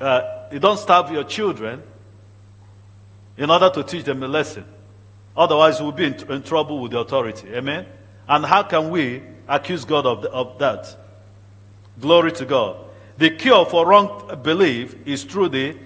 uh, 0.00 0.46
you 0.50 0.58
don't 0.58 0.78
starve 0.78 1.12
your 1.12 1.24
children 1.24 1.82
in 3.36 3.50
order 3.50 3.70
to 3.70 3.84
teach 3.84 4.04
them 4.04 4.22
a 4.22 4.28
lesson. 4.28 4.64
Otherwise, 5.36 5.80
we'll 5.80 5.92
be 5.92 6.06
in, 6.06 6.14
in 6.32 6.42
trouble 6.42 6.80
with 6.80 6.92
the 6.92 6.98
authority. 6.98 7.54
Amen? 7.54 7.86
And 8.28 8.44
how 8.44 8.64
can 8.64 8.90
we 8.90 9.22
accuse 9.46 9.84
God 9.84 10.06
of, 10.06 10.22
the, 10.22 10.30
of 10.30 10.58
that? 10.58 10.96
Glory 12.00 12.32
to 12.32 12.44
God. 12.44 12.76
The 13.18 13.30
cure 13.30 13.66
for 13.66 13.86
wrong 13.86 14.40
belief 14.42 15.06
is 15.06 15.24
through 15.24 15.50
the 15.50 15.76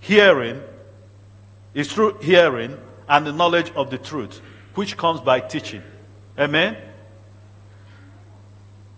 hearing 0.00 0.62
is 1.76 1.92
through 1.92 2.18
hearing 2.20 2.76
and 3.06 3.26
the 3.26 3.32
knowledge 3.32 3.70
of 3.76 3.90
the 3.90 3.98
truth, 3.98 4.40
which 4.74 4.96
comes 4.96 5.20
by 5.20 5.38
teaching. 5.38 5.82
Amen? 6.38 6.76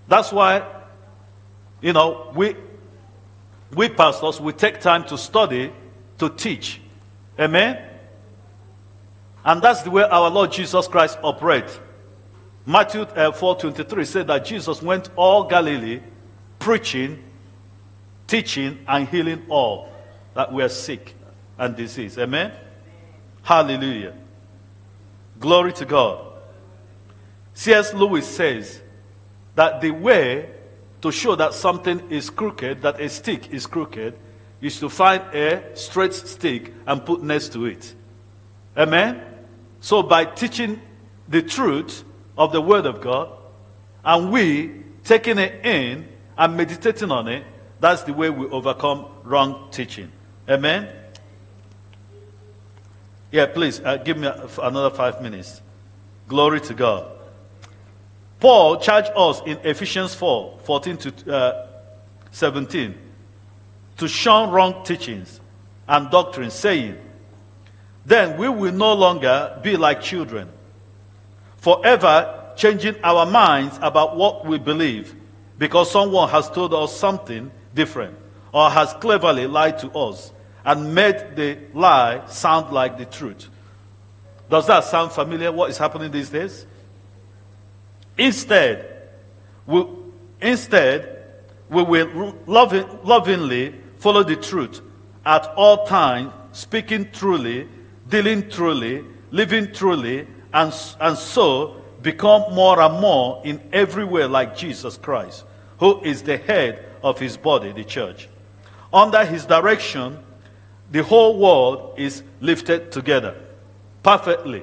That's 0.08 0.32
why, 0.32 0.62
you 1.80 1.92
know, 1.92 2.32
we, 2.34 2.56
we 3.74 3.88
pastors, 3.88 4.40
we 4.40 4.52
take 4.52 4.80
time 4.80 5.04
to 5.04 5.18
study, 5.18 5.70
to 6.18 6.30
teach. 6.30 6.80
Amen? 7.38 7.78
And 9.44 9.62
that's 9.62 9.82
the 9.82 9.90
way 9.90 10.02
our 10.02 10.30
Lord 10.30 10.52
Jesus 10.52 10.88
Christ 10.88 11.18
operates. 11.22 11.78
Matthew 12.66 13.02
uh, 13.02 13.30
4.23 13.32 14.06
said 14.06 14.26
that 14.26 14.44
Jesus 14.44 14.82
went 14.82 15.08
all 15.16 15.44
Galilee 15.44 16.00
preaching, 16.58 17.22
teaching, 18.26 18.78
and 18.86 19.08
healing 19.08 19.42
all 19.48 19.90
that 20.34 20.52
were 20.52 20.68
sick 20.68 21.14
and 21.58 21.76
diseased. 21.76 22.18
Amen? 22.18 22.52
Hallelujah. 23.42 24.14
Glory 25.40 25.72
to 25.74 25.84
God. 25.84 26.27
C.S. 27.58 27.92
Lewis 27.92 28.24
says 28.24 28.80
that 29.56 29.80
the 29.80 29.90
way 29.90 30.48
to 31.00 31.10
show 31.10 31.34
that 31.34 31.54
something 31.54 32.08
is 32.08 32.30
crooked, 32.30 32.82
that 32.82 33.00
a 33.00 33.08
stick 33.08 33.52
is 33.52 33.66
crooked, 33.66 34.14
is 34.60 34.78
to 34.78 34.88
find 34.88 35.20
a 35.34 35.76
straight 35.76 36.14
stick 36.14 36.72
and 36.86 37.04
put 37.04 37.20
next 37.20 37.52
to 37.54 37.66
it. 37.66 37.92
Amen? 38.76 39.20
So, 39.80 40.04
by 40.04 40.24
teaching 40.24 40.80
the 41.26 41.42
truth 41.42 42.04
of 42.36 42.52
the 42.52 42.60
Word 42.60 42.86
of 42.86 43.00
God, 43.00 43.28
and 44.04 44.30
we 44.30 44.70
taking 45.02 45.38
it 45.38 45.66
in 45.66 46.06
and 46.38 46.56
meditating 46.56 47.10
on 47.10 47.26
it, 47.26 47.44
that's 47.80 48.04
the 48.04 48.12
way 48.12 48.30
we 48.30 48.46
overcome 48.46 49.06
wrong 49.24 49.68
teaching. 49.72 50.12
Amen? 50.48 50.88
Yeah, 53.32 53.46
please, 53.46 53.80
uh, 53.80 53.96
give 53.96 54.16
me 54.16 54.28
another 54.62 54.94
five 54.94 55.20
minutes. 55.20 55.60
Glory 56.28 56.60
to 56.60 56.74
God. 56.74 57.17
Paul 58.40 58.78
charged 58.78 59.10
us 59.16 59.40
in 59.46 59.58
Ephesians 59.64 60.14
4 60.14 60.60
14 60.64 60.96
to 60.96 61.34
uh, 61.34 61.66
17 62.32 62.94
to 63.98 64.08
shun 64.08 64.50
wrong 64.50 64.84
teachings 64.84 65.40
and 65.88 66.10
doctrines, 66.10 66.54
saying, 66.54 66.96
Then 68.06 68.38
we 68.38 68.48
will 68.48 68.72
no 68.72 68.94
longer 68.94 69.58
be 69.62 69.76
like 69.76 70.02
children, 70.02 70.48
forever 71.58 72.34
changing 72.56 72.96
our 73.02 73.24
minds 73.24 73.78
about 73.80 74.16
what 74.16 74.44
we 74.44 74.58
believe 74.58 75.14
because 75.58 75.90
someone 75.90 76.28
has 76.28 76.50
told 76.50 76.74
us 76.74 76.94
something 76.94 77.50
different 77.74 78.16
or 78.52 78.68
has 78.68 78.92
cleverly 78.94 79.46
lied 79.46 79.78
to 79.78 79.90
us 79.92 80.32
and 80.64 80.94
made 80.94 81.36
the 81.36 81.56
lie 81.72 82.20
sound 82.28 82.72
like 82.72 82.98
the 82.98 83.04
truth. 83.04 83.48
Does 84.50 84.66
that 84.66 84.84
sound 84.84 85.12
familiar? 85.12 85.52
What 85.52 85.70
is 85.70 85.78
happening 85.78 86.10
these 86.10 86.30
days? 86.30 86.66
Instead, 88.18 88.84
we, 89.66 89.84
instead, 90.42 91.24
we 91.70 91.82
will 91.82 92.34
loving, 92.46 92.86
lovingly 93.04 93.74
follow 93.98 94.22
the 94.22 94.36
truth 94.36 94.80
at 95.24 95.46
all 95.56 95.86
times, 95.86 96.32
speaking 96.52 97.08
truly, 97.12 97.68
dealing 98.08 98.50
truly, 98.50 99.04
living 99.30 99.72
truly, 99.72 100.26
and, 100.52 100.74
and 101.00 101.16
so 101.16 101.76
become 102.02 102.54
more 102.54 102.80
and 102.80 103.00
more 103.00 103.42
in 103.44 103.60
every 103.72 104.04
way 104.04 104.24
like 104.24 104.56
Jesus 104.56 104.96
Christ, 104.96 105.44
who 105.78 106.02
is 106.02 106.22
the 106.22 106.38
head 106.38 106.84
of 107.02 107.18
his 107.18 107.36
body, 107.36 107.72
the 107.72 107.84
church. 107.84 108.28
Under 108.92 109.24
his 109.24 109.44
direction, 109.44 110.18
the 110.90 111.02
whole 111.02 111.38
world 111.38 111.94
is 111.98 112.22
lifted 112.40 112.90
together 112.90 113.34
perfectly, 114.02 114.62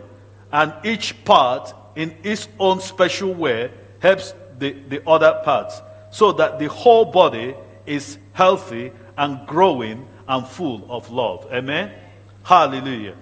and 0.52 0.74
each 0.84 1.24
part 1.24 1.74
in 1.96 2.16
its 2.24 2.48
own 2.60 2.82
special 2.82 3.34
way 3.34 3.72
helps 4.00 4.34
the, 4.60 4.72
the 4.72 5.08
other 5.08 5.42
parts, 5.44 5.82
so 6.12 6.32
that 6.34 6.60
the 6.60 6.68
whole 6.68 7.06
body 7.06 7.56
is 7.86 8.18
healthy 8.34 8.92
and 9.18 9.46
growing 9.48 10.06
and 10.28 10.48
full 10.48 10.86
of 10.90 11.10
love. 11.10 11.48
Amen? 11.52 11.92
Hallelujah. 12.44 13.16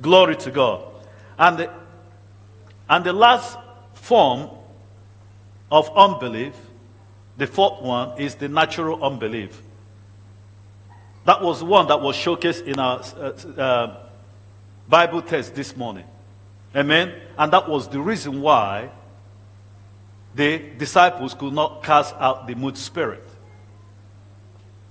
Glory 0.00 0.36
to 0.36 0.50
God. 0.50 0.82
And 1.38 1.58
the, 1.58 1.70
and 2.88 3.04
the 3.04 3.12
last 3.12 3.58
form 3.94 4.50
of 5.70 5.90
unbelief, 5.96 6.54
the 7.36 7.46
fourth 7.46 7.82
one, 7.82 8.18
is 8.18 8.34
the 8.36 8.48
natural 8.48 9.02
unbelief. 9.02 9.60
That 11.24 11.42
was 11.42 11.62
one 11.62 11.88
that 11.88 12.00
was 12.00 12.16
showcased 12.16 12.66
in 12.66 12.78
our 12.78 13.00
uh, 13.00 13.60
uh, 13.60 13.96
Bible 14.88 15.22
text 15.22 15.54
this 15.54 15.76
morning. 15.76 16.04
Amen. 16.74 17.12
And 17.38 17.52
that 17.52 17.68
was 17.68 17.88
the 17.88 18.00
reason 18.00 18.40
why 18.40 18.90
the 20.34 20.58
disciples 20.78 21.34
could 21.34 21.52
not 21.52 21.84
cast 21.84 22.14
out 22.16 22.46
the 22.46 22.54
mute 22.54 22.76
spirit 22.76 23.22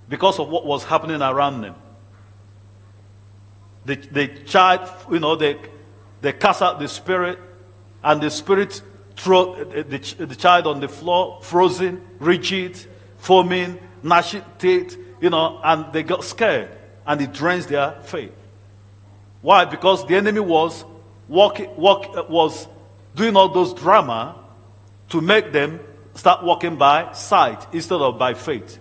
because 0.08 0.40
of 0.40 0.50
what 0.50 0.66
was 0.66 0.84
happening 0.84 1.22
around 1.22 1.62
them. 1.62 1.76
The, 3.86 3.96
the 3.96 4.28
child, 4.46 4.90
you 5.12 5.20
know, 5.20 5.36
they, 5.36 5.58
they 6.22 6.32
cast 6.32 6.62
out 6.62 6.80
the 6.80 6.88
spirit, 6.88 7.38
and 8.04 8.22
the 8.22 8.30
spirit 8.30 8.82
threw 9.18 9.66
the, 9.74 9.84
the, 9.84 10.26
the 10.26 10.36
child 10.36 10.68
on 10.68 10.80
the 10.80 10.88
floor, 10.88 11.40
frozen, 11.42 12.02
rigid, 12.20 12.78
foaming, 13.20 13.78
gnashing 14.02 14.44
teeth, 14.60 14.98
you 15.22 15.30
know, 15.30 15.60
and 15.64 15.92
they 15.92 16.04
got 16.04 16.24
scared, 16.24 16.70
and 17.06 17.22
it 17.22 17.34
drains 17.34 17.68
their 17.68 17.92
faith. 18.04 18.34
Why? 19.42 19.66
Because 19.66 20.06
the 20.08 20.16
enemy 20.16 20.40
was 20.40 20.86
was 21.34 22.68
doing 23.16 23.36
all 23.36 23.50
those 23.50 23.74
drama 23.74 24.36
to 25.10 25.22
make 25.22 25.52
them 25.52 25.80
start 26.16 26.44
walking 26.44 26.76
by 26.78 27.14
sight 27.14 27.66
instead 27.74 28.00
of 28.02 28.20
by 28.20 28.34
faith. 28.34 28.78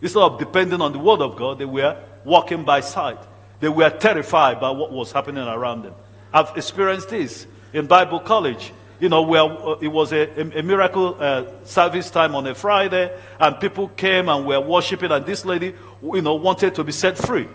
Instead 0.00 0.22
of 0.22 0.38
depending 0.38 0.80
on 0.80 0.92
the 0.92 0.98
word 0.98 1.20
of 1.20 1.36
God, 1.36 1.58
they 1.58 1.64
were 1.64 1.96
walking 2.24 2.64
by 2.64 2.80
sight. 2.80 3.18
They 3.60 3.68
were 3.68 3.90
terrified 3.90 4.60
by 4.60 4.70
what 4.70 4.90
was 4.90 5.12
happening 5.12 5.46
around 5.46 5.82
them. 5.82 5.94
I've 6.32 6.56
experienced 6.56 7.10
this 7.10 7.46
in 7.72 7.86
Bible 7.86 8.20
college. 8.20 8.72
You 8.98 9.08
know, 9.08 9.22
where 9.22 9.42
uh, 9.42 9.78
it 9.80 9.88
was 9.88 10.12
a, 10.12 10.28
a 10.40 10.62
miracle 10.62 11.16
uh, 11.18 11.44
service 11.64 12.08
time 12.08 12.36
on 12.36 12.46
a 12.46 12.54
Friday, 12.54 13.10
and 13.40 13.58
people 13.58 13.88
came 13.88 14.28
and 14.28 14.46
were 14.46 14.60
worshiping, 14.60 15.10
and 15.10 15.26
this 15.26 15.44
lady, 15.44 15.74
you 16.02 16.22
know, 16.22 16.36
wanted 16.36 16.76
to 16.76 16.84
be 16.84 16.92
set 16.92 17.18
free. 17.18 17.48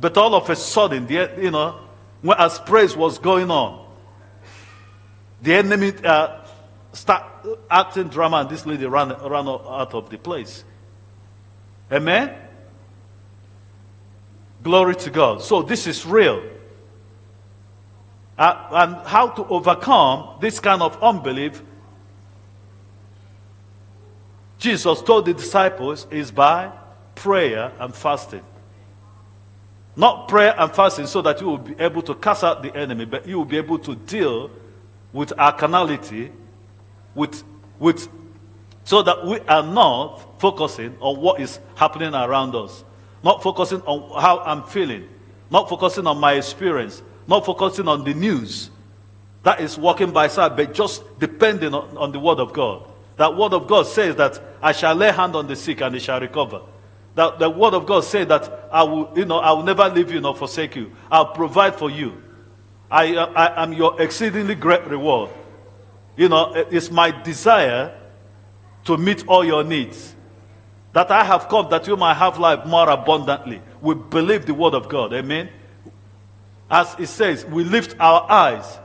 But 0.00 0.16
all 0.16 0.34
of 0.34 0.50
a 0.50 0.56
sudden, 0.56 1.06
the, 1.06 1.30
you 1.40 1.52
know, 1.52 1.78
when, 2.22 2.38
as 2.38 2.58
praise 2.58 2.96
was 2.96 3.18
going 3.18 3.50
on, 3.50 3.86
the 5.42 5.54
enemy 5.54 5.92
uh, 6.04 6.40
start 6.92 7.24
acting 7.70 8.08
drama, 8.08 8.38
and 8.38 8.50
this 8.50 8.66
lady 8.66 8.86
ran, 8.86 9.08
ran 9.08 9.48
out 9.48 9.94
of 9.94 10.10
the 10.10 10.18
place. 10.18 10.64
Amen? 11.90 12.34
Glory 14.62 14.94
to 14.96 15.10
God. 15.10 15.42
So 15.42 15.62
this 15.62 15.86
is 15.86 16.04
real. 16.04 16.42
Uh, 18.38 18.68
and 18.72 19.06
how 19.06 19.28
to 19.28 19.44
overcome 19.46 20.38
this 20.40 20.60
kind 20.60 20.82
of 20.82 21.02
unbelief, 21.02 21.62
Jesus 24.58 25.00
told 25.02 25.26
the 25.26 25.34
disciples, 25.34 26.06
is 26.10 26.30
by 26.30 26.70
prayer 27.14 27.72
and 27.80 27.94
fasting. 27.94 28.42
Not 29.96 30.28
prayer 30.28 30.54
and 30.56 30.72
fasting 30.72 31.06
so 31.06 31.20
that 31.22 31.40
you 31.40 31.46
will 31.46 31.58
be 31.58 31.74
able 31.78 32.02
to 32.02 32.14
cast 32.14 32.44
out 32.44 32.62
the 32.62 32.74
enemy, 32.74 33.04
but 33.04 33.26
you 33.26 33.38
will 33.38 33.44
be 33.44 33.56
able 33.56 33.78
to 33.80 33.94
deal 33.94 34.50
with 35.12 35.32
our 35.38 35.52
carnality, 35.52 36.30
with, 37.14 37.42
with, 37.78 38.08
so 38.84 39.02
that 39.02 39.26
we 39.26 39.40
are 39.40 39.62
not 39.62 40.18
focusing 40.40 40.96
on 41.00 41.20
what 41.20 41.40
is 41.40 41.58
happening 41.74 42.14
around 42.14 42.54
us, 42.54 42.84
not 43.24 43.42
focusing 43.42 43.80
on 43.82 44.20
how 44.22 44.38
I'm 44.40 44.62
feeling, 44.64 45.08
not 45.50 45.68
focusing 45.68 46.06
on 46.06 46.18
my 46.18 46.34
experience, 46.34 47.02
not 47.26 47.44
focusing 47.44 47.88
on 47.88 48.04
the 48.04 48.14
news. 48.14 48.70
That 49.42 49.60
is 49.60 49.76
walking 49.76 50.12
by 50.12 50.28
sight, 50.28 50.56
but 50.56 50.74
just 50.74 51.02
depending 51.18 51.74
on, 51.74 51.96
on 51.96 52.12
the 52.12 52.20
word 52.20 52.38
of 52.38 52.52
God. 52.52 52.84
That 53.16 53.36
word 53.36 53.52
of 53.52 53.66
God 53.66 53.86
says 53.86 54.16
that 54.16 54.40
I 54.62 54.72
shall 54.72 54.94
lay 54.94 55.10
hand 55.12 55.34
on 55.34 55.46
the 55.46 55.56
sick 55.56 55.80
and 55.80 55.94
they 55.94 55.98
shall 55.98 56.20
recover. 56.20 56.60
That 57.20 57.38
the 57.38 57.50
word 57.50 57.74
of 57.74 57.84
God 57.84 58.02
says 58.04 58.28
that 58.28 58.50
I 58.72 58.82
will, 58.82 59.12
you 59.14 59.26
know, 59.26 59.40
I 59.40 59.52
will 59.52 59.62
never 59.62 59.90
leave 59.90 60.10
you 60.10 60.22
nor 60.22 60.34
forsake 60.34 60.74
you. 60.74 60.90
I'll 61.12 61.34
provide 61.34 61.74
for 61.74 61.90
you. 61.90 62.14
I, 62.90 63.14
I 63.14 63.62
am 63.62 63.74
your 63.74 64.00
exceedingly 64.00 64.54
great 64.54 64.86
reward. 64.86 65.28
You 66.16 66.30
know, 66.30 66.54
it's 66.54 66.90
my 66.90 67.10
desire 67.10 67.94
to 68.86 68.96
meet 68.96 69.28
all 69.28 69.44
your 69.44 69.62
needs. 69.62 70.14
That 70.94 71.10
I 71.10 71.22
have 71.24 71.46
come 71.50 71.68
that 71.68 71.86
you 71.86 71.94
might 71.94 72.14
have 72.14 72.38
life 72.38 72.64
more 72.64 72.88
abundantly. 72.88 73.60
We 73.82 73.96
believe 73.96 74.46
the 74.46 74.54
word 74.54 74.72
of 74.72 74.88
God. 74.88 75.12
Amen. 75.12 75.50
As 76.70 76.96
it 76.98 77.08
says, 77.08 77.44
we 77.44 77.64
lift 77.64 78.00
our 78.00 78.30
eyes 78.30 78.78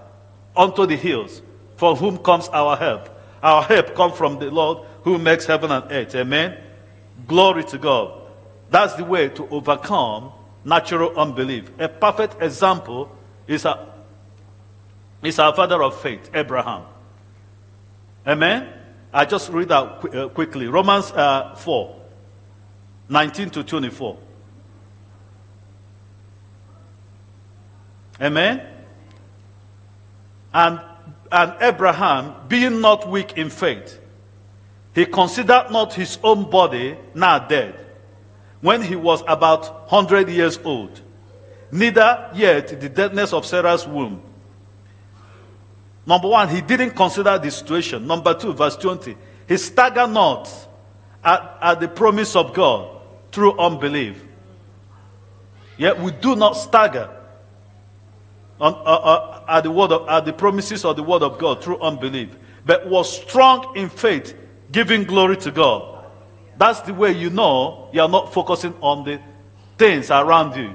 unto 0.57 0.85
the 0.85 0.97
hills, 0.97 1.41
from 1.77 1.95
whom 1.95 2.17
comes 2.17 2.49
our 2.49 2.75
help. 2.75 3.07
Our 3.41 3.63
help 3.63 3.95
comes 3.95 4.17
from 4.17 4.39
the 4.39 4.51
Lord 4.51 4.85
who 5.05 5.19
makes 5.19 5.45
heaven 5.45 5.71
and 5.71 5.89
earth. 5.89 6.13
Amen. 6.15 6.57
Glory 7.29 7.63
to 7.63 7.77
God. 7.77 8.23
That's 8.75 8.95
the 8.95 9.05
way 9.05 9.29
to 9.29 9.47
overcome 9.51 10.33
natural 10.65 11.17
unbelief. 11.17 11.71
A 11.79 11.87
perfect 11.87 12.41
example 12.41 13.09
is, 13.47 13.63
a, 13.63 13.87
is 15.23 15.39
our 15.39 15.55
father 15.55 15.81
of 15.81 16.01
faith, 16.01 16.29
Abraham. 16.33 16.81
Amen? 18.27 18.67
I 19.13 19.23
just 19.23 19.49
read 19.49 19.69
that 19.69 20.01
qu- 20.01 20.09
uh, 20.09 20.27
quickly. 20.27 20.67
Romans 20.67 21.09
uh, 21.13 21.55
4, 21.55 21.95
19 23.07 23.49
to 23.51 23.63
24. 23.63 24.17
Amen? 28.19 28.61
And, 30.53 30.81
and 31.31 31.53
Abraham, 31.61 32.35
being 32.49 32.81
not 32.81 33.09
weak 33.09 33.37
in 33.37 33.49
faith, 33.49 33.97
he 34.93 35.05
considered 35.05 35.67
not 35.71 35.93
his 35.93 36.19
own 36.21 36.49
body 36.49 36.97
now 37.13 37.39
dead, 37.39 37.84
when 38.65 38.81
he 38.81 38.95
was 38.95 39.21
about 39.27 39.91
100 39.91 40.27
years 40.27 40.57
old, 40.63 40.99
neither 41.71 42.31
yet 42.33 42.81
the 42.81 42.89
deadness 42.89 43.31
of 43.31 43.45
Sarah's 43.45 43.85
womb. 43.85 44.19
Number 46.07 46.27
one, 46.27 46.49
he 46.49 46.61
didn't 46.61 46.95
consider 46.95 47.37
the 47.37 47.51
situation. 47.51 48.07
Number 48.07 48.33
two, 48.33 48.53
verse 48.53 48.75
20, 48.75 49.15
he 49.47 49.57
staggered 49.57 50.09
not 50.09 50.49
at, 51.23 51.57
at 51.61 51.79
the 51.79 51.87
promise 51.87 52.35
of 52.35 52.55
God 52.55 52.89
through 53.31 53.55
unbelief. 53.59 54.19
Yet 55.77 55.99
we 55.99 56.11
do 56.13 56.35
not 56.35 56.53
stagger 56.53 57.07
on, 58.59 58.73
uh, 58.73 58.77
uh, 58.77 59.45
at, 59.47 59.63
the 59.63 59.69
word 59.69 59.91
of, 59.91 60.09
at 60.09 60.25
the 60.25 60.33
promises 60.33 60.83
of 60.85 60.95
the 60.95 61.03
word 61.03 61.21
of 61.21 61.37
God 61.37 61.63
through 61.63 61.81
unbelief, 61.81 62.29
but 62.65 62.87
was 62.87 63.21
strong 63.21 63.77
in 63.77 63.89
faith 63.89 64.33
giving 64.71 65.03
glory 65.03 65.37
to 65.37 65.51
God. 65.51 65.94
That's 66.57 66.81
the 66.81 66.93
way 66.93 67.11
you 67.11 67.29
know 67.29 67.89
you 67.91 68.01
are 68.01 68.09
not 68.09 68.33
focusing 68.33 68.73
on 68.81 69.03
the 69.03 69.19
things 69.77 70.09
around 70.09 70.55
you. 70.55 70.73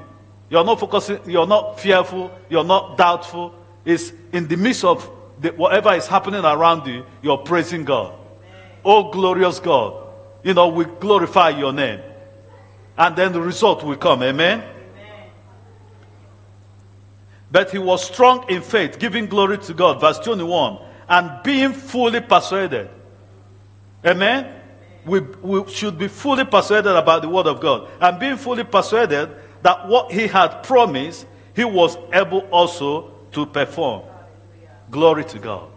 You're 0.50 0.64
not 0.64 0.80
focusing, 0.80 1.20
you're 1.26 1.46
not 1.46 1.80
fearful, 1.80 2.30
you're 2.48 2.64
not 2.64 2.98
doubtful. 2.98 3.54
It's 3.84 4.12
in 4.32 4.48
the 4.48 4.56
midst 4.56 4.84
of 4.84 5.08
the, 5.40 5.50
whatever 5.50 5.94
is 5.94 6.06
happening 6.06 6.44
around 6.44 6.86
you, 6.86 7.06
you're 7.22 7.38
praising 7.38 7.84
God. 7.84 8.12
Oh, 8.84 9.10
glorious 9.10 9.60
God. 9.60 9.94
You 10.42 10.54
know, 10.54 10.68
we 10.68 10.84
glorify 10.84 11.50
your 11.50 11.72
name. 11.72 12.00
And 12.98 13.16
then 13.16 13.32
the 13.32 13.40
result 13.40 13.84
will 13.84 13.96
come. 13.96 14.22
Amen? 14.22 14.62
But 17.52 17.70
he 17.70 17.78
was 17.78 18.04
strong 18.04 18.48
in 18.48 18.62
faith, 18.62 18.98
giving 18.98 19.26
glory 19.26 19.58
to 19.58 19.74
God. 19.74 20.00
Verse 20.00 20.18
21. 20.18 20.78
and 21.10 21.42
being 21.42 21.72
fully 21.72 22.20
persuaded. 22.20 22.88
Amen? 24.06 24.59
We, 25.06 25.20
we 25.20 25.70
should 25.70 25.98
be 25.98 26.08
fully 26.08 26.44
persuaded 26.44 26.94
about 26.94 27.22
the 27.22 27.28
Word 27.28 27.46
of 27.46 27.60
God 27.60 27.88
and 28.00 28.18
being 28.18 28.36
fully 28.36 28.64
persuaded 28.64 29.30
that 29.62 29.88
what 29.88 30.12
He 30.12 30.26
had 30.26 30.62
promised, 30.62 31.26
He 31.56 31.64
was 31.64 31.96
able 32.12 32.40
also 32.50 33.10
to 33.32 33.46
perform. 33.46 34.02
Glory 34.90 35.24
to 35.24 35.38
God. 35.38 35.68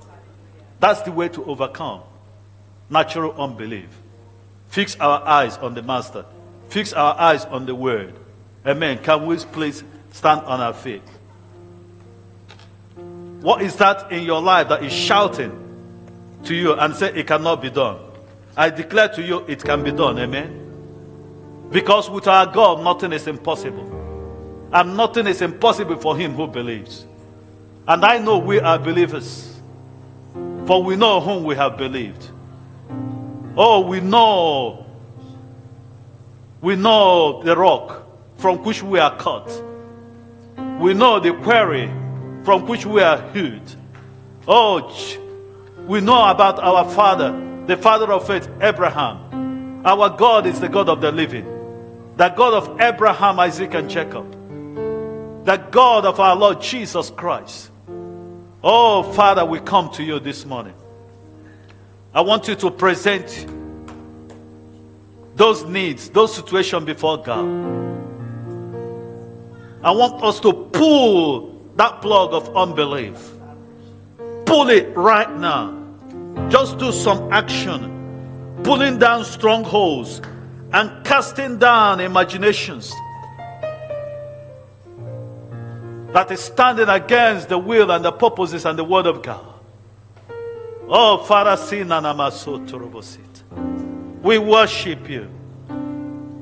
That's 0.80 1.02
the 1.02 1.12
way 1.12 1.30
to 1.30 1.46
overcome 1.46 2.02
natural 2.90 3.32
unbelief. 3.42 3.88
Fix 4.70 4.96
our 5.00 5.22
eyes 5.26 5.58
on 5.58 5.74
the 5.74 5.82
Master, 5.82 6.26
fix 6.70 6.94
our 6.94 7.20
eyes 7.20 7.46
on 7.46 7.66
the 7.66 7.76
Word. 7.76 8.14
Amen. 8.66 8.98
Can 9.04 9.26
we 9.26 9.38
please 9.38 9.84
stand 10.12 10.42
on 10.42 10.62
our 10.62 10.74
feet? 10.74 11.02
What 13.42 13.62
is 13.62 13.76
that 13.78 14.12
in 14.12 14.24
your 14.24 14.42
life 14.42 14.70
that 14.70 14.84
is 14.84 14.94
shouting 14.94 15.52
to 16.46 16.56
you 16.56 16.74
and 16.74 16.96
say 16.96 17.14
it 17.14 17.28
cannot 17.28 17.62
be 17.62 17.70
done? 17.70 18.00
I 18.56 18.70
declare 18.70 19.10
to 19.10 19.22
you 19.22 19.40
it 19.48 19.64
can 19.64 19.84
be 19.84 19.92
done. 19.92 20.20
Amen. 20.20 20.60
Because 21.72 22.10
with 22.10 22.28
our 22.28 22.46
God, 22.46 22.84
nothing 22.84 23.14
is 23.14 23.28
impossible. 23.28 24.70
And 24.72 24.96
nothing 24.96 25.28
is 25.28 25.42
impossible 25.42 25.98
for 25.98 26.16
him 26.18 26.34
who 26.34 26.48
believes. 26.48 27.06
And 27.88 28.06
I 28.06 28.18
know 28.18 28.38
we 28.38 28.60
are 28.60 28.80
believers. 28.80 29.60
For 30.66 30.84
we 30.84 30.96
know 30.96 31.20
whom 31.20 31.44
we 31.44 31.56
have 31.56 31.78
believed. 31.78 32.30
Oh, 33.58 33.82
we 33.82 34.00
know. 34.00 34.86
We 36.62 36.76
know 36.76 37.44
the 37.44 37.56
rock 37.56 38.04
from 38.38 38.64
which 38.64 38.82
we 38.82 39.00
are 39.00 39.16
cut. 39.18 39.48
We 40.80 40.94
know 40.94 41.20
the 41.20 41.34
quarry 41.34 41.88
from 42.46 42.68
which 42.68 42.86
we 42.86 43.02
are 43.02 43.22
healed. 43.32 43.76
Oh, 44.48 44.92
we 45.88 46.02
know 46.02 46.30
about 46.30 46.60
our 46.60 46.90
father, 46.90 47.32
the 47.68 47.78
father 47.78 48.12
of 48.12 48.28
faith, 48.28 48.50
Abraham. 48.62 49.84
Our 49.86 50.10
God 50.10 50.46
is 50.46 50.60
the 50.60 50.70
God 50.70 50.90
of 50.90 51.02
the 51.02 51.12
living, 51.12 51.46
the 52.16 52.30
God 52.30 52.54
of 52.54 52.82
Abraham, 52.82 53.40
Isaac, 53.40 53.74
and 53.74 53.90
Jacob, 53.90 54.32
the 55.46 55.58
God 55.72 56.06
of 56.06 56.20
our 56.20 56.36
Lord 56.36 56.62
Jesus 56.62 57.10
Christ. 57.10 57.70
Oh, 58.64 59.04
Father, 59.14 59.44
we 59.44 59.60
come 59.60 59.92
to 59.92 60.04
you 60.04 60.20
this 60.20 60.46
morning. 60.46 60.74
I 62.14 62.22
want 62.22 62.48
you 62.48 62.56
to 62.56 62.72
present 62.72 63.46
those 65.36 65.66
needs, 65.66 66.10
those 66.10 66.34
situations 66.34 66.86
before 66.86 67.18
God. 67.18 67.46
I 69.84 69.92
want 69.92 70.24
us 70.24 70.40
to 70.42 70.54
pull 70.54 71.74
that 71.76 72.02
plug 72.02 72.34
of 72.34 72.56
unbelief. 72.56 73.18
Pull 74.46 74.70
it 74.70 74.96
right 74.96 75.30
now. 75.30 75.83
Just 76.50 76.78
do 76.78 76.92
some 76.92 77.32
action, 77.32 78.62
pulling 78.64 79.00
down 79.00 79.26
strongholds 79.26 80.22
and 80.72 81.06
casting 81.06 81.60
down 81.60 82.00
imaginations 82.00 82.94
that 86.14 86.30
is 86.32 86.40
standing 86.40 86.90
against 86.90 87.50
the 87.50 87.58
will 87.58 87.92
and 87.92 88.06
the 88.06 88.12
purposes 88.12 88.66
and 88.66 88.78
the 88.78 88.84
word 88.84 89.08
of 89.08 89.24
God. 89.24 89.44
Oh, 90.88 91.18
Father, 91.24 91.58
we 94.22 94.38
worship 94.38 95.10
you. 95.10 95.28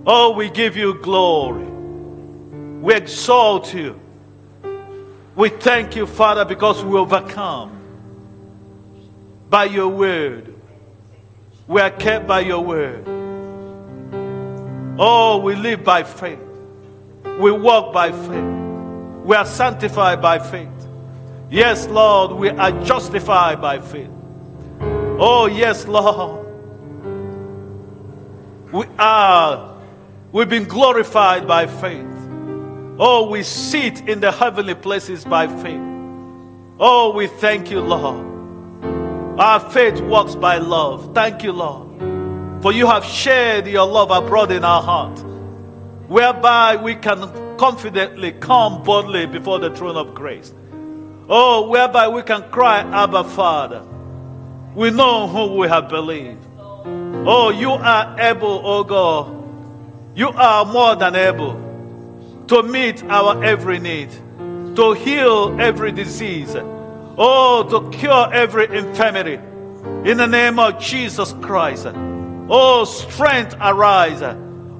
Oh, 0.05 0.33
we 0.35 0.49
give 0.49 0.75
you 0.75 0.95
glory. 0.95 1.63
We 1.63 2.95
exalt 2.95 3.73
you. 3.73 3.99
We 5.35 5.49
thank 5.49 5.95
you, 5.95 6.05
Father, 6.05 6.43
because 6.43 6.83
we 6.83 6.97
overcome 6.97 7.80
by 9.52 9.66
your 9.66 9.89
word. 9.89 10.56
We 11.68 11.82
are 11.82 11.91
kept 11.91 12.26
by 12.26 12.39
your 12.39 12.64
word. 12.64 13.04
Oh, 14.97 15.41
we 15.43 15.56
live 15.56 15.84
by 15.84 16.04
faith. 16.04 16.39
We 17.38 17.52
walk 17.52 17.93
by 17.93 18.12
faith. 18.12 19.26
We 19.26 19.36
are 19.36 19.45
sanctified 19.45 20.22
by 20.22 20.39
faith. 20.39 20.70
Yes, 21.49 21.86
Lord, 21.88 22.32
we 22.32 22.49
are 22.49 22.72
justified 22.86 23.62
by 23.62 23.80
faith. 23.80 24.10
Oh, 24.80 25.49
yes, 25.52 25.86
Lord. 25.86 26.45
We 28.72 28.86
are, 28.97 29.76
we've 30.32 30.47
been 30.47 30.64
glorified 30.64 31.45
by 31.45 31.68
faith. 31.68 32.08
Oh, 32.97 33.28
we 33.30 33.43
sit 33.43 34.08
in 34.08 34.22
the 34.22 34.32
heavenly 34.32 34.76
places 34.76 35.26
by 35.26 35.47
faith. 35.47 35.82
Oh, 36.80 37.12
we 37.14 37.28
thank 37.28 37.70
you, 37.70 37.82
Lord. 37.82 38.30
Our 39.41 39.59
faith 39.71 39.99
works 40.01 40.35
by 40.35 40.59
love. 40.59 41.15
Thank 41.15 41.41
you, 41.41 41.51
Lord. 41.51 42.61
For 42.61 42.71
you 42.71 42.85
have 42.85 43.03
shared 43.03 43.65
your 43.65 43.87
love 43.87 44.11
abroad 44.11 44.51
in 44.51 44.63
our 44.63 44.83
heart, 44.83 45.17
whereby 46.07 46.75
we 46.75 46.93
can 46.93 47.57
confidently 47.57 48.33
come 48.33 48.83
boldly 48.83 49.25
before 49.25 49.57
the 49.57 49.75
throne 49.75 49.97
of 49.97 50.13
grace. 50.13 50.53
Oh, 51.27 51.67
whereby 51.67 52.07
we 52.07 52.21
can 52.21 52.43
cry, 52.51 52.81
Abba, 52.81 53.23
Father. 53.23 53.81
We 54.75 54.91
know 54.91 55.27
who 55.27 55.55
we 55.55 55.67
have 55.67 55.89
believed. 55.89 56.45
Oh, 56.55 57.49
you 57.49 57.71
are 57.71 58.19
able, 58.19 58.61
oh 58.63 58.83
God. 58.83 59.25
You 60.15 60.29
are 60.29 60.65
more 60.65 60.95
than 60.95 61.15
able 61.15 62.45
to 62.47 62.61
meet 62.61 63.03
our 63.05 63.43
every 63.43 63.79
need, 63.79 64.11
to 64.75 64.93
heal 64.93 65.59
every 65.59 65.91
disease, 65.91 66.55
oh, 67.24 67.63
to 67.69 67.97
cure 67.97 68.34
every 68.34 68.65
infirmity. 68.76 69.36
In 70.09 70.17
the 70.17 70.28
name 70.28 70.57
of 70.57 70.80
Jesus 70.80 71.34
Christ. 71.41 71.86
Oh, 71.88 72.84
strength 72.86 73.55
arise. 73.61 74.22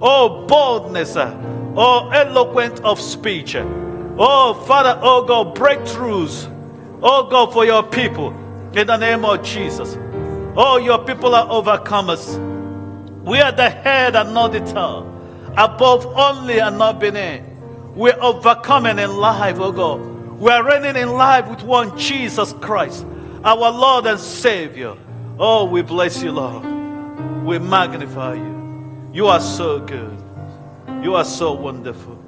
Oh, 0.02 0.48
boldness. 0.48 1.16
Oh, 1.16 2.10
eloquent 2.10 2.80
of 2.82 3.00
speech. 3.00 3.56
Oh, 3.56 4.66
Father, 4.68 5.00
oh 5.02 5.26
God, 5.26 5.56
breakthroughs. 5.56 6.48
Oh 7.04 7.28
God, 7.30 7.52
for 7.52 7.66
your 7.66 7.84
people. 7.84 8.30
In 8.74 8.88
the 8.88 8.98
name 8.98 9.26
of 9.26 9.44
Jesus. 9.44 9.98
Oh, 10.56 10.78
your 10.78 11.04
people 11.04 11.34
are 11.34 11.48
overcomers. 11.48 12.38
We 13.24 13.40
are 13.40 13.52
the 13.52 13.70
head 13.70 14.16
and 14.16 14.34
not 14.34 14.52
the 14.52 14.60
tail. 14.60 15.08
Above 15.58 16.06
only 16.06 16.60
and 16.60 16.78
not 16.78 17.00
beneath. 17.00 17.42
We're 17.96 18.20
overcoming 18.22 19.00
in 19.00 19.18
life, 19.18 19.58
oh 19.60 19.72
God. 19.72 20.21
We're 20.42 20.64
reigning 20.64 20.96
in 20.96 21.12
life 21.12 21.48
with 21.48 21.62
one 21.62 22.00
Jesus 22.00 22.52
Christ, 22.54 23.06
our 23.44 23.72
Lord 23.72 24.08
and 24.08 24.20
Savior. 24.20 24.96
Oh, 25.38 25.66
we 25.66 25.84
bless 25.84 26.24
you, 26.24 26.32
Lord. 26.32 26.66
We 27.44 27.60
magnify 27.60 28.34
you. 28.34 29.12
You 29.14 29.28
are 29.28 29.40
so 29.40 29.80
good. 29.80 30.18
You 31.04 31.14
are 31.14 31.26
so 31.26 31.54
wonderful. 31.54 32.21